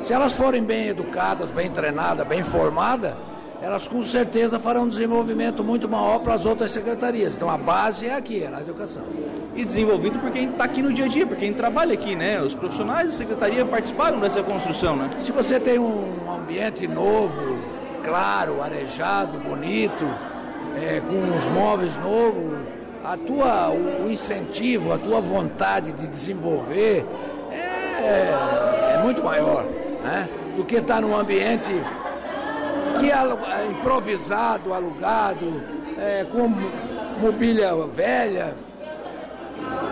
Se 0.00 0.12
elas 0.12 0.32
forem 0.32 0.62
bem 0.62 0.88
educadas, 0.88 1.50
bem 1.50 1.70
treinadas, 1.70 2.26
bem 2.26 2.42
formadas, 2.42 3.14
elas 3.62 3.88
com 3.88 4.04
certeza 4.04 4.58
farão 4.58 4.82
um 4.82 4.88
desenvolvimento 4.88 5.64
muito 5.64 5.88
maior 5.88 6.18
para 6.18 6.34
as 6.34 6.44
outras 6.44 6.70
secretarias. 6.70 7.36
Então 7.36 7.48
a 7.48 7.56
base 7.56 8.06
é 8.06 8.14
aqui, 8.14 8.44
é 8.44 8.50
na 8.50 8.60
educação. 8.60 9.04
E 9.54 9.64
desenvolvido 9.64 10.18
por 10.18 10.30
quem 10.30 10.50
está 10.50 10.64
aqui 10.64 10.82
no 10.82 10.92
dia 10.92 11.06
a 11.06 11.08
dia, 11.08 11.26
por 11.26 11.36
quem 11.36 11.54
trabalha 11.54 11.94
aqui, 11.94 12.14
né? 12.14 12.42
Os 12.42 12.54
profissionais 12.54 13.06
da 13.06 13.12
secretaria 13.12 13.64
participaram 13.64 14.20
dessa 14.20 14.42
construção, 14.42 14.96
né? 14.96 15.08
Se 15.22 15.32
você 15.32 15.58
tem 15.58 15.78
um 15.78 16.30
ambiente 16.30 16.86
novo, 16.86 17.58
claro, 18.02 18.60
arejado, 18.62 19.38
bonito, 19.38 20.04
é, 20.76 21.00
com 21.00 21.38
os 21.38 21.54
móveis 21.54 21.96
novos, 21.98 22.58
a 23.04 23.16
tua, 23.16 23.70
o, 23.70 24.06
o 24.06 24.10
incentivo, 24.10 24.92
a 24.92 24.98
tua 24.98 25.20
vontade 25.20 25.92
de 25.92 26.06
desenvolver 26.06 27.06
é, 28.04 28.94
é 28.94 29.02
muito 29.02 29.22
maior 29.22 29.64
né? 30.02 30.28
do 30.56 30.64
que 30.64 30.76
estar 30.76 30.96
tá 30.96 31.00
num 31.00 31.16
ambiente 31.16 31.72
que 33.00 33.10
é 33.10 33.66
improvisado, 33.70 34.72
alugado, 34.72 35.62
é, 35.98 36.24
com 36.30 36.52
mobília 37.20 37.74
velha, 37.86 38.54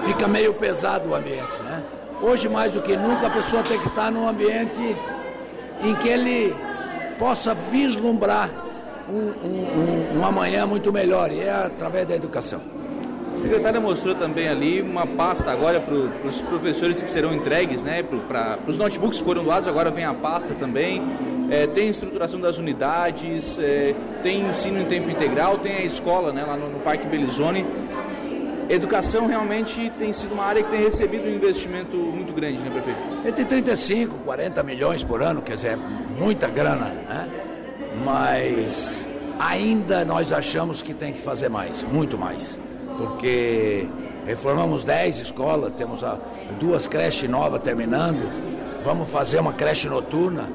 fica 0.04 0.28
meio 0.28 0.54
pesado 0.54 1.10
o 1.10 1.14
ambiente. 1.14 1.60
Né? 1.62 1.82
Hoje, 2.20 2.48
mais 2.48 2.74
do 2.74 2.82
que 2.82 2.96
nunca, 2.96 3.26
a 3.26 3.30
pessoa 3.30 3.62
tem 3.62 3.78
que 3.78 3.88
estar 3.88 4.10
num 4.10 4.28
ambiente 4.28 4.96
em 5.82 5.94
que 5.96 6.08
ele 6.08 6.54
possa 7.18 7.54
vislumbrar 7.54 8.50
um, 9.08 9.46
um, 9.46 10.16
um, 10.16 10.20
um 10.20 10.24
amanhã 10.24 10.66
muito 10.66 10.92
melhor, 10.92 11.32
e 11.32 11.40
é 11.40 11.50
através 11.50 12.06
da 12.06 12.14
educação. 12.14 12.60
A 13.34 13.38
secretária 13.38 13.80
mostrou 13.80 14.14
também 14.14 14.46
ali 14.46 14.82
uma 14.82 15.06
pasta 15.06 15.50
agora 15.50 15.80
para 15.80 15.94
os 15.94 16.42
professores 16.42 17.02
que 17.02 17.10
serão 17.10 17.32
entregues, 17.32 17.82
né? 17.82 18.02
Para 18.28 18.58
os 18.66 18.76
notebooks 18.76 19.18
que 19.18 19.24
foram 19.24 19.42
doados, 19.42 19.66
agora 19.66 19.90
vem 19.90 20.04
a 20.04 20.12
pasta 20.12 20.54
também. 20.54 21.02
É, 21.50 21.66
tem 21.66 21.88
estruturação 21.88 22.38
das 22.38 22.58
unidades, 22.58 23.58
é, 23.58 23.94
tem 24.22 24.46
ensino 24.46 24.80
em 24.80 24.84
tempo 24.84 25.10
integral, 25.10 25.58
tem 25.58 25.76
a 25.76 25.84
escola 25.84 26.32
né, 26.32 26.44
lá 26.44 26.56
no, 26.56 26.70
no 26.70 26.80
Parque 26.80 27.06
Belizone. 27.06 27.66
Educação 28.68 29.26
realmente 29.26 29.90
tem 29.98 30.12
sido 30.12 30.32
uma 30.32 30.44
área 30.44 30.62
que 30.62 30.70
tem 30.70 30.82
recebido 30.82 31.26
um 31.26 31.34
investimento 31.34 31.96
muito 31.96 32.32
grande, 32.32 32.62
né, 32.62 32.70
prefeito? 32.70 33.00
Entre 33.26 33.44
35, 33.44 34.18
40 34.24 34.62
milhões 34.62 35.02
por 35.02 35.22
ano, 35.22 35.42
quer 35.42 35.54
dizer, 35.54 35.72
é 35.72 35.76
muita 35.76 36.48
grana, 36.48 36.86
né? 36.86 37.30
Mas 38.04 39.04
ainda 39.38 40.04
nós 40.04 40.32
achamos 40.32 40.80
que 40.80 40.94
tem 40.94 41.12
que 41.12 41.20
fazer 41.20 41.48
mais, 41.48 41.82
muito 41.82 42.16
mais 42.16 42.58
porque 43.02 43.88
reformamos 44.24 44.84
10 44.84 45.18
escolas, 45.18 45.72
temos 45.72 46.04
duas 46.60 46.86
creches 46.86 47.28
novas 47.28 47.60
terminando, 47.60 48.30
vamos 48.84 49.08
fazer 49.08 49.40
uma 49.40 49.52
creche 49.52 49.88
noturna, 49.88 50.48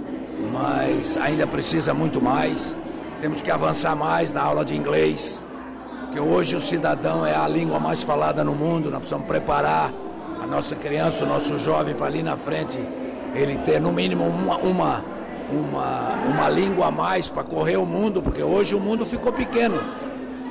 mas 0.53 1.17
ainda 1.17 1.45
precisa 1.45 1.93
muito 1.93 2.21
mais. 2.21 2.75
Temos 3.19 3.41
que 3.41 3.51
avançar 3.51 3.95
mais 3.97 4.31
na 4.31 4.43
aula 4.43 4.63
de 4.63 4.77
inglês, 4.77 5.43
que 6.13 6.19
hoje 6.19 6.55
o 6.55 6.61
cidadão 6.61 7.25
é 7.25 7.35
a 7.35 7.47
língua 7.47 7.79
mais 7.79 8.01
falada 8.01 8.43
no 8.43 8.55
mundo, 8.55 8.89
nós 8.89 8.99
precisamos 8.99 9.27
preparar 9.27 9.91
a 10.41 10.47
nossa 10.47 10.73
criança, 10.75 11.25
o 11.25 11.27
nosso 11.27 11.59
jovem 11.59 11.95
para 11.95 12.05
ali 12.05 12.23
na 12.23 12.37
frente 12.37 12.79
ele 13.35 13.57
ter 13.57 13.81
no 13.81 13.91
mínimo 13.91 14.23
uma, 14.23 14.55
uma, 14.57 15.05
uma, 15.51 16.13
uma 16.33 16.49
língua 16.49 16.87
a 16.87 16.91
mais 16.91 17.27
para 17.27 17.43
correr 17.43 17.75
o 17.75 17.85
mundo, 17.85 18.21
porque 18.21 18.41
hoje 18.41 18.73
o 18.73 18.79
mundo 18.79 19.05
ficou 19.05 19.33
pequeno. 19.33 19.77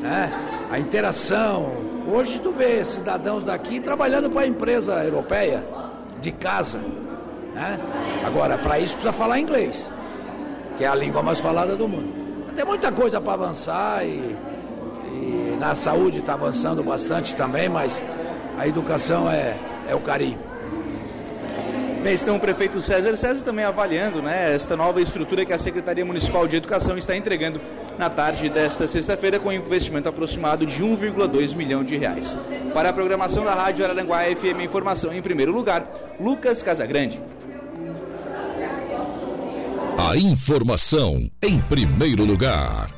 Né? 0.03 0.31
a 0.71 0.79
interação. 0.79 1.73
Hoje 2.09 2.39
tu 2.39 2.53
vê 2.53 2.85
cidadãos 2.85 3.43
daqui 3.43 3.81
trabalhando 3.81 4.31
para 4.31 4.43
a 4.43 4.47
empresa 4.47 5.05
europeia, 5.05 5.67
de 6.21 6.31
casa. 6.31 6.79
Né? 7.55 7.79
Agora, 8.25 8.57
para 8.59 8.79
isso 8.79 8.95
precisa 8.95 9.13
falar 9.13 9.41
inglês, 9.41 9.91
que 10.77 10.85
é 10.85 10.89
a 10.89 10.95
língua 10.95 11.23
mais 11.23 11.41
falada 11.41 11.77
do 11.77 11.89
mundo. 11.89 12.27
Tem 12.55 12.65
muita 12.65 12.91
coisa 12.91 13.21
para 13.21 13.35
avançar 13.35 14.05
e, 14.05 14.35
e, 15.13 15.57
na 15.61 15.75
saúde 15.75 16.19
está 16.19 16.35
avançando 16.35 16.83
bastante 16.83 17.37
também, 17.37 17.69
mas 17.69 18.03
a 18.59 18.67
educação 18.67 19.31
é, 19.31 19.57
é 19.89 19.95
o 19.95 20.01
carinho. 20.01 20.39
Estão 22.13 22.37
o 22.37 22.41
prefeito 22.41 22.81
César 22.81 23.17
César 23.17 23.45
também 23.45 23.65
avaliando 23.65 24.23
né, 24.23 24.55
esta 24.55 24.77
nova 24.77 25.01
estrutura 25.01 25.45
que 25.45 25.53
a 25.53 25.59
Secretaria 25.59 26.05
Municipal 26.05 26.47
de 26.47 26.57
Educação 26.57 26.97
está 26.97 27.17
entregando 27.17 27.61
na 27.99 28.09
tarde 28.09 28.49
desta 28.49 28.87
sexta-feira 28.87 29.39
com 29.39 29.49
um 29.49 29.53
investimento 29.53 30.09
aproximado 30.09 30.65
de 30.65 30.83
1,2 30.83 31.55
milhão 31.55 31.83
de 31.83 31.97
reais. 31.97 32.37
Para 32.73 32.91
a 32.91 32.93
programação 32.93 33.45
da 33.45 33.55
Rádio 33.55 33.85
Araranguá 33.85 34.23
FM 34.25 34.63
Informação 34.65 35.13
em 35.13 35.21
primeiro 35.21 35.53
lugar, 35.53 35.87
Lucas 36.21 36.63
Casagrande. 36.63 37.21
A 39.99 40.17
informação 40.17 41.31
em 41.43 41.59
primeiro 41.61 42.25
lugar. 42.25 42.91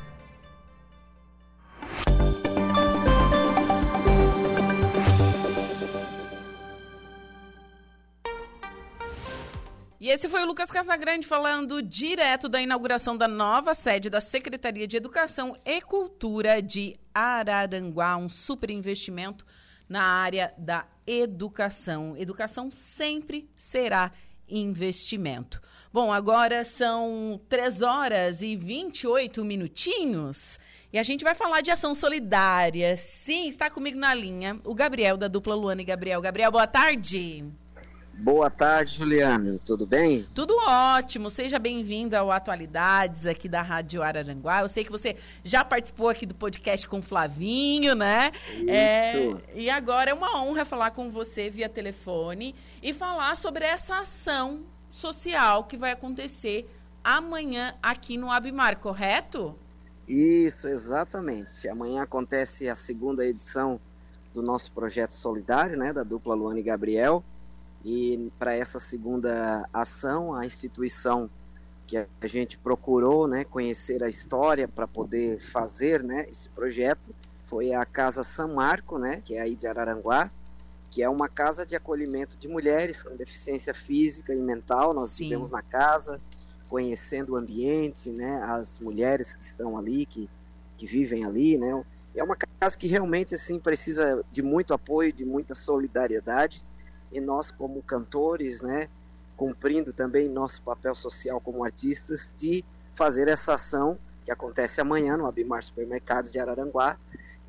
E 9.99 10.07
esse 10.07 10.29
foi 10.29 10.43
o 10.43 10.45
Lucas 10.45 10.71
Casagrande 10.71 11.27
falando 11.27 11.81
direto 11.81 12.47
da 12.47 12.61
inauguração 12.61 13.17
da 13.17 13.27
nova 13.27 13.73
sede 13.73 14.09
da 14.09 14.21
Secretaria 14.21 14.87
de 14.87 14.95
Educação 14.95 15.57
e 15.65 15.81
Cultura 15.81 16.61
de 16.61 16.95
Araranguá, 17.13 18.15
um 18.15 18.29
super 18.29 18.69
investimento 18.69 19.45
na 19.89 20.01
área 20.01 20.53
da 20.57 20.87
educação. 21.05 22.15
Educação 22.15 22.71
sempre 22.71 23.49
será 23.57 24.13
investimento. 24.47 25.61
Bom, 25.91 26.13
agora 26.13 26.63
são 26.63 27.41
3 27.49 27.81
horas 27.81 28.41
e 28.41 28.55
28 28.55 29.43
minutinhos 29.43 30.61
e 30.93 30.97
a 30.97 31.03
gente 31.03 31.25
vai 31.25 31.35
falar 31.35 31.59
de 31.59 31.71
ação 31.71 31.93
solidária. 31.93 32.95
Sim, 32.95 33.49
está 33.49 33.69
comigo 33.69 33.99
na 33.99 34.13
linha 34.13 34.61
o 34.63 34.73
Gabriel 34.73 35.17
da 35.17 35.27
dupla 35.27 35.55
Luana 35.55 35.81
e 35.81 35.85
Gabriel. 35.85 36.21
Gabriel, 36.21 36.53
boa 36.53 36.67
tarde. 36.67 37.43
Boa 37.43 37.47
tarde, 37.47 37.68
Juliano. 38.85 39.59
Tudo 39.59 39.85
bem? 39.85 40.27
Tudo 40.35 40.53
ótimo. 40.67 41.29
Seja 41.29 41.57
bem-vindo 41.57 42.17
ao 42.17 42.31
Atualidades 42.31 43.25
aqui 43.25 43.47
da 43.47 43.61
Rádio 43.61 44.03
Araranguá. 44.03 44.61
Eu 44.61 44.67
sei 44.67 44.83
que 44.83 44.91
você 44.91 45.15
já 45.43 45.63
participou 45.63 46.09
aqui 46.09 46.25
do 46.25 46.35
podcast 46.35 46.87
com 46.87 46.99
o 46.99 47.01
Flavinho, 47.01 47.95
né? 47.95 48.31
Isso. 48.53 48.69
É, 48.69 49.39
e 49.55 49.69
agora 49.69 50.11
é 50.11 50.13
uma 50.13 50.41
honra 50.41 50.65
falar 50.65 50.91
com 50.91 51.09
você 51.09 51.49
via 51.49 51.69
telefone 51.69 52.53
e 52.83 52.93
falar 52.93 53.37
sobre 53.37 53.63
essa 53.63 53.99
ação 53.99 54.61
social 54.91 55.63
que 55.63 55.77
vai 55.77 55.91
acontecer 55.91 56.69
amanhã 57.01 57.73
aqui 57.81 58.17
no 58.17 58.29
Abimar, 58.29 58.77
correto? 58.79 59.55
Isso, 60.07 60.67
exatamente. 60.67 61.69
Amanhã 61.69 62.01
acontece 62.01 62.67
a 62.67 62.75
segunda 62.75 63.25
edição 63.25 63.79
do 64.33 64.41
nosso 64.41 64.71
projeto 64.71 65.13
solidário, 65.13 65.77
né, 65.77 65.93
da 65.93 66.03
dupla 66.03 66.35
Luana 66.35 66.59
e 66.59 66.63
Gabriel. 66.63 67.23
E 67.83 68.31
para 68.37 68.53
essa 68.53 68.79
segunda 68.79 69.67
ação, 69.73 70.33
a 70.33 70.45
instituição 70.45 71.29
que 71.87 71.97
a 71.97 72.27
gente 72.27 72.57
procurou 72.57 73.27
né, 73.27 73.43
conhecer 73.43 74.03
a 74.03 74.09
história 74.09 74.67
para 74.67 74.87
poder 74.87 75.39
fazer 75.39 76.03
né, 76.03 76.27
esse 76.29 76.47
projeto 76.49 77.09
foi 77.45 77.73
a 77.73 77.83
Casa 77.83 78.23
São 78.23 78.53
Marco, 78.53 78.99
né, 78.99 79.21
que 79.25 79.35
é 79.35 79.41
aí 79.41 79.55
de 79.55 79.65
Araranguá, 79.65 80.29
que 80.91 81.01
é 81.01 81.09
uma 81.09 81.27
casa 81.27 81.65
de 81.65 81.75
acolhimento 81.75 82.37
de 82.37 82.47
mulheres 82.47 83.01
com 83.01 83.15
deficiência 83.15 83.73
física 83.73 84.33
e 84.33 84.37
mental. 84.37 84.93
Nós 84.93 85.11
Sim. 85.11 85.23
vivemos 85.23 85.49
na 85.49 85.63
casa, 85.63 86.19
conhecendo 86.67 87.33
o 87.33 87.35
ambiente, 87.35 88.11
né, 88.11 88.39
as 88.43 88.79
mulheres 88.79 89.33
que 89.33 89.41
estão 89.41 89.77
ali, 89.77 90.05
que, 90.05 90.29
que 90.77 90.85
vivem 90.85 91.25
ali, 91.25 91.57
né. 91.57 91.83
É 92.13 92.23
uma 92.23 92.35
casa 92.35 92.77
que 92.77 92.87
realmente 92.87 93.33
assim 93.33 93.59
precisa 93.59 94.23
de 94.31 94.43
muito 94.43 94.73
apoio, 94.73 95.13
de 95.13 95.25
muita 95.25 95.55
solidariedade 95.55 96.63
e 97.11 97.19
nós 97.19 97.51
como 97.51 97.81
cantores, 97.81 98.61
né, 98.61 98.87
cumprindo 99.35 99.93
também 99.93 100.27
nosso 100.27 100.61
papel 100.61 100.93
social 100.93 101.39
como 101.39 101.63
artistas 101.63 102.33
de 102.35 102.63
fazer 102.93 103.27
essa 103.27 103.53
ação 103.53 103.97
que 104.25 104.31
acontece 104.31 104.81
amanhã 104.81 105.17
no 105.17 105.25
Abimar 105.25 105.63
Supermercados 105.63 106.31
de 106.31 106.39
Araranguá, 106.39 106.97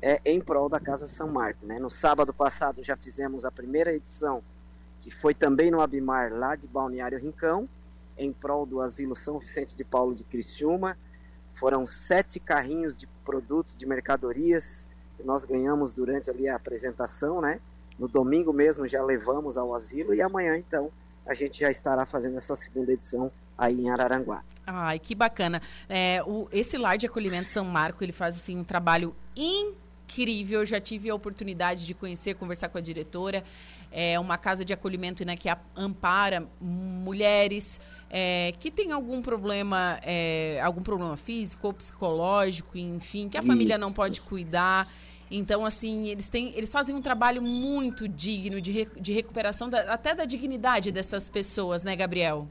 é, 0.01 0.19
em 0.25 0.39
prol 0.39 0.67
da 0.67 0.79
Casa 0.79 1.07
São 1.07 1.27
Marco. 1.31 1.65
Né? 1.65 1.77
No 1.79 1.89
sábado 1.89 2.33
passado 2.33 2.83
já 2.83 2.95
fizemos 2.95 3.45
a 3.45 3.51
primeira 3.51 3.93
edição, 3.93 4.41
que 4.99 5.11
foi 5.11 5.33
também 5.33 5.69
no 5.69 5.81
Abimar, 5.81 6.33
lá 6.33 6.55
de 6.55 6.67
Balneário 6.67 7.19
Rincão, 7.19 7.67
em 8.17 8.31
prol 8.31 8.65
do 8.65 8.81
Asilo 8.81 9.15
São 9.15 9.37
Vicente 9.37 9.75
de 9.75 9.83
Paulo 9.83 10.15
de 10.15 10.23
Criciúma. 10.23 10.97
Foram 11.53 11.85
sete 11.85 12.39
carrinhos 12.39 12.95
de 12.95 13.05
produtos, 13.25 13.77
de 13.77 13.85
mercadorias, 13.85 14.87
que 15.17 15.23
nós 15.23 15.45
ganhamos 15.45 15.93
durante 15.93 16.29
ali 16.29 16.47
a 16.47 16.55
apresentação, 16.55 17.41
né? 17.41 17.59
No 18.01 18.07
domingo 18.07 18.51
mesmo 18.51 18.87
já 18.87 19.03
levamos 19.03 19.59
ao 19.59 19.75
asilo 19.75 20.11
e 20.11 20.23
amanhã 20.23 20.57
então 20.57 20.89
a 21.23 21.35
gente 21.35 21.59
já 21.59 21.69
estará 21.69 22.03
fazendo 22.03 22.35
essa 22.35 22.55
segunda 22.55 22.91
edição 22.91 23.31
aí 23.55 23.79
em 23.79 23.91
Araranguá. 23.91 24.43
Ai, 24.65 24.97
que 24.97 25.13
bacana. 25.13 25.61
É, 25.87 26.19
o, 26.25 26.47
esse 26.51 26.79
lar 26.79 26.97
de 26.97 27.05
acolhimento 27.05 27.47
São 27.47 27.63
Marco, 27.63 28.03
ele 28.03 28.11
faz 28.11 28.35
assim 28.37 28.57
um 28.57 28.63
trabalho 28.63 29.15
incrível. 29.35 30.61
Eu 30.61 30.65
já 30.65 30.81
tive 30.81 31.11
a 31.11 31.13
oportunidade 31.13 31.85
de 31.85 31.93
conhecer, 31.93 32.33
conversar 32.33 32.69
com 32.69 32.79
a 32.79 32.81
diretora. 32.81 33.43
É 33.91 34.19
uma 34.19 34.35
casa 34.35 34.65
de 34.65 34.73
acolhimento 34.73 35.23
né, 35.23 35.37
que 35.37 35.47
ampara 35.75 36.47
mulheres 36.59 37.79
é, 38.09 38.53
que 38.59 38.71
têm 38.71 38.91
algum 38.91 39.21
problema, 39.21 39.99
é, 40.01 40.59
algum 40.63 40.81
problema 40.81 41.15
físico 41.17 41.67
ou 41.67 41.73
psicológico, 41.73 42.79
enfim, 42.79 43.29
que 43.29 43.37
a 43.37 43.43
família 43.43 43.77
não 43.77 43.93
pode 43.93 44.21
cuidar. 44.21 44.91
Então, 45.31 45.65
assim, 45.65 46.09
eles 46.09 46.27
têm, 46.27 46.53
eles 46.57 46.69
fazem 46.69 46.93
um 46.93 47.01
trabalho 47.01 47.41
muito 47.41 48.05
digno 48.05 48.59
de, 48.59 48.85
de 48.99 49.13
recuperação 49.13 49.69
da, 49.69 49.93
até 49.93 50.13
da 50.13 50.25
dignidade 50.25 50.91
dessas 50.91 51.29
pessoas, 51.29 51.83
né, 51.83 51.95
Gabriel? 51.95 52.47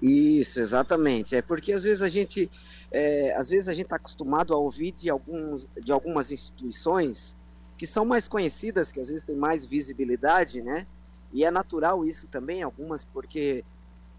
Isso, 0.00 0.58
exatamente. 0.58 1.36
É 1.36 1.42
porque 1.42 1.72
às 1.72 1.84
vezes 1.84 2.00
a 2.02 2.08
gente, 2.08 2.50
é, 2.90 3.34
às 3.36 3.50
vezes 3.50 3.68
a 3.68 3.74
gente 3.74 3.84
está 3.84 3.96
acostumado 3.96 4.54
a 4.54 4.56
ouvir 4.56 4.92
de 4.92 5.10
alguns, 5.10 5.68
de 5.82 5.92
algumas 5.92 6.32
instituições 6.32 7.36
que 7.76 7.86
são 7.86 8.06
mais 8.06 8.26
conhecidas, 8.26 8.90
que 8.90 9.00
às 9.00 9.08
vezes 9.08 9.22
têm 9.22 9.36
mais 9.36 9.62
visibilidade, 9.62 10.62
né? 10.62 10.86
E 11.32 11.44
é 11.44 11.50
natural 11.50 12.04
isso 12.04 12.28
também, 12.28 12.62
algumas 12.62 13.04
porque 13.04 13.62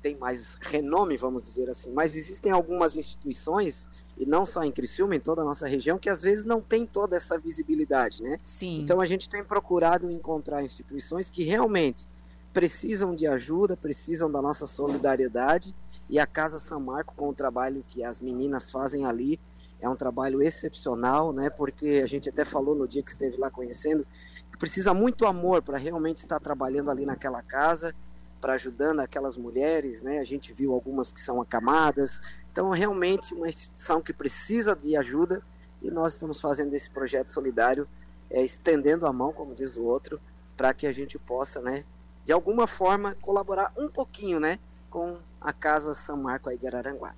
tem 0.02 0.18
mais 0.18 0.58
renome, 0.62 1.18
vamos 1.18 1.44
dizer 1.44 1.70
assim. 1.70 1.92
Mas 1.92 2.16
existem 2.16 2.52
algumas 2.52 2.96
instituições 2.96 3.90
e 4.18 4.26
não 4.26 4.46
só 4.46 4.64
em 4.64 4.72
Criciúma, 4.72 5.16
em 5.16 5.20
toda 5.20 5.42
a 5.42 5.46
nossa 5.46 5.68
região, 5.68 6.00
que 6.00 6.10
às 6.10 6.22
vezes 6.22 6.46
não 6.46 6.60
tem 6.60 6.86
toda 6.86 7.16
essa 7.16 7.38
visibilidade, 7.38 8.24
né? 8.24 8.40
Sim. 8.44 8.82
Então 8.82 9.00
a 9.00 9.06
gente 9.06 9.30
tem 9.30 9.44
procurado 9.44 10.10
encontrar 10.10 10.64
instituições 10.64 11.30
que 11.30 11.44
realmente 11.44 12.08
precisam 12.52 13.14
de 13.14 13.28
ajuda, 13.28 13.78
precisam 13.78 14.32
da 14.32 14.42
nossa 14.42 14.66
solidariedade, 14.66 15.76
e 16.10 16.20
a 16.20 16.26
Casa 16.26 16.58
São 16.58 16.80
Marco, 16.80 17.14
com 17.16 17.30
o 17.30 17.34
trabalho 17.34 17.84
que 17.88 18.04
as 18.04 18.20
meninas 18.20 18.72
fazem 18.72 19.06
ali, 19.06 19.40
é 19.80 19.88
um 19.88 19.96
trabalho 19.96 20.42
excepcional, 20.42 21.32
né? 21.32 21.50
Porque 21.50 22.02
a 22.04 22.08
gente 22.08 22.30
até 22.30 22.44
falou 22.44 22.74
no 22.74 22.88
dia 22.88 23.04
que 23.04 23.12
esteve 23.12 23.38
lá 23.38 23.52
conhecendo, 23.52 24.08
que 24.52 24.58
precisa 24.58 24.94
muito 24.94 25.28
amor 25.28 25.62
para 25.62 25.78
realmente 25.78 26.18
estar 26.18 26.40
trabalhando 26.40 26.90
ali 26.90 27.06
naquela 27.06 27.44
casa, 27.44 27.94
para 28.40 28.54
ajudando 28.54 29.00
aquelas 29.00 29.38
mulheres, 29.38 30.02
né? 30.02 30.20
A 30.20 30.24
gente 30.24 30.54
viu 30.54 30.74
algumas 30.74 31.12
que 31.12 31.20
são 31.20 31.42
acamadas. 31.42 32.22
Então, 32.52 32.70
realmente 32.70 33.34
uma 33.34 33.48
instituição 33.48 34.02
que 34.02 34.14
precisa 34.14 34.76
de 34.76 34.96
ajuda 34.96 35.42
e 35.82 35.90
nós 35.90 36.14
estamos 36.14 36.40
fazendo 36.42 36.74
esse 36.74 36.90
projeto 36.90 37.30
solidário, 37.30 37.88
é, 38.30 38.44
estendendo 38.44 39.06
a 39.06 39.14
mão, 39.14 39.32
como 39.32 39.54
diz 39.54 39.78
o 39.78 39.84
outro, 39.84 40.20
para 40.56 40.74
que 40.74 40.88
a 40.88 40.92
gente 40.92 41.20
possa, 41.20 41.62
né, 41.62 41.84
de 42.24 42.34
alguma 42.34 42.68
forma 42.68 43.16
colaborar 43.22 43.72
um 43.78 43.88
pouquinho, 43.88 44.40
né, 44.40 44.60
com 44.90 45.20
a 45.40 45.54
Casa 45.54 45.94
São 45.94 46.18
Marco 46.18 46.50
aí 46.50 46.58
de 46.58 46.68
Araranguá. 46.68 47.14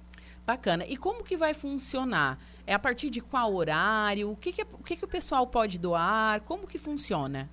Bacana. 0.46 0.84
E 0.86 0.98
como 0.98 1.24
que 1.24 1.38
vai 1.38 1.54
funcionar? 1.54 2.40
É 2.66 2.74
a 2.74 2.80
partir 2.80 3.10
de 3.10 3.22
qual 3.22 3.54
horário? 3.54 4.32
O 4.32 4.36
que, 4.36 4.52
que, 4.52 4.64
o, 4.64 4.84
que, 4.84 4.96
que 4.96 5.06
o 5.06 5.08
pessoal 5.08 5.46
pode 5.46 5.78
doar? 5.78 6.42
Como 6.42 6.68
que 6.68 6.78
funciona? 6.78 7.50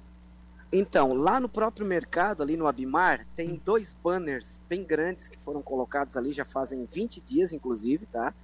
Então, 0.73 1.15
lá 1.15 1.39
no 1.39 1.49
próprio 1.49 1.87
mercado, 1.87 2.43
ali 2.43 2.57
no 2.57 2.67
Abimar, 2.67 3.25
tem 3.35 3.61
dois 3.65 3.95
banners 3.95 4.61
bem 4.69 4.85
grandes 4.85 5.29
que 5.29 5.39
foram 5.39 5.63
colocados 5.63 6.17
ali, 6.17 6.33
já 6.33 6.45
fazem 6.45 6.85
20 6.85 7.21
dias, 7.21 7.53
inclusive, 7.53 8.07
tá? 8.07 8.35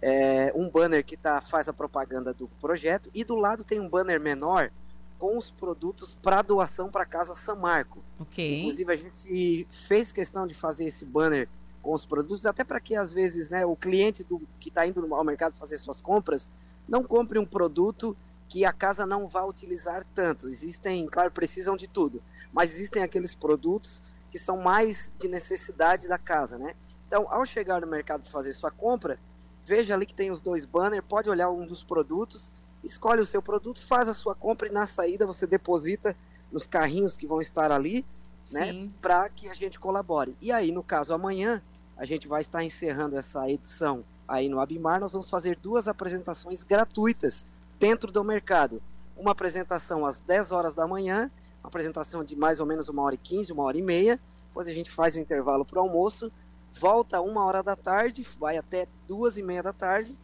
É, 0.00 0.52
um 0.54 0.68
banner 0.68 1.04
que 1.04 1.16
tá, 1.16 1.40
faz 1.40 1.68
a 1.68 1.72
propaganda 1.72 2.32
do 2.32 2.48
projeto 2.60 3.10
e 3.12 3.24
do 3.24 3.34
lado 3.34 3.64
tem 3.64 3.80
um 3.80 3.88
banner 3.88 4.20
menor 4.20 4.70
com 5.18 5.36
os 5.36 5.50
produtos 5.50 6.16
para 6.22 6.42
doação 6.42 6.90
para 6.90 7.04
Casa 7.04 7.34
São 7.34 7.56
Marco. 7.56 8.02
Ok. 8.20 8.58
Inclusive, 8.60 8.92
a 8.92 8.96
gente 8.96 9.66
fez 9.70 10.12
questão 10.12 10.46
de 10.46 10.54
fazer 10.54 10.84
esse 10.84 11.04
banner 11.04 11.48
com 11.82 11.92
os 11.92 12.06
produtos, 12.06 12.46
até 12.46 12.64
para 12.64 12.80
que 12.80 12.94
às 12.94 13.12
vezes 13.12 13.50
né, 13.50 13.64
o 13.66 13.74
cliente 13.74 14.22
do, 14.22 14.40
que 14.60 14.68
está 14.68 14.86
indo 14.86 15.14
ao 15.14 15.24
mercado 15.24 15.56
fazer 15.56 15.78
suas 15.78 16.00
compras 16.00 16.50
não 16.88 17.02
compre 17.02 17.38
um 17.38 17.44
produto 17.44 18.16
que 18.48 18.64
a 18.64 18.72
casa 18.72 19.06
não 19.06 19.26
vai 19.26 19.44
utilizar 19.44 20.04
tanto. 20.14 20.48
Existem, 20.48 21.06
claro, 21.06 21.30
precisam 21.30 21.76
de 21.76 21.86
tudo, 21.86 22.22
mas 22.52 22.74
existem 22.74 23.02
aqueles 23.02 23.34
produtos 23.34 24.02
que 24.30 24.38
são 24.38 24.58
mais 24.58 25.12
de 25.18 25.28
necessidade 25.28 26.08
da 26.08 26.18
casa, 26.18 26.58
né? 26.58 26.74
Então, 27.06 27.26
ao 27.30 27.44
chegar 27.46 27.80
no 27.80 27.86
mercado 27.86 28.28
fazer 28.28 28.52
sua 28.52 28.70
compra, 28.70 29.18
veja 29.64 29.94
ali 29.94 30.06
que 30.06 30.14
tem 30.14 30.30
os 30.30 30.42
dois 30.42 30.64
banners, 30.64 31.04
pode 31.06 31.28
olhar 31.30 31.50
um 31.50 31.66
dos 31.66 31.84
produtos, 31.84 32.52
escolhe 32.82 33.20
o 33.20 33.26
seu 33.26 33.42
produto, 33.42 33.84
faz 33.86 34.08
a 34.08 34.14
sua 34.14 34.34
compra 34.34 34.68
e 34.68 34.72
na 34.72 34.86
saída 34.86 35.26
você 35.26 35.46
deposita 35.46 36.16
nos 36.50 36.66
carrinhos 36.66 37.16
que 37.16 37.26
vão 37.26 37.40
estar 37.40 37.70
ali, 37.70 38.04
né? 38.50 38.90
Para 39.00 39.28
que 39.28 39.48
a 39.48 39.54
gente 39.54 39.78
colabore. 39.78 40.36
E 40.40 40.50
aí, 40.52 40.72
no 40.72 40.82
caso, 40.82 41.12
amanhã, 41.12 41.62
a 41.96 42.04
gente 42.04 42.28
vai 42.28 42.40
estar 42.40 42.64
encerrando 42.64 43.16
essa 43.16 43.48
edição 43.48 44.04
aí 44.26 44.48
no 44.48 44.60
Abimar, 44.60 45.00
nós 45.00 45.12
vamos 45.12 45.30
fazer 45.30 45.56
duas 45.56 45.88
apresentações 45.88 46.62
gratuitas 46.62 47.46
dentro 47.78 48.10
do 48.10 48.24
mercado. 48.24 48.82
Uma 49.16 49.32
apresentação 49.32 50.04
às 50.04 50.20
10 50.20 50.52
horas 50.52 50.74
da 50.74 50.86
manhã, 50.86 51.30
uma 51.62 51.68
apresentação 51.68 52.24
de 52.24 52.36
mais 52.36 52.60
ou 52.60 52.66
menos 52.66 52.88
uma 52.88 53.02
hora 53.02 53.14
e 53.14 53.18
15, 53.18 53.52
uma 53.52 53.64
hora 53.64 53.78
e 53.78 53.82
meia. 53.82 54.20
Depois 54.48 54.68
a 54.68 54.72
gente 54.72 54.90
faz 54.90 55.14
o 55.14 55.18
intervalo 55.18 55.64
para 55.64 55.78
o 55.78 55.82
almoço, 55.82 56.32
volta 56.72 57.20
uma 57.20 57.44
hora 57.44 57.62
da 57.62 57.76
tarde, 57.76 58.26
vai 58.38 58.56
até 58.56 58.86
duas 59.06 59.38
e 59.38 59.42
meia 59.42 59.62
da 59.62 59.72
tarde. 59.72 60.16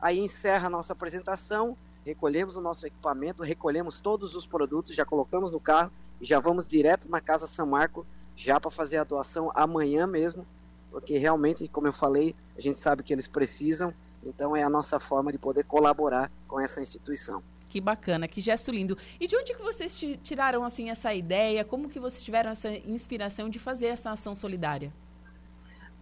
Aí 0.00 0.18
encerra 0.18 0.66
a 0.66 0.70
nossa 0.70 0.92
apresentação, 0.92 1.76
recolhemos 2.04 2.56
o 2.56 2.60
nosso 2.60 2.86
equipamento, 2.86 3.42
recolhemos 3.42 4.00
todos 4.00 4.34
os 4.34 4.46
produtos, 4.46 4.94
já 4.94 5.04
colocamos 5.04 5.50
no 5.50 5.60
carro 5.60 5.90
e 6.20 6.24
já 6.24 6.38
vamos 6.40 6.66
direto 6.66 7.08
na 7.08 7.20
Casa 7.20 7.46
São 7.46 7.66
Marco, 7.66 8.06
já 8.34 8.60
para 8.60 8.70
fazer 8.70 8.98
a 8.98 9.04
doação 9.04 9.50
amanhã 9.54 10.06
mesmo, 10.06 10.46
porque 10.90 11.16
realmente, 11.16 11.66
como 11.68 11.86
eu 11.86 11.92
falei, 11.92 12.34
a 12.56 12.60
gente 12.60 12.78
sabe 12.78 13.02
que 13.02 13.12
eles 13.12 13.26
precisam 13.26 13.92
então 14.26 14.56
é 14.56 14.62
a 14.62 14.70
nossa 14.70 14.98
forma 14.98 15.30
de 15.30 15.38
poder 15.38 15.64
colaborar 15.64 16.30
com 16.48 16.60
essa 16.60 16.80
instituição. 16.80 17.42
Que 17.68 17.80
bacana, 17.80 18.28
que 18.28 18.40
gesto 18.40 18.70
lindo. 18.70 18.96
E 19.20 19.26
de 19.26 19.36
onde 19.36 19.54
que 19.54 19.62
vocês 19.62 19.98
tiraram 20.22 20.64
assim 20.64 20.90
essa 20.90 21.12
ideia? 21.12 21.64
Como 21.64 21.88
que 21.88 21.98
vocês 21.98 22.22
tiveram 22.22 22.50
essa 22.50 22.70
inspiração 22.70 23.48
de 23.48 23.58
fazer 23.58 23.86
essa 23.86 24.10
ação 24.10 24.34
solidária? 24.34 24.92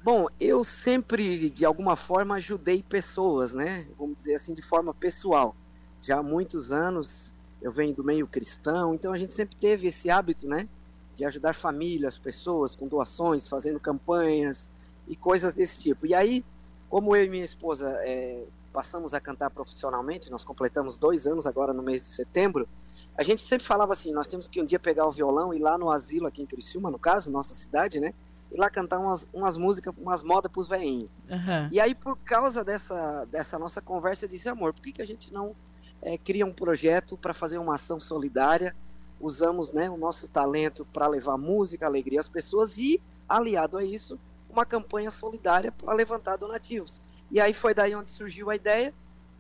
Bom, 0.03 0.27
eu 0.39 0.63
sempre 0.63 1.49
de 1.51 1.65
alguma 1.65 1.97
forma 1.97 2.35
ajudei 2.35 2.83
pessoas, 2.83 3.55
né? 3.55 3.87
Vamos 3.99 4.17
dizer 4.17 4.35
assim 4.35 4.53
de 4.53 4.61
forma 4.61 4.93
pessoal. 4.93 5.57
Já 6.03 6.19
há 6.19 6.23
muitos 6.23 6.71
anos 6.71 7.33
eu 7.63 7.73
venho 7.73 7.95
do 7.95 8.05
meio 8.05 8.27
cristão, 8.27 8.95
então 8.95 9.13
a 9.13 9.19
gente 9.19 9.33
sempre 9.33 9.57
teve 9.57 9.87
esse 9.87 10.11
hábito, 10.11 10.47
né? 10.47 10.69
De 11.15 11.25
ajudar 11.25 11.55
famílias, 11.55 12.19
pessoas 12.19 12.77
com 12.77 12.87
doações, 12.87 13.49
fazendo 13.49 13.81
campanhas 13.81 14.69
e 15.09 15.17
coisas 15.17 15.55
desse 15.55 15.81
tipo. 15.81 16.07
E 16.07 16.15
aí 16.15 16.45
como 16.89 17.15
eu 17.17 17.25
e 17.25 17.29
minha 17.29 17.45
esposa 17.45 17.97
é, 18.01 18.45
passamos 18.73 19.15
a 19.15 19.21
cantar 19.21 19.51
profissionalmente, 19.51 20.31
nós 20.31 20.45
completamos 20.45 20.97
dois 20.97 21.27
anos 21.27 21.47
agora 21.47 21.73
no 21.73 21.83
mês 21.83 22.03
de 22.03 22.09
setembro, 22.09 22.69
a 23.17 23.23
gente 23.23 23.43
sempre 23.43 23.65
falava 23.65 23.93
assim, 23.93 24.13
nós 24.13 24.27
temos 24.27 24.49
que 24.49 24.61
um 24.61 24.67
dia 24.67 24.79
pegar 24.79 25.07
o 25.07 25.13
violão 25.13 25.55
e 25.55 25.59
ir 25.59 25.61
lá 25.63 25.79
no 25.79 25.91
asilo 25.91 26.27
aqui 26.27 26.43
em 26.43 26.47
Criciúma, 26.47 26.91
no 26.91 26.99
caso, 26.99 27.31
nossa 27.31 27.55
cidade, 27.55 28.01
né? 28.01 28.13
E 28.51 28.57
lá 28.57 28.69
cantar 28.69 28.99
umas, 28.99 29.29
umas 29.33 29.57
músicas, 29.57 29.95
umas 29.97 30.23
modas 30.23 30.51
pros 30.51 30.67
veinhos. 30.67 31.09
Uhum. 31.31 31.69
E 31.71 31.79
aí, 31.79 31.95
por 31.95 32.17
causa 32.19 32.65
dessa, 32.65 33.25
dessa 33.27 33.59
nossa 33.59 33.81
conversa, 33.81 34.25
eu 34.25 34.29
disse, 34.29 34.49
amor, 34.49 34.73
por 34.73 34.83
que, 34.83 34.93
que 34.93 35.03
a 35.03 35.07
gente 35.07 35.33
não 35.33 35.55
é, 36.03 36.19
cria 36.19 36.45
um 36.45 36.53
projeto 36.53 37.17
para 37.17 37.33
fazer 37.33 37.59
uma 37.59 37.77
ação 37.77 38.01
solidária? 38.01 38.75
Usamos 39.21 39.73
né, 39.73 39.89
o 39.89 39.97
nosso 39.97 40.29
talento 40.29 40.85
para 40.93 41.07
levar 41.07 41.39
música, 41.39 41.87
alegria 41.87 42.19
às 42.19 42.29
pessoas 42.29 42.79
e, 42.79 43.01
aliado 43.29 43.79
a 43.79 43.85
isso, 43.85 44.19
uma 44.55 44.65
campanha 44.65 45.11
solidária 45.11 45.71
para 45.71 45.93
levantar 45.93 46.37
donativos. 46.37 47.03
E 47.31 47.41
aí 47.41 47.53
foi 47.53 47.75
daí 47.75 47.95
onde 47.95 48.11
surgiu 48.11 48.51
a 48.51 48.57
ideia. 48.57 48.95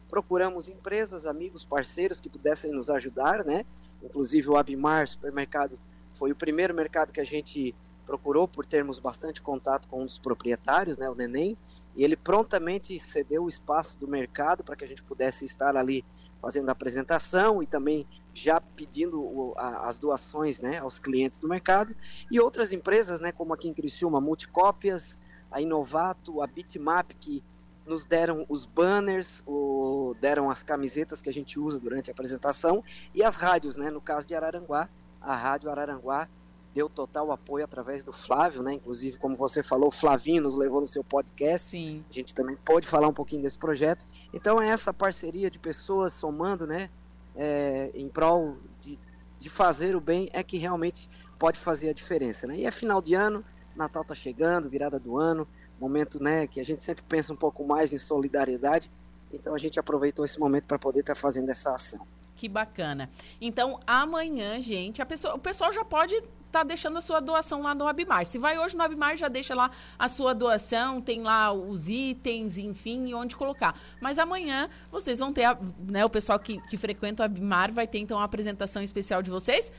Procuramos 0.09 0.69
empresas, 0.69 1.27
amigos, 1.27 1.65
parceiros 1.65 2.21
que 2.21 2.29
pudessem 2.29 2.73
nos 2.73 2.91
ajudar, 2.91 3.45
né? 3.45 3.65
Inclusive 4.03 4.51
o 4.51 4.57
Abimar 4.57 5.09
Supermercado 5.09 5.79
foi 6.12 6.31
o 6.31 6.37
primeiro 6.37 6.75
mercado 6.75 7.12
que 7.12 7.21
a 7.21 7.25
gente 7.25 7.75
procurou 8.05 8.47
por 8.47 8.67
termos 8.67 8.99
bastante 8.99 9.41
contato 9.41 9.89
com 9.89 10.03
um 10.03 10.07
dos 10.07 10.19
proprietários, 10.19 10.99
né, 10.99 11.09
o 11.09 11.15
Neném, 11.15 11.57
e 11.97 12.05
ele 12.05 12.17
prontamente 12.17 12.99
cedeu 13.01 13.45
o 13.45 13.49
espaço 13.49 13.99
do 13.99 14.07
mercado 14.07 14.62
para 14.62 14.77
que 14.77 14.85
a 14.85 14.87
gente 14.87 15.03
pudesse 15.03 15.45
estar 15.45 15.77
ali 15.77 16.05
fazendo 16.41 16.69
a 16.69 16.73
apresentação 16.73 17.62
e 17.62 17.67
também 17.67 18.07
já 18.35 18.61
pedindo 18.61 19.20
o, 19.20 19.55
a, 19.57 19.87
as 19.89 19.99
doações 19.99 20.61
né, 20.61 20.78
aos 20.78 20.99
clientes 20.99 21.39
do 21.39 21.49
mercado. 21.49 21.95
E 22.30 22.41
outras 22.41 22.72
empresas, 22.72 23.20
né, 23.20 23.32
como 23.32 23.55
aqui 23.55 23.68
em 23.68 23.74
Criciúma, 23.74 24.20
Multicópias, 24.20 25.18
a 25.51 25.61
Inovato, 25.61 26.43
a 26.43 26.47
Bitmap, 26.47 27.12
que 27.18 27.43
nos 27.87 28.07
deram 28.07 28.45
os 28.49 28.66
banners, 28.66 29.43
o, 29.47 30.14
deram 30.20 30.51
as 30.51 30.62
camisetas 30.62 31.22
que 31.22 31.28
a 31.28 31.32
gente 31.32 31.61
usa 31.61 31.78
durante 31.78 32.11
a 32.11 32.12
apresentação, 32.12 32.82
e 33.14 33.22
as 33.22 33.37
rádios, 33.37 33.76
né, 33.76 33.91
no 33.91 34.01
caso 34.01 34.26
de 34.26 34.35
Araranguá, 34.35 34.89
a 35.20 35.37
Rádio 35.37 35.70
Araranguá 35.70 36.28
deu 36.74 36.89
total 36.89 37.30
apoio 37.30 37.64
através 37.64 38.03
do 38.03 38.12
Flávio, 38.12 38.61
né? 38.62 38.74
Inclusive, 38.74 39.16
como 39.16 39.37
você 39.37 39.62
falou, 39.62 39.89
o 39.89 39.93
Flavinho 39.93 40.43
nos 40.43 40.57
levou 40.57 40.80
no 40.80 40.87
seu 40.89 41.05
podcast. 41.05 41.70
Sim. 41.70 42.05
A 42.11 42.12
gente 42.12 42.35
também 42.35 42.57
pode 42.57 42.87
falar 42.87 43.07
um 43.07 43.12
pouquinho 43.12 43.43
desse 43.43 43.57
projeto. 43.57 44.07
Então 44.32 44.61
é 44.61 44.68
essa 44.68 44.93
parceria 44.93 45.49
de 45.49 45.59
pessoas 45.59 46.12
somando, 46.12 46.66
né? 46.66 46.91
É, 47.37 47.91
em 47.95 48.09
prol 48.09 48.57
de, 48.80 48.99
de 49.39 49.51
fazer 49.51 49.97
o 49.97 50.01
bem 50.01 50.28
é 50.32 50.43
que 50.43 50.57
realmente 50.57 51.09
pode 51.39 51.59
fazer 51.59 51.91
a 51.91 51.93
diferença. 51.93 52.47
Né? 52.47 52.59
E 52.59 52.66
é 52.66 52.70
final 52.70 53.03
de 53.03 53.14
ano, 53.14 53.45
Natal 53.76 54.03
está 54.03 54.14
chegando, 54.14 54.68
virada 54.68 54.99
do 54.99 55.18
ano, 55.18 55.47
momento 55.80 56.22
né, 56.22 56.47
que 56.47 56.61
a 56.61 56.64
gente 56.64 56.82
sempre 56.82 57.05
pensa 57.09 57.32
um 57.32 57.37
pouco 57.37 57.64
mais 57.64 57.93
em 57.93 57.99
solidariedade, 57.99 58.91
então 59.32 59.55
a 59.55 59.59
gente 59.59 59.78
aproveitou 59.78 60.24
esse 60.24 60.39
momento 60.39 60.66
para 60.66 60.78
poder 60.78 61.01
estar 61.01 61.14
tá 61.14 61.20
fazendo 61.20 61.51
essa 61.51 61.74
ação. 61.74 62.07
Que 62.37 62.49
bacana. 62.49 63.11
Então, 63.41 63.80
amanhã, 63.87 64.61
gente, 64.61 65.05
pessoa, 65.05 65.35
o 65.35 65.39
pessoal 65.39 65.72
já 65.72 65.85
pode 65.85 66.20
estar 66.55 66.61
tá 66.61 66.65
deixando 66.65 66.97
a 66.97 67.01
sua 67.01 67.21
doação 67.21 67.63
lá 67.63 67.75
no 67.75 67.87
Abimar. 67.87 68.25
Se 68.25 68.39
vai 68.39 68.59
hoje 68.59 68.77
no 68.77 68.83
Abimar, 68.83 69.17
já 69.17 69.29
deixa 69.29 69.55
lá 69.55 69.71
a 69.99 70.09
sua 70.09 70.33
doação, 70.33 71.01
tem 71.01 71.23
lá 71.23 71.53
os 71.53 71.89
itens, 71.89 72.57
enfim, 72.57 73.13
onde 73.13 73.35
colocar. 73.35 73.79
Mas 74.01 74.19
amanhã 74.19 74.71
vocês 74.91 75.19
vão 75.19 75.33
ter, 75.33 75.45
a, 75.45 75.59
né, 75.89 76.05
o 76.05 76.11
pessoal 76.11 76.39
que, 76.39 76.61
que 76.69 76.77
frequenta 76.77 77.23
o 77.23 77.27
Abimar 77.27 77.73
vai 77.73 77.87
ter 77.87 77.99
então 77.99 78.19
a 78.21 78.25
apresentação 78.25 78.83
especial 78.83 79.21
de 79.21 79.31
vocês 79.31 79.73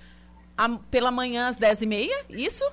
a, 0.58 0.70
pela 0.92 1.12
manhã 1.12 1.48
às 1.48 1.58
10h30, 1.58 2.10
isso? 2.30 2.66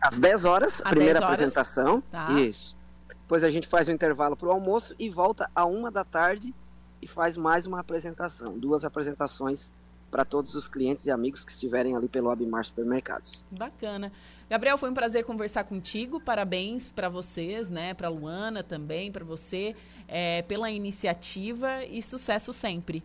Às 0.00 0.18
10 0.18 0.44
horas, 0.46 0.80
a 0.82 0.88
primeira 0.88 1.20
10 1.20 1.24
horas. 1.24 1.34
apresentação. 1.34 2.02
Tá. 2.10 2.32
Isso. 2.32 2.74
Depois 3.08 3.44
a 3.44 3.50
gente 3.50 3.68
faz 3.68 3.86
o 3.86 3.90
um 3.90 3.94
intervalo 3.94 4.34
para 4.34 4.48
o 4.48 4.50
almoço 4.50 4.94
e 4.98 5.10
volta 5.10 5.48
a 5.54 5.64
uma 5.66 5.90
da 5.90 6.04
tarde 6.04 6.54
e 7.02 7.06
faz 7.06 7.36
mais 7.36 7.66
uma 7.66 7.80
apresentação. 7.80 8.58
Duas 8.58 8.84
apresentações 8.84 9.70
para 10.10 10.24
todos 10.24 10.54
os 10.54 10.68
clientes 10.68 11.06
e 11.06 11.10
amigos 11.10 11.44
que 11.44 11.52
estiverem 11.52 11.94
ali 11.94 12.08
pelo 12.08 12.30
Abimar 12.30 12.64
Supermercados. 12.64 13.44
Bacana. 13.50 14.12
Gabriel, 14.48 14.76
foi 14.76 14.90
um 14.90 14.94
prazer 14.94 15.24
conversar 15.24 15.64
contigo. 15.64 16.20
Parabéns 16.20 16.90
para 16.90 17.08
vocês, 17.08 17.70
né? 17.70 17.94
Para 17.94 18.08
Luana 18.08 18.64
também, 18.64 19.12
para 19.12 19.24
você, 19.24 19.76
é, 20.08 20.42
pela 20.42 20.70
iniciativa 20.70 21.84
e 21.84 22.02
sucesso 22.02 22.52
sempre. 22.52 23.04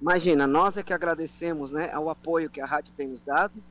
Imagina, 0.00 0.46
nós 0.46 0.76
é 0.76 0.82
que 0.82 0.94
agradecemos, 0.94 1.72
né, 1.72 1.90
ao 1.92 2.08
apoio 2.08 2.48
que 2.48 2.60
a 2.60 2.64
rádio 2.64 2.92
tem 2.96 3.06
nos 3.06 3.22
dado. 3.22 3.62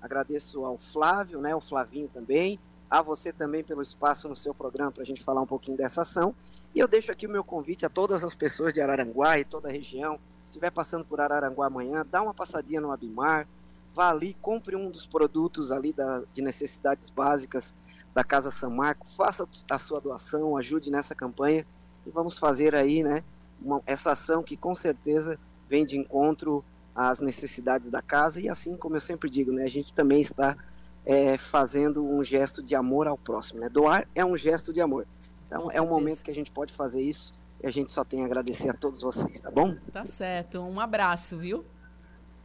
Agradeço 0.00 0.64
ao 0.64 0.76
Flávio, 0.76 1.40
né, 1.40 1.52
ao 1.52 1.62
Flavinho 1.62 2.08
também, 2.12 2.60
a 2.90 3.00
você 3.00 3.32
também 3.32 3.64
pelo 3.64 3.82
espaço 3.82 4.28
no 4.28 4.36
seu 4.36 4.54
programa 4.54 4.92
para 4.92 5.02
a 5.02 5.06
gente 5.06 5.24
falar 5.24 5.40
um 5.40 5.46
pouquinho 5.46 5.78
dessa 5.78 6.02
ação. 6.02 6.34
E 6.74 6.78
eu 6.78 6.86
deixo 6.86 7.10
aqui 7.10 7.26
o 7.26 7.30
meu 7.30 7.42
convite 7.42 7.86
a 7.86 7.88
todas 7.88 8.22
as 8.22 8.34
pessoas 8.34 8.74
de 8.74 8.80
Araranguá 8.80 9.38
e 9.38 9.44
toda 9.44 9.68
a 9.68 9.72
região 9.72 10.20
estiver 10.48 10.70
passando 10.70 11.04
por 11.04 11.20
Araranguá 11.20 11.66
amanhã, 11.66 12.04
dá 12.10 12.22
uma 12.22 12.34
passadinha 12.34 12.80
no 12.80 12.90
Abimar, 12.90 13.46
vá 13.94 14.10
ali, 14.10 14.34
compre 14.40 14.76
um 14.76 14.90
dos 14.90 15.06
produtos 15.06 15.70
ali 15.70 15.92
da, 15.92 16.22
de 16.32 16.42
necessidades 16.42 17.10
básicas 17.10 17.74
da 18.14 18.24
Casa 18.24 18.50
São 18.50 18.70
Marco, 18.70 19.06
faça 19.16 19.46
a 19.70 19.78
sua 19.78 20.00
doação, 20.00 20.56
ajude 20.56 20.90
nessa 20.90 21.14
campanha 21.14 21.66
e 22.06 22.10
vamos 22.10 22.38
fazer 22.38 22.74
aí, 22.74 23.02
né, 23.02 23.22
uma, 23.60 23.82
essa 23.86 24.12
ação 24.12 24.42
que 24.42 24.56
com 24.56 24.74
certeza 24.74 25.38
vem 25.68 25.84
de 25.84 25.96
encontro 25.96 26.64
às 26.94 27.20
necessidades 27.20 27.90
da 27.90 28.02
casa 28.02 28.40
e 28.40 28.48
assim 28.48 28.76
como 28.76 28.96
eu 28.96 29.00
sempre 29.00 29.30
digo, 29.30 29.52
né, 29.52 29.64
a 29.64 29.70
gente 29.70 29.92
também 29.92 30.20
está 30.20 30.56
é, 31.04 31.38
fazendo 31.38 32.04
um 32.04 32.24
gesto 32.24 32.62
de 32.62 32.74
amor 32.74 33.06
ao 33.06 33.16
próximo, 33.16 33.60
né? 33.60 33.68
Doar 33.68 34.06
é 34.14 34.24
um 34.24 34.36
gesto 34.36 34.72
de 34.74 34.80
amor. 34.80 35.06
Então 35.46 35.70
é 35.70 35.80
um 35.80 35.86
momento 35.86 36.22
que 36.22 36.30
a 36.30 36.34
gente 36.34 36.50
pode 36.50 36.72
fazer 36.74 37.00
isso 37.00 37.32
e 37.62 37.66
a 37.66 37.70
gente 37.70 37.90
só 37.90 38.04
tem 38.04 38.22
a 38.22 38.26
agradecer 38.26 38.70
a 38.70 38.74
todos 38.74 39.00
vocês, 39.00 39.40
tá 39.40 39.50
bom? 39.50 39.76
Tá 39.92 40.04
certo. 40.04 40.60
Um 40.60 40.80
abraço, 40.80 41.38
viu? 41.38 41.64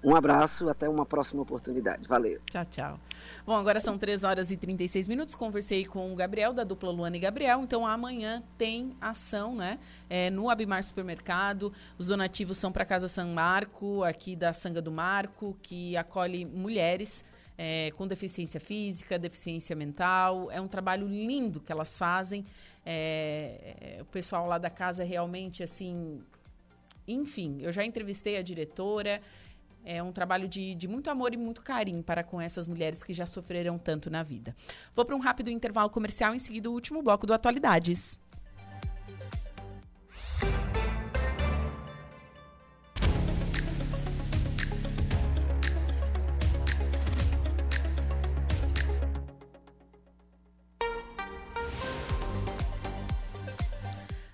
Um 0.04 0.14
abraço, 0.16 0.70
até 0.70 0.90
uma 0.90 1.06
próxima 1.06 1.42
oportunidade. 1.42 2.06
Valeu. 2.10 2.42
Tchau, 2.52 2.66
tchau. 2.66 3.00
Bom, 3.46 3.56
agora 3.56 3.80
são 3.80 3.98
3 3.98 4.26
horas 4.26 4.52
e 4.52 4.58
36 4.58 5.08
minutos. 5.08 5.34
Conversei 5.34 5.86
com 5.86 6.12
o 6.12 6.16
Gabriel, 6.16 6.52
da 6.52 6.66
dupla 6.66 6.92
Luana 6.92 7.16
e 7.16 7.20
Gabriel. 7.22 7.62
Então, 7.62 7.88
amanhã 7.88 8.44
tem 8.58 8.98
ação, 9.00 9.56
né? 9.56 9.80
É, 10.10 10.30
no 10.30 10.50
Abimar 10.50 10.84
Supermercado. 10.84 11.72
Os 11.98 12.08
donativos 12.08 12.58
são 12.58 12.70
para 12.70 12.84
a 12.84 12.86
Casa 12.86 13.08
São 13.08 13.30
Marco, 13.30 14.04
aqui 14.04 14.36
da 14.36 14.52
Sanga 14.52 14.82
do 14.82 14.92
Marco, 14.92 15.58
que 15.62 15.96
acolhe 15.96 16.44
mulheres 16.44 17.24
é, 17.58 17.92
com 17.92 18.08
deficiência 18.08 18.60
física, 18.60 19.18
deficiência 19.20 19.76
mental. 19.76 20.50
É 20.52 20.60
um 20.60 20.68
trabalho 20.68 21.08
lindo 21.08 21.60
que 21.60 21.72
elas 21.72 21.98
fazem. 21.98 22.46
É, 22.86 23.98
o 24.02 24.06
pessoal 24.06 24.48
lá 24.48 24.58
da 24.58 24.70
casa 24.70 25.04
é 25.04 25.06
realmente 25.06 25.64
assim. 25.64 26.22
Enfim, 27.08 27.58
eu 27.62 27.72
já 27.72 27.84
entrevistei 27.84 28.38
a 28.38 28.42
diretora. 28.42 29.22
É 29.86 30.02
um 30.02 30.14
trabalho 30.14 30.48
de, 30.48 30.76
de 30.76 30.88
muito 30.88 31.10
amor 31.10 31.34
e 31.34 31.38
muito 31.38 31.62
carinho 31.62 32.02
para 32.02 32.24
com 32.24 32.40
essas 32.40 32.68
mulheres 32.68 33.04
que 33.04 33.14
já 33.14 33.26
sofreram 33.26 33.78
tanto 33.78 34.10
na 34.10 34.24
vida. 34.24 34.56
Vou 34.96 35.04
para 35.04 35.16
um 35.16 35.20
rápido 35.20 35.50
intervalo 35.50 35.90
comercial, 35.90 36.34
em 36.34 36.40
seguida 36.40 36.70
o 36.70 36.74
último 36.74 37.02
bloco 37.02 37.28
do 37.28 37.34
Atualidades. 37.34 38.18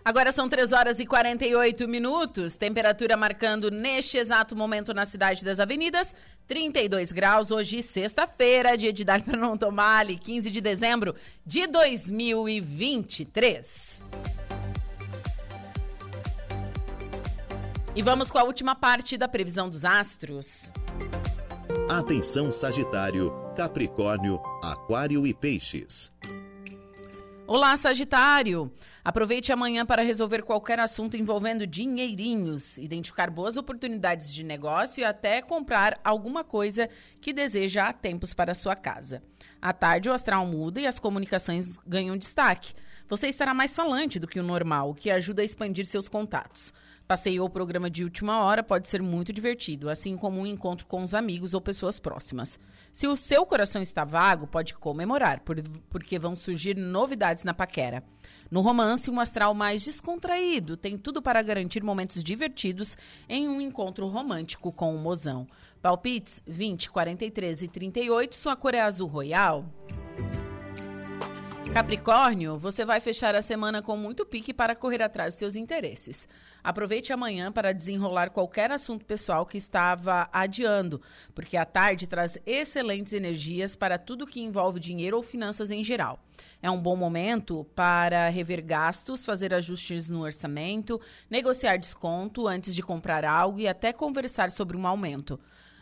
Agora 0.10 0.32
são 0.32 0.50
3 0.50 0.72
horas 0.72 1.00
e 1.00 1.06
48 1.06 1.88
minutos, 1.88 2.56
temperatura 2.56 3.16
marcando 3.16 3.70
neste 3.70 4.18
exato 4.18 4.56
momento 4.56 4.92
na 4.92 5.06
cidade 5.06 5.46
das 5.46 5.60
avenidas, 5.60 6.16
32 6.48 7.12
graus, 7.12 7.52
hoje 7.52 7.84
sexta-feira, 7.84 8.76
dia 8.76 8.92
de 8.92 9.06
dar 9.06 9.22
para 9.22 9.38
não 9.38 9.56
tomar 9.56 10.00
ali, 10.00 10.18
15 10.18 10.50
de 10.50 10.62
dezembro 10.62 11.14
de 11.46 11.68
2023. 11.68 14.04
E 17.96 18.02
vamos 18.02 18.32
com 18.32 18.40
a 18.40 18.44
última 18.44 18.74
parte 18.74 19.16
da 19.16 19.28
previsão 19.28 19.70
dos 19.70 19.86
astros. 19.86 20.72
Atenção 21.88 22.52
Sagitário, 22.52 23.32
Capricórnio, 23.56 24.42
Aquário 24.64 25.28
e 25.28 25.36
Peixes. 25.36 26.12
Olá, 27.52 27.76
Sagitário! 27.76 28.72
Aproveite 29.04 29.52
amanhã 29.52 29.84
para 29.84 30.04
resolver 30.04 30.44
qualquer 30.44 30.80
assunto 30.80 31.18
envolvendo 31.18 31.66
dinheirinhos, 31.66 32.78
identificar 32.78 33.32
boas 33.32 33.58
oportunidades 33.58 34.32
de 34.32 34.44
negócio 34.44 35.02
e 35.02 35.04
até 35.04 35.42
comprar 35.42 36.00
alguma 36.04 36.44
coisa 36.44 36.88
que 37.20 37.34
deseja 37.34 37.86
há 37.86 37.92
tempos 37.92 38.36
para 38.36 38.54
sua 38.54 38.76
casa. 38.76 39.24
À 39.60 39.74
tarde, 39.74 40.08
o 40.08 40.14
astral 40.14 40.46
muda 40.46 40.80
e 40.80 40.86
as 40.86 41.00
comunicações 41.00 41.80
ganham 41.88 42.16
destaque. 42.16 42.76
Você 43.08 43.28
estará 43.28 43.52
mais 43.52 43.76
falante 43.76 44.20
do 44.20 44.28
que 44.28 44.40
o 44.40 44.44
normal, 44.44 44.92
o 44.92 44.94
que 44.94 45.10
ajuda 45.10 45.42
a 45.42 45.46
expandir 45.46 45.88
seus 45.88 46.08
contatos. 46.08 46.72
Passeio 47.10 47.42
ou 47.42 47.50
programa 47.50 47.90
de 47.90 48.04
última 48.04 48.44
hora 48.44 48.62
pode 48.62 48.88
ser 48.88 49.02
muito 49.02 49.34
divertido, 49.34 49.90
assim 49.90 50.16
como 50.16 50.40
um 50.40 50.46
encontro 50.46 50.86
com 50.86 51.02
os 51.02 51.16
amigos 51.16 51.56
ou 51.56 51.60
pessoas 51.60 51.98
próximas. 51.98 52.60
Se 52.94 53.08
o 53.08 53.18
seu 53.18 53.48
coração 53.48 53.82
está 53.82 54.06
vago, 54.06 54.46
pode 54.46 54.76
comemorar, 54.76 55.40
por, 55.40 55.60
porque 55.90 56.20
vão 56.20 56.36
surgir 56.36 56.78
novidades 56.78 57.44
na 57.44 57.52
paquera. 57.52 58.04
No 58.52 58.62
romance, 58.62 59.10
um 59.10 59.20
astral 59.20 59.56
mais 59.56 59.84
descontraído 59.84 60.78
tem 60.78 61.00
tudo 61.00 61.20
para 61.20 61.42
garantir 61.42 61.82
momentos 61.82 62.24
divertidos 62.24 62.96
em 63.28 63.50
um 63.50 63.60
encontro 63.60 64.08
romântico 64.08 64.72
com 64.72 64.96
o 64.96 65.00
mozão. 65.00 65.48
Palpites 65.82 66.44
20, 66.46 66.92
43 66.92 67.64
e 67.64 67.68
38, 67.68 68.36
sua 68.36 68.56
cor 68.56 68.76
é 68.76 68.82
azul 68.82 69.08
royal. 69.08 69.66
Capricórnio, 71.74 72.58
você 72.58 72.84
vai 72.84 73.00
fechar 73.00 73.36
a 73.36 73.44
semana 73.44 73.80
com 73.82 73.96
muito 73.96 74.26
pique 74.26 74.52
para 74.52 74.76
correr 74.76 75.04
atrás 75.04 75.34
dos 75.34 75.40
seus 75.40 75.56
interesses. 75.56 76.28
Aproveite 76.64 77.14
amanhã 77.14 77.52
para 77.52 77.72
desenrolar 77.72 78.32
qualquer 78.32 78.72
assunto 78.72 79.06
pessoal 79.06 79.46
que 79.46 79.58
estava 79.58 80.28
adiando, 80.34 81.00
porque 81.34 81.56
a 81.56 81.66
tarde 81.66 82.08
traz 82.08 82.40
excelentes 82.44 83.14
energias 83.14 83.76
para 83.76 84.00
tudo 84.00 84.26
que 84.26 84.42
envolve 84.42 84.80
dinheiro 84.80 85.16
ou 85.16 85.24
finanças 85.24 85.70
em 85.70 85.84
geral. 85.84 86.20
É 86.60 86.72
um 86.72 86.82
bom 86.82 86.96
momento 86.96 87.66
para 87.76 88.30
rever 88.30 88.66
gastos, 88.66 89.24
fazer 89.24 89.54
ajustes 89.54 90.10
no 90.10 90.22
orçamento, 90.22 91.00
negociar 91.30 91.78
desconto 91.78 92.48
antes 92.48 92.74
de 92.74 92.82
comprar 92.82 93.24
algo 93.24 93.60
e 93.60 93.68
até 93.68 93.94
conversar 93.94 94.50
sobre 94.50 94.76
um 94.76 94.88
aumento. 94.88 95.40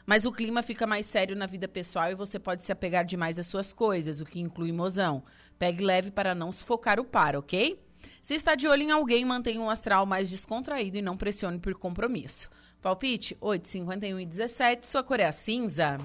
Mas 0.07 0.25
o 0.25 0.31
clima 0.31 0.63
fica 0.63 0.87
mais 0.87 1.05
sério 1.05 1.35
na 1.35 1.45
vida 1.45 1.67
pessoal 1.67 2.09
e 2.09 2.15
você 2.15 2.39
pode 2.39 2.63
se 2.63 2.71
apegar 2.71 3.03
demais 3.03 3.37
às 3.37 3.45
suas 3.45 3.73
coisas, 3.73 4.21
o 4.21 4.25
que 4.25 4.39
inclui 4.39 4.71
mozão. 4.71 5.21
Pegue 5.59 5.83
leve 5.83 6.11
para 6.11 6.33
não 6.33 6.49
sufocar 6.49 6.97
o 6.97 7.03
par, 7.03 7.35
ok? 7.35 7.77
Se 8.21 8.33
está 8.33 8.55
de 8.55 8.69
olho 8.69 8.83
em 8.83 8.91
alguém, 8.91 9.25
mantenha 9.25 9.59
um 9.59 9.69
astral 9.69 10.05
mais 10.05 10.29
descontraído 10.29 10.95
e 10.95 11.01
não 11.01 11.17
pressione 11.17 11.59
por 11.59 11.75
compromisso. 11.75 12.49
Palpite 12.81 13.35
8, 13.41 13.67
51 13.67 14.19
e 14.21 14.25
17, 14.25 14.87
sua 14.87 15.03
cor 15.03 15.19
é 15.19 15.25
a 15.25 15.31
cinza. 15.33 15.97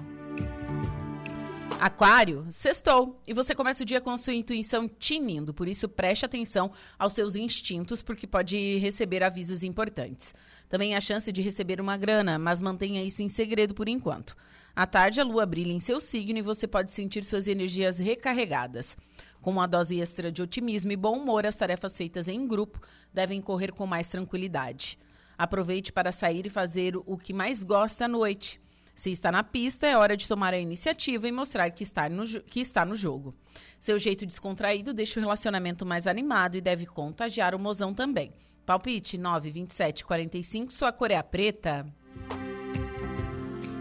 Aquário, 1.79 2.45
sextou. 2.49 3.21
E 3.27 3.33
você 3.33 3.53
começa 3.53 3.83
o 3.83 3.85
dia 3.85 3.99
com 3.99 4.09
a 4.09 4.17
sua 4.17 4.33
intuição 4.33 4.87
tinindo, 4.87 5.53
por 5.53 5.67
isso 5.67 5.89
preste 5.89 6.25
atenção 6.25 6.71
aos 6.97 7.13
seus 7.13 7.35
instintos, 7.35 8.01
porque 8.01 8.25
pode 8.25 8.77
receber 8.77 9.23
avisos 9.23 9.63
importantes. 9.63 10.33
Também 10.69 10.95
há 10.95 11.01
chance 11.01 11.31
de 11.31 11.41
receber 11.41 11.81
uma 11.81 11.97
grana, 11.97 12.39
mas 12.39 12.61
mantenha 12.61 13.03
isso 13.03 13.21
em 13.21 13.29
segredo 13.29 13.73
por 13.73 13.87
enquanto. 13.87 14.35
À 14.75 14.87
tarde, 14.87 15.21
a 15.21 15.23
lua 15.23 15.45
brilha 15.45 15.71
em 15.71 15.79
seu 15.79 15.99
signo 15.99 16.39
e 16.39 16.41
você 16.41 16.65
pode 16.65 16.91
sentir 16.91 17.23
suas 17.23 17.47
energias 17.47 17.99
recarregadas. 17.99 18.97
Com 19.39 19.51
uma 19.51 19.67
dose 19.67 19.99
extra 19.99 20.31
de 20.31 20.41
otimismo 20.41 20.91
e 20.91 20.95
bom 20.95 21.17
humor, 21.17 21.45
as 21.45 21.55
tarefas 21.55 21.95
feitas 21.95 22.27
em 22.27 22.47
grupo 22.47 22.79
devem 23.13 23.41
correr 23.41 23.71
com 23.71 23.85
mais 23.85 24.07
tranquilidade. 24.07 24.97
Aproveite 25.37 25.91
para 25.91 26.11
sair 26.11 26.45
e 26.45 26.49
fazer 26.49 26.95
o 26.95 27.17
que 27.17 27.33
mais 27.33 27.61
gosta 27.61 28.05
à 28.05 28.07
noite. 28.07 28.59
Se 28.95 29.11
está 29.11 29.31
na 29.31 29.43
pista, 29.43 29.87
é 29.87 29.97
hora 29.97 30.15
de 30.15 30.27
tomar 30.27 30.53
a 30.53 30.59
iniciativa 30.59 31.27
e 31.27 31.31
mostrar 31.31 31.69
que 31.71 31.83
está 31.83 32.07
no, 32.07 32.25
que 32.43 32.59
está 32.59 32.85
no 32.85 32.95
jogo. 32.95 33.35
Seu 33.79 33.97
jeito 33.97 34.25
descontraído 34.25 34.93
deixa 34.93 35.19
o 35.19 35.23
relacionamento 35.23 35.85
mais 35.85 36.07
animado 36.07 36.55
e 36.55 36.61
deve 36.61 36.85
contagiar 36.85 37.55
o 37.55 37.59
mozão 37.59 37.93
também. 37.93 38.31
Palpite 38.65 39.17
9, 39.17 39.51
27, 39.51 40.05
45, 40.05 40.71
sua 40.71 40.91
cor 40.91 41.11
é 41.11 41.17
a 41.17 41.23
preta. 41.23 41.85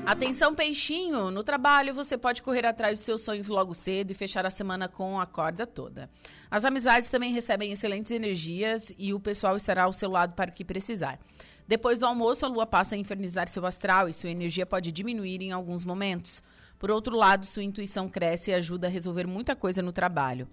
Atenção, 0.05 0.53
peixinho! 0.53 1.31
No 1.31 1.45
trabalho 1.45 1.95
você 1.95 2.19
pode 2.19 2.43
correr 2.43 2.67
atrás 2.67 2.99
dos 2.99 3.05
seus 3.05 3.21
sonhos 3.21 3.47
logo 3.47 3.73
cedo 3.73 4.11
e 4.11 4.15
fechar 4.15 4.45
a 4.45 4.51
semana 4.51 4.89
com 4.89 5.21
a 5.21 5.27
corda 5.27 5.65
toda. 5.65 6.11
As 6.51 6.65
amizades 6.65 7.09
também 7.09 7.33
recebem 7.33 7.71
excelentes 7.71 8.11
energias 8.11 8.93
e 8.99 9.15
o 9.15 9.21
pessoal 9.21 9.57
estará 9.57 9.85
ao 9.85 9.93
seu 9.93 10.11
lado 10.11 10.35
para 10.35 10.51
o 10.51 10.53
que 10.53 10.65
precisar. 10.65 11.21
Depois 11.67 11.99
do 11.99 12.07
almoço, 12.07 12.45
a 12.45 12.49
lua 12.49 12.67
passa 12.67 12.95
a 12.95 12.99
infernizar 12.99 13.49
seu 13.49 13.65
astral 13.65 14.09
e 14.09 14.13
sua 14.13 14.31
energia 14.31 14.67
pode 14.67 14.93
diminuir 14.93 15.41
em 15.43 15.53
alguns 15.53 15.85
momentos. 15.85 16.43
Por 16.79 16.91
outro 16.91 17.17
lado, 17.17 17.47
sua 17.47 17.63
intuição 17.63 18.09
cresce 18.09 18.51
e 18.51 18.55
ajuda 18.55 18.87
a 18.89 18.91
resolver 18.91 19.27
muita 19.27 19.55
coisa 19.55 19.81
no 19.81 19.93
trabalho. 19.93 20.49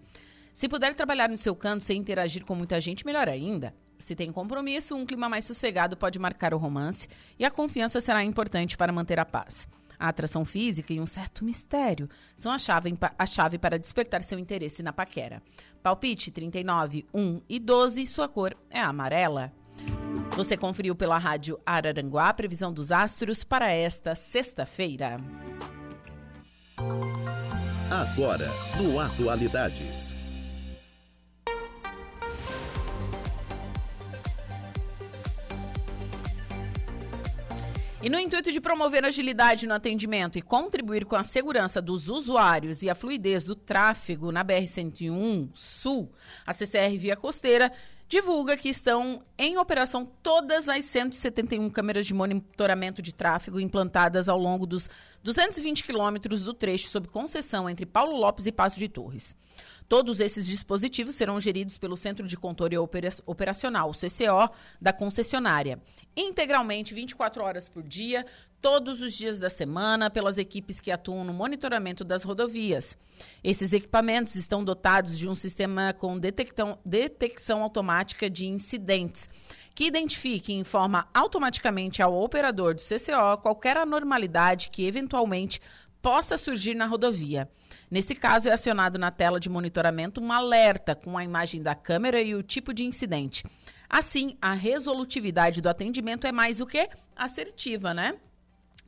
Se 0.54 0.68
puder 0.68 0.94
trabalhar 0.94 1.30
no 1.30 1.38
seu 1.38 1.56
canto 1.56 1.84
sem 1.84 2.00
interagir 2.00 2.46
com 2.46 2.56
muita 2.56 2.80
gente, 2.80 3.06
melhor 3.06 3.28
ainda. 3.28 3.74
Se 3.98 4.16
tem 4.16 4.32
compromisso, 4.32 4.96
um 4.96 5.06
clima 5.06 5.28
mais 5.28 5.46
sossegado 5.46 5.98
pode 5.98 6.20
marcar 6.20 6.54
o 6.54 6.58
romance 6.58 7.08
e 7.38 7.44
a 7.44 7.52
confiança 7.52 8.00
será 8.00 8.24
importante 8.24 8.78
para 8.78 8.94
manter 8.94 9.20
a 9.20 9.26
paz. 9.26 9.68
A 10.00 10.08
atração 10.08 10.46
física 10.46 10.94
e 10.94 11.00
um 11.02 11.06
certo 11.06 11.44
mistério 11.44 12.10
são 12.34 12.52
a 12.52 12.58
chave, 12.58 12.98
a 13.18 13.26
chave 13.26 13.58
para 13.58 13.78
despertar 13.78 14.24
seu 14.24 14.40
interesse 14.40 14.82
na 14.82 14.94
paquera. 14.94 15.44
Palpite 15.84 16.32
39, 16.32 17.06
1 17.14 17.42
e 17.50 17.60
12, 17.60 18.08
sua 18.08 18.30
cor 18.30 18.56
é 18.70 18.80
amarela. 18.80 19.52
Você 20.36 20.56
conferiu 20.56 20.96
pela 20.96 21.18
rádio 21.18 21.60
Araranguá 21.66 22.30
a 22.30 22.34
previsão 22.34 22.72
dos 22.72 22.92
astros 22.92 23.44
para 23.44 23.72
esta 23.72 24.16
sexta-feira. 24.16 25.18
Agora, 27.92 28.48
no 28.82 29.00
Atualidades. 29.00 30.16
E 38.02 38.10
no 38.10 38.18
intuito 38.18 38.50
de 38.50 38.62
promover 38.62 39.04
agilidade 39.04 39.68
no 39.68 39.74
atendimento 39.74 40.40
e 40.40 40.42
contribuir 40.42 41.04
com 41.04 41.18
a 41.18 41.24
segurança 41.24 41.82
dos 41.82 42.08
usuários 42.08 42.82
e 42.82 42.90
a 42.90 42.96
fluidez 42.96 43.44
do 43.44 43.58
tráfego 43.58 44.32
na 44.32 44.46
BR-101 44.46 45.50
Sul, 45.54 46.10
a 46.46 46.54
CCR 46.54 46.98
Via 46.98 47.18
Costeira 47.18 47.70
divulga 48.10 48.58
que 48.58 48.68
estão 48.68 49.22
em 49.38 49.60
operação 49.60 50.04
todas 50.24 50.68
as 50.68 50.84
171 50.86 51.70
câmeras 51.70 52.08
de 52.08 52.14
monitoramento 52.16 53.04
de 53.04 53.14
tráfego 53.14 53.60
implantadas 53.60 54.28
ao 54.28 54.38
longo 54.38 54.66
dos 54.66 54.90
220 55.24 55.84
quilômetros 55.84 56.44
do 56.44 56.52
trecho 56.52 56.90
sob 56.90 57.08
concessão 57.08 57.70
entre 57.70 57.86
Paulo 57.86 58.18
Lopes 58.18 58.48
e 58.48 58.52
Passo 58.52 58.80
de 58.80 58.90
Torres. 58.90 59.36
Todos 59.90 60.20
esses 60.20 60.46
dispositivos 60.46 61.16
serão 61.16 61.42
geridos 61.42 61.80
pelo 61.80 61.98
Centro 61.98 62.28
de 62.28 62.38
Controle 62.38 62.78
Operacional, 62.78 63.92
CCO, 63.92 64.54
da 64.80 64.94
concessionária, 64.94 65.82
integralmente 66.16 66.94
24 66.94 67.44
horas 67.44 67.68
por 67.68 67.82
dia, 67.82 68.24
todos 68.62 69.02
os 69.02 69.16
dias 69.16 69.40
da 69.40 69.50
semana, 69.50 70.12
pelas 70.12 70.38
equipes 70.38 70.80
que 70.80 70.92
atuam 70.92 71.24
no 71.24 71.34
monitoramento 71.34 72.04
das 72.04 72.24
rodovias. 72.24 72.96
Esses 73.44 73.74
equipamentos 73.74 74.36
estão 74.36 74.64
dotados 74.64 75.18
de 75.18 75.28
um 75.28 75.34
sistema 75.34 75.92
com 75.92 76.20
detectão, 76.20 76.78
detecção 76.86 77.64
automática 77.64 78.30
de 78.30 78.46
incidentes 78.46 79.28
que 79.74 79.86
identifique 79.86 80.52
e 80.52 80.58
informa 80.58 81.08
automaticamente 81.14 82.02
ao 82.02 82.14
operador 82.14 82.76
do 82.76 82.82
CCO 82.82 83.42
qualquer 83.42 83.78
anormalidade 83.78 84.70
que 84.70 84.86
eventualmente 84.86 85.62
possa 86.02 86.38
surgir 86.38 86.74
na 86.74 86.86
rodovia. 86.86 87.50
Nesse 87.90 88.16
caso, 88.16 88.50
é 88.50 88.52
acionado 88.52 88.98
na 88.98 89.12
tela 89.12 89.40
de 89.40 89.50
monitoramento 89.50 90.22
um 90.22 90.32
alerta 90.32 90.96
com 90.96 91.18
a 91.18 91.24
imagem 91.24 91.62
da 91.62 91.74
câmera 91.74 92.22
e 92.22 92.36
o 92.36 92.44
tipo 92.44 92.74
de 92.74 92.84
incidente. 92.84 93.44
Assim, 93.90 94.38
a 94.42 94.54
resolutividade 94.54 95.62
do 95.62 95.70
atendimento 95.70 96.28
é 96.28 96.32
mais 96.32 96.62
o 96.62 96.66
que? 96.66 96.88
Assertiva, 97.16 97.94
né? 97.94 98.16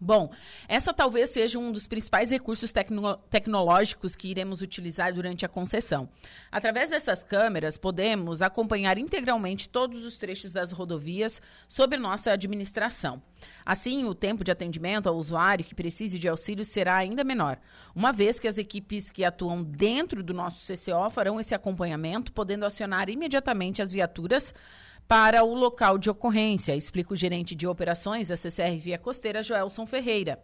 Bom, 0.03 0.31
essa 0.67 0.91
talvez 0.91 1.29
seja 1.29 1.59
um 1.59 1.71
dos 1.71 1.85
principais 1.85 2.31
recursos 2.31 2.71
tecno 2.71 3.17
tecnológicos 3.29 4.15
que 4.15 4.29
iremos 4.29 4.59
utilizar 4.59 5.13
durante 5.13 5.45
a 5.45 5.47
concessão. 5.47 6.09
Através 6.51 6.89
dessas 6.89 7.21
câmeras, 7.21 7.77
podemos 7.77 8.41
acompanhar 8.41 8.97
integralmente 8.97 9.69
todos 9.69 10.03
os 10.03 10.17
trechos 10.17 10.51
das 10.51 10.71
rodovias 10.71 11.39
sob 11.67 11.95
nossa 11.97 12.31
administração. 12.31 13.21
Assim, 13.63 14.03
o 14.05 14.15
tempo 14.15 14.43
de 14.43 14.49
atendimento 14.49 15.07
ao 15.07 15.15
usuário 15.15 15.63
que 15.63 15.75
precise 15.75 16.17
de 16.17 16.27
auxílio 16.27 16.65
será 16.65 16.95
ainda 16.95 17.23
menor, 17.23 17.59
uma 17.93 18.11
vez 18.11 18.39
que 18.39 18.47
as 18.47 18.57
equipes 18.57 19.11
que 19.11 19.23
atuam 19.23 19.61
dentro 19.61 20.23
do 20.23 20.33
nosso 20.33 20.65
CCO 20.65 21.11
farão 21.11 21.39
esse 21.39 21.53
acompanhamento, 21.53 22.33
podendo 22.33 22.65
acionar 22.65 23.07
imediatamente 23.07 23.83
as 23.83 23.91
viaturas 23.91 24.51
para 25.07 25.43
o 25.43 25.53
local 25.53 25.97
de 25.97 26.09
ocorrência, 26.09 26.75
explica 26.75 27.13
o 27.13 27.17
gerente 27.17 27.53
de 27.53 27.67
operações 27.67 28.27
da 28.27 28.35
CCR 28.35 28.77
Via 28.77 28.97
Costeira, 28.97 29.43
Joelson 29.43 29.85
Ferreira. 29.85 30.41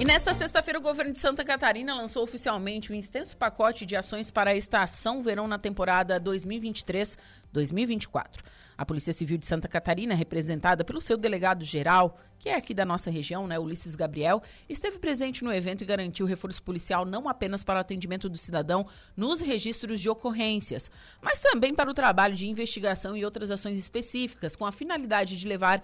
E 0.00 0.04
nesta 0.04 0.32
sexta-feira, 0.32 0.78
o 0.78 0.82
governo 0.82 1.12
de 1.12 1.18
Santa 1.18 1.44
Catarina 1.44 1.94
lançou 1.94 2.22
oficialmente 2.22 2.90
um 2.90 2.94
extenso 2.94 3.36
pacote 3.36 3.84
de 3.84 3.94
ações 3.94 4.30
para 4.30 4.52
a 4.52 4.56
estação 4.56 5.22
verão 5.22 5.46
na 5.46 5.58
temporada 5.58 6.18
2023-2024. 6.18 8.38
A 8.78 8.86
Polícia 8.86 9.12
Civil 9.12 9.36
de 9.36 9.46
Santa 9.46 9.68
Catarina, 9.68 10.14
representada 10.14 10.86
pelo 10.86 11.02
seu 11.02 11.18
delegado 11.18 11.62
geral, 11.62 12.18
que 12.38 12.48
é 12.48 12.54
aqui 12.54 12.72
da 12.72 12.86
nossa 12.86 13.10
região, 13.10 13.46
né, 13.46 13.58
Ulisses 13.58 13.94
Gabriel, 13.94 14.42
esteve 14.70 14.98
presente 14.98 15.44
no 15.44 15.52
evento 15.52 15.84
e 15.84 15.86
garantiu 15.86 16.24
reforço 16.24 16.62
policial 16.62 17.04
não 17.04 17.28
apenas 17.28 17.62
para 17.62 17.76
o 17.76 17.80
atendimento 17.80 18.26
do 18.26 18.38
cidadão 18.38 18.86
nos 19.14 19.42
registros 19.42 20.00
de 20.00 20.08
ocorrências, 20.08 20.90
mas 21.20 21.40
também 21.40 21.74
para 21.74 21.90
o 21.90 21.94
trabalho 21.94 22.34
de 22.34 22.48
investigação 22.48 23.14
e 23.14 23.22
outras 23.22 23.50
ações 23.50 23.78
específicas, 23.78 24.56
com 24.56 24.64
a 24.64 24.72
finalidade 24.72 25.38
de 25.38 25.46
levar 25.46 25.82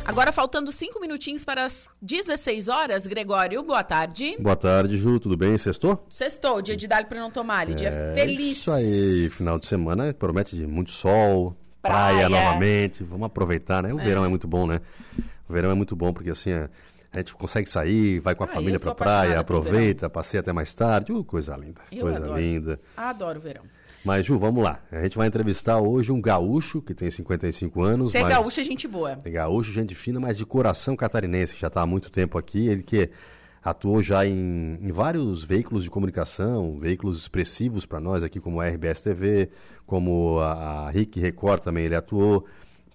Agora 0.05 0.32
faltando 0.32 0.72
cinco 0.72 1.00
minutinhos 1.00 1.44
para 1.44 1.64
as 1.64 1.88
16 2.03 2.68
horas, 2.68 3.07
Gregório, 3.07 3.62
boa 3.62 3.84
tarde. 3.84 4.36
Boa 4.38 4.57
tarde, 4.57 4.96
Ju, 4.96 5.20
tudo 5.20 5.36
bem? 5.36 5.57
Sextou? 5.57 6.05
Sextou, 6.11 6.61
dia 6.61 6.76
de 6.76 6.88
dar 6.88 7.05
para 7.09 7.20
não 7.20 7.30
tomar, 7.30 7.66
dia 7.66 7.88
é 7.88 8.14
feliz. 8.14 8.59
Isso 8.59 8.72
aí, 8.72 9.30
final 9.30 9.59
de 9.59 9.66
semana 9.66 10.12
promete 10.12 10.57
de 10.57 10.66
muito 10.66 10.90
sol, 10.90 11.57
praia, 11.80 12.28
praia 12.28 12.28
novamente, 12.28 13.05
vamos 13.05 13.26
aproveitar, 13.26 13.82
né? 13.82 13.94
O 13.94 14.00
é. 14.00 14.05
verão 14.05 14.24
é 14.24 14.28
muito 14.28 14.48
bom, 14.48 14.66
né? 14.66 14.80
O 15.48 15.53
verão 15.53 15.70
é 15.70 15.74
muito 15.74 15.94
bom 15.94 16.12
porque 16.12 16.30
assim, 16.30 16.50
a 16.53 17.18
gente 17.18 17.34
consegue 17.34 17.70
sair, 17.70 18.18
vai 18.18 18.34
com 18.34 18.42
a 18.42 18.46
ah, 18.46 18.50
família 18.50 18.80
para 18.80 18.94
praia, 18.94 19.38
aproveita, 19.38 20.11
passeia 20.11 20.40
até 20.40 20.53
mais 20.53 20.74
tarde, 20.74 21.12
uh, 21.12 21.22
coisa 21.22 21.57
linda, 21.57 21.80
eu 21.92 22.00
coisa 22.00 22.16
adoro. 22.18 22.40
linda. 22.40 22.80
Adoro 22.96 23.38
o 23.38 23.42
verão. 23.42 23.62
Mas, 24.05 24.26
Ju, 24.26 24.38
vamos 24.38 24.64
lá. 24.64 24.80
A 24.90 25.03
gente 25.03 25.16
vai 25.16 25.28
entrevistar 25.28 25.78
hoje 25.80 26.11
um 26.11 26.20
gaúcho 26.20 26.82
que 26.82 26.92
tem 26.92 27.11
55 27.11 27.82
anos. 27.82 28.11
Você 28.11 28.18
é 28.18 28.22
mas... 28.22 28.34
gaúcho 28.34 28.61
é 28.61 28.64
gente 28.64 28.88
boa. 28.88 29.18
É 29.24 29.30
gaúcho, 29.30 29.72
gente 29.72 29.94
fina, 29.94 30.18
mas 30.18 30.36
de 30.36 30.44
coração 30.44 30.96
catarinense, 30.96 31.55
que 31.55 31.61
já 31.61 31.68
está 31.68 31.82
há 31.82 31.86
muito 31.86 32.11
tempo 32.11 32.36
aqui. 32.36 32.66
Ele 32.66 32.82
que 32.82 33.11
atuou 33.62 34.03
já 34.03 34.26
em, 34.26 34.78
em 34.80 34.90
vários 34.90 35.44
veículos 35.44 35.84
de 35.84 35.90
comunicação, 35.90 36.78
veículos 36.80 37.18
expressivos 37.18 37.86
para 37.86 38.00
nós 38.00 38.24
aqui, 38.24 38.40
como 38.40 38.61
a 38.61 38.68
RBS 38.68 39.03
TV, 39.03 39.50
como 39.86 40.40
a, 40.40 40.86
a 40.86 40.90
RIC 40.90 41.20
Record 41.20 41.62
também 41.62 41.84
ele 41.84 41.94
atuou. 41.94 42.44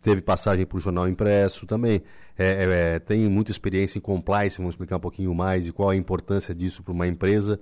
Teve 0.02 0.22
passagem 0.22 0.66
para 0.66 0.78
o 0.78 0.80
Jornal 0.80 1.08
Impresso 1.08 1.66
também. 1.66 2.04
É, 2.38 2.96
é, 2.96 3.00
tem 3.00 3.28
muita 3.30 3.50
experiência 3.50 3.98
em 3.98 4.02
compliance, 4.02 4.58
vamos 4.58 4.74
explicar 4.74 4.98
um 4.98 5.02
pouquinho 5.02 5.34
mais 5.34 5.68
e 5.68 5.72
qual 5.72 5.90
a 5.90 5.96
importância 5.96 6.54
disso 6.54 6.84
para 6.84 6.94
uma 6.94 7.08
empresa. 7.08 7.60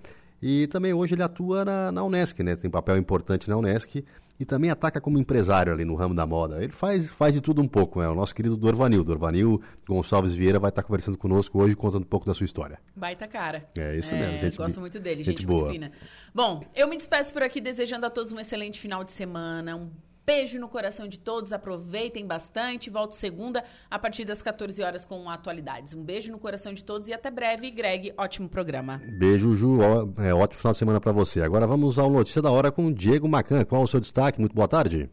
E 0.47 0.67
também 0.67 0.93
hoje 0.93 1.15
ele 1.15 1.23
atua 1.23 1.65
na, 1.65 1.91
na 1.91 2.03
Unesc, 2.03 2.43
né? 2.43 2.55
Tem 2.55 2.69
papel 2.69 2.97
importante 2.97 3.49
na 3.49 3.57
Unesc 3.57 4.05
e 4.39 4.45
também 4.45 4.69
ataca 4.69 5.01
como 5.01 5.17
empresário 5.17 5.73
ali 5.73 5.83
no 5.83 5.95
ramo 5.95 6.13
da 6.13 6.23
moda. 6.23 6.63
Ele 6.63 6.71
faz, 6.71 7.09
faz 7.09 7.33
de 7.33 7.41
tudo 7.41 7.63
um 7.63 7.67
pouco, 7.67 7.99
né? 7.99 8.07
O 8.07 8.13
nosso 8.13 8.35
querido 8.35 8.55
Dorvanil. 8.55 9.03
Dorvanil 9.03 9.59
Gonçalves 9.87 10.35
Vieira 10.35 10.59
vai 10.59 10.69
estar 10.69 10.83
conversando 10.83 11.17
conosco 11.17 11.59
hoje, 11.59 11.75
contando 11.75 12.03
um 12.03 12.07
pouco 12.07 12.27
da 12.27 12.33
sua 12.35 12.45
história. 12.45 12.77
Baita 12.95 13.27
cara. 13.27 13.65
É 13.75 13.97
isso 13.97 14.13
é, 14.13 14.19
mesmo. 14.19 14.39
Gente, 14.41 14.57
gosto 14.57 14.79
muito 14.79 14.99
dele, 14.99 15.23
gente, 15.23 15.39
gente 15.39 15.47
muito 15.47 15.61
boa. 15.61 15.73
fina. 15.73 15.91
Bom, 16.31 16.63
eu 16.75 16.87
me 16.87 16.95
despeço 16.95 17.33
por 17.33 17.41
aqui 17.41 17.59
desejando 17.59 18.05
a 18.05 18.09
todos 18.11 18.31
um 18.31 18.39
excelente 18.39 18.79
final 18.79 19.03
de 19.03 19.13
semana, 19.13 19.75
um 19.75 19.89
Beijo 20.25 20.59
no 20.59 20.67
coração 20.67 21.07
de 21.07 21.19
todos, 21.19 21.53
aproveitem 21.53 22.25
bastante. 22.25 22.89
Volto 22.89 23.11
segunda 23.11 23.63
a 23.91 23.99
partir 23.99 24.25
das 24.25 24.41
14 24.41 24.81
horas 24.81 25.05
com 25.05 25.29
atualidades. 25.29 25.93
Um 25.93 26.03
beijo 26.03 26.31
no 26.31 26.39
coração 26.39 26.73
de 26.73 26.83
todos 26.83 27.07
e 27.07 27.13
até 27.13 27.29
breve. 27.29 27.69
Greg, 27.69 28.11
ótimo 28.17 28.49
programa. 28.49 28.99
Beijo, 29.19 29.51
Ju. 29.51 29.79
É, 30.17 30.33
ótimo 30.33 30.59
final 30.59 30.71
de 30.71 30.79
semana 30.79 30.99
para 30.99 31.11
você. 31.11 31.41
Agora 31.41 31.67
vamos 31.67 31.99
ao 31.99 32.09
Notícia 32.09 32.41
da 32.41 32.49
Hora 32.49 32.71
com 32.71 32.87
o 32.87 32.93
Diego 32.93 33.27
Macan. 33.27 33.63
Qual 33.65 33.83
o 33.83 33.87
seu 33.87 33.99
destaque? 33.99 34.39
Muito 34.39 34.55
boa 34.55 34.67
tarde. 34.67 35.09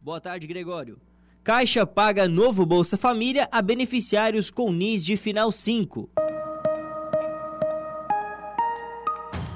Boa 0.00 0.20
tarde, 0.20 0.46
Gregório. 0.46 1.00
Caixa 1.42 1.86
paga 1.86 2.28
novo 2.28 2.66
Bolsa 2.66 2.98
Família 2.98 3.48
a 3.50 3.62
beneficiários 3.62 4.50
com 4.50 4.72
NIS 4.72 5.04
de 5.04 5.16
final 5.16 5.50
5. 5.50 6.10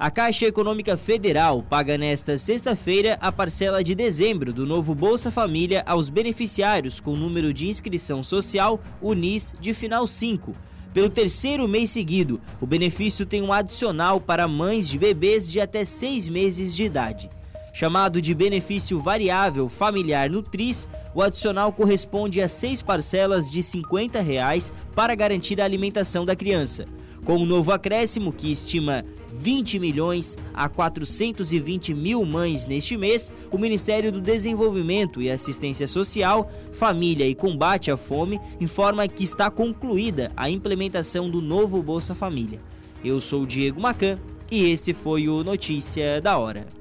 A 0.00 0.10
Caixa 0.10 0.46
Econômica 0.46 0.96
Federal 0.96 1.62
paga 1.62 1.98
nesta 1.98 2.38
sexta-feira 2.38 3.18
a 3.20 3.30
parcela 3.30 3.84
de 3.84 3.94
dezembro 3.94 4.50
do 4.50 4.64
novo 4.64 4.94
Bolsa 4.94 5.30
Família 5.30 5.82
aos 5.84 6.08
beneficiários 6.08 7.00
com 7.00 7.14
número 7.14 7.52
de 7.52 7.68
inscrição 7.68 8.22
social 8.22 8.80
UNIS 9.02 9.52
de 9.60 9.74
final 9.74 10.06
5. 10.06 10.56
Pelo 10.94 11.10
terceiro 11.10 11.68
mês 11.68 11.90
seguido, 11.90 12.40
o 12.62 12.66
benefício 12.66 13.26
tem 13.26 13.42
um 13.42 13.52
adicional 13.52 14.18
para 14.18 14.48
mães 14.48 14.88
de 14.88 14.98
bebês 14.98 15.52
de 15.52 15.60
até 15.60 15.84
seis 15.84 16.26
meses 16.26 16.74
de 16.74 16.84
idade. 16.84 17.28
Chamado 17.74 18.22
de 18.22 18.34
benefício 18.34 18.98
variável 18.98 19.68
familiar 19.68 20.30
Nutris, 20.30 20.88
o 21.14 21.20
adicional 21.20 21.74
corresponde 21.74 22.40
a 22.40 22.48
seis 22.48 22.80
parcelas 22.80 23.50
de 23.50 23.62
50 23.62 24.18
reais 24.22 24.72
para 24.94 25.14
garantir 25.14 25.60
a 25.60 25.64
alimentação 25.66 26.24
da 26.24 26.34
criança. 26.34 26.86
Com 27.24 27.36
o 27.36 27.42
um 27.42 27.46
novo 27.46 27.70
acréscimo, 27.72 28.32
que 28.32 28.50
estima 28.50 29.04
20 29.32 29.78
milhões 29.78 30.36
a 30.52 30.68
420 30.68 31.94
mil 31.94 32.24
mães 32.24 32.66
neste 32.66 32.96
mês, 32.96 33.32
o 33.50 33.58
Ministério 33.58 34.10
do 34.10 34.20
Desenvolvimento 34.20 35.20
e 35.22 35.30
Assistência 35.30 35.86
Social, 35.86 36.50
Família 36.72 37.26
e 37.26 37.34
Combate 37.34 37.90
à 37.90 37.96
Fome 37.96 38.40
informa 38.60 39.06
que 39.06 39.24
está 39.24 39.50
concluída 39.50 40.32
a 40.36 40.50
implementação 40.50 41.30
do 41.30 41.40
novo 41.40 41.82
Bolsa 41.82 42.14
Família. 42.14 42.60
Eu 43.04 43.20
sou 43.20 43.46
Diego 43.46 43.80
Macan 43.80 44.18
e 44.50 44.70
esse 44.70 44.92
foi 44.92 45.28
o 45.28 45.44
Notícia 45.44 46.20
da 46.20 46.38
Hora. 46.38 46.79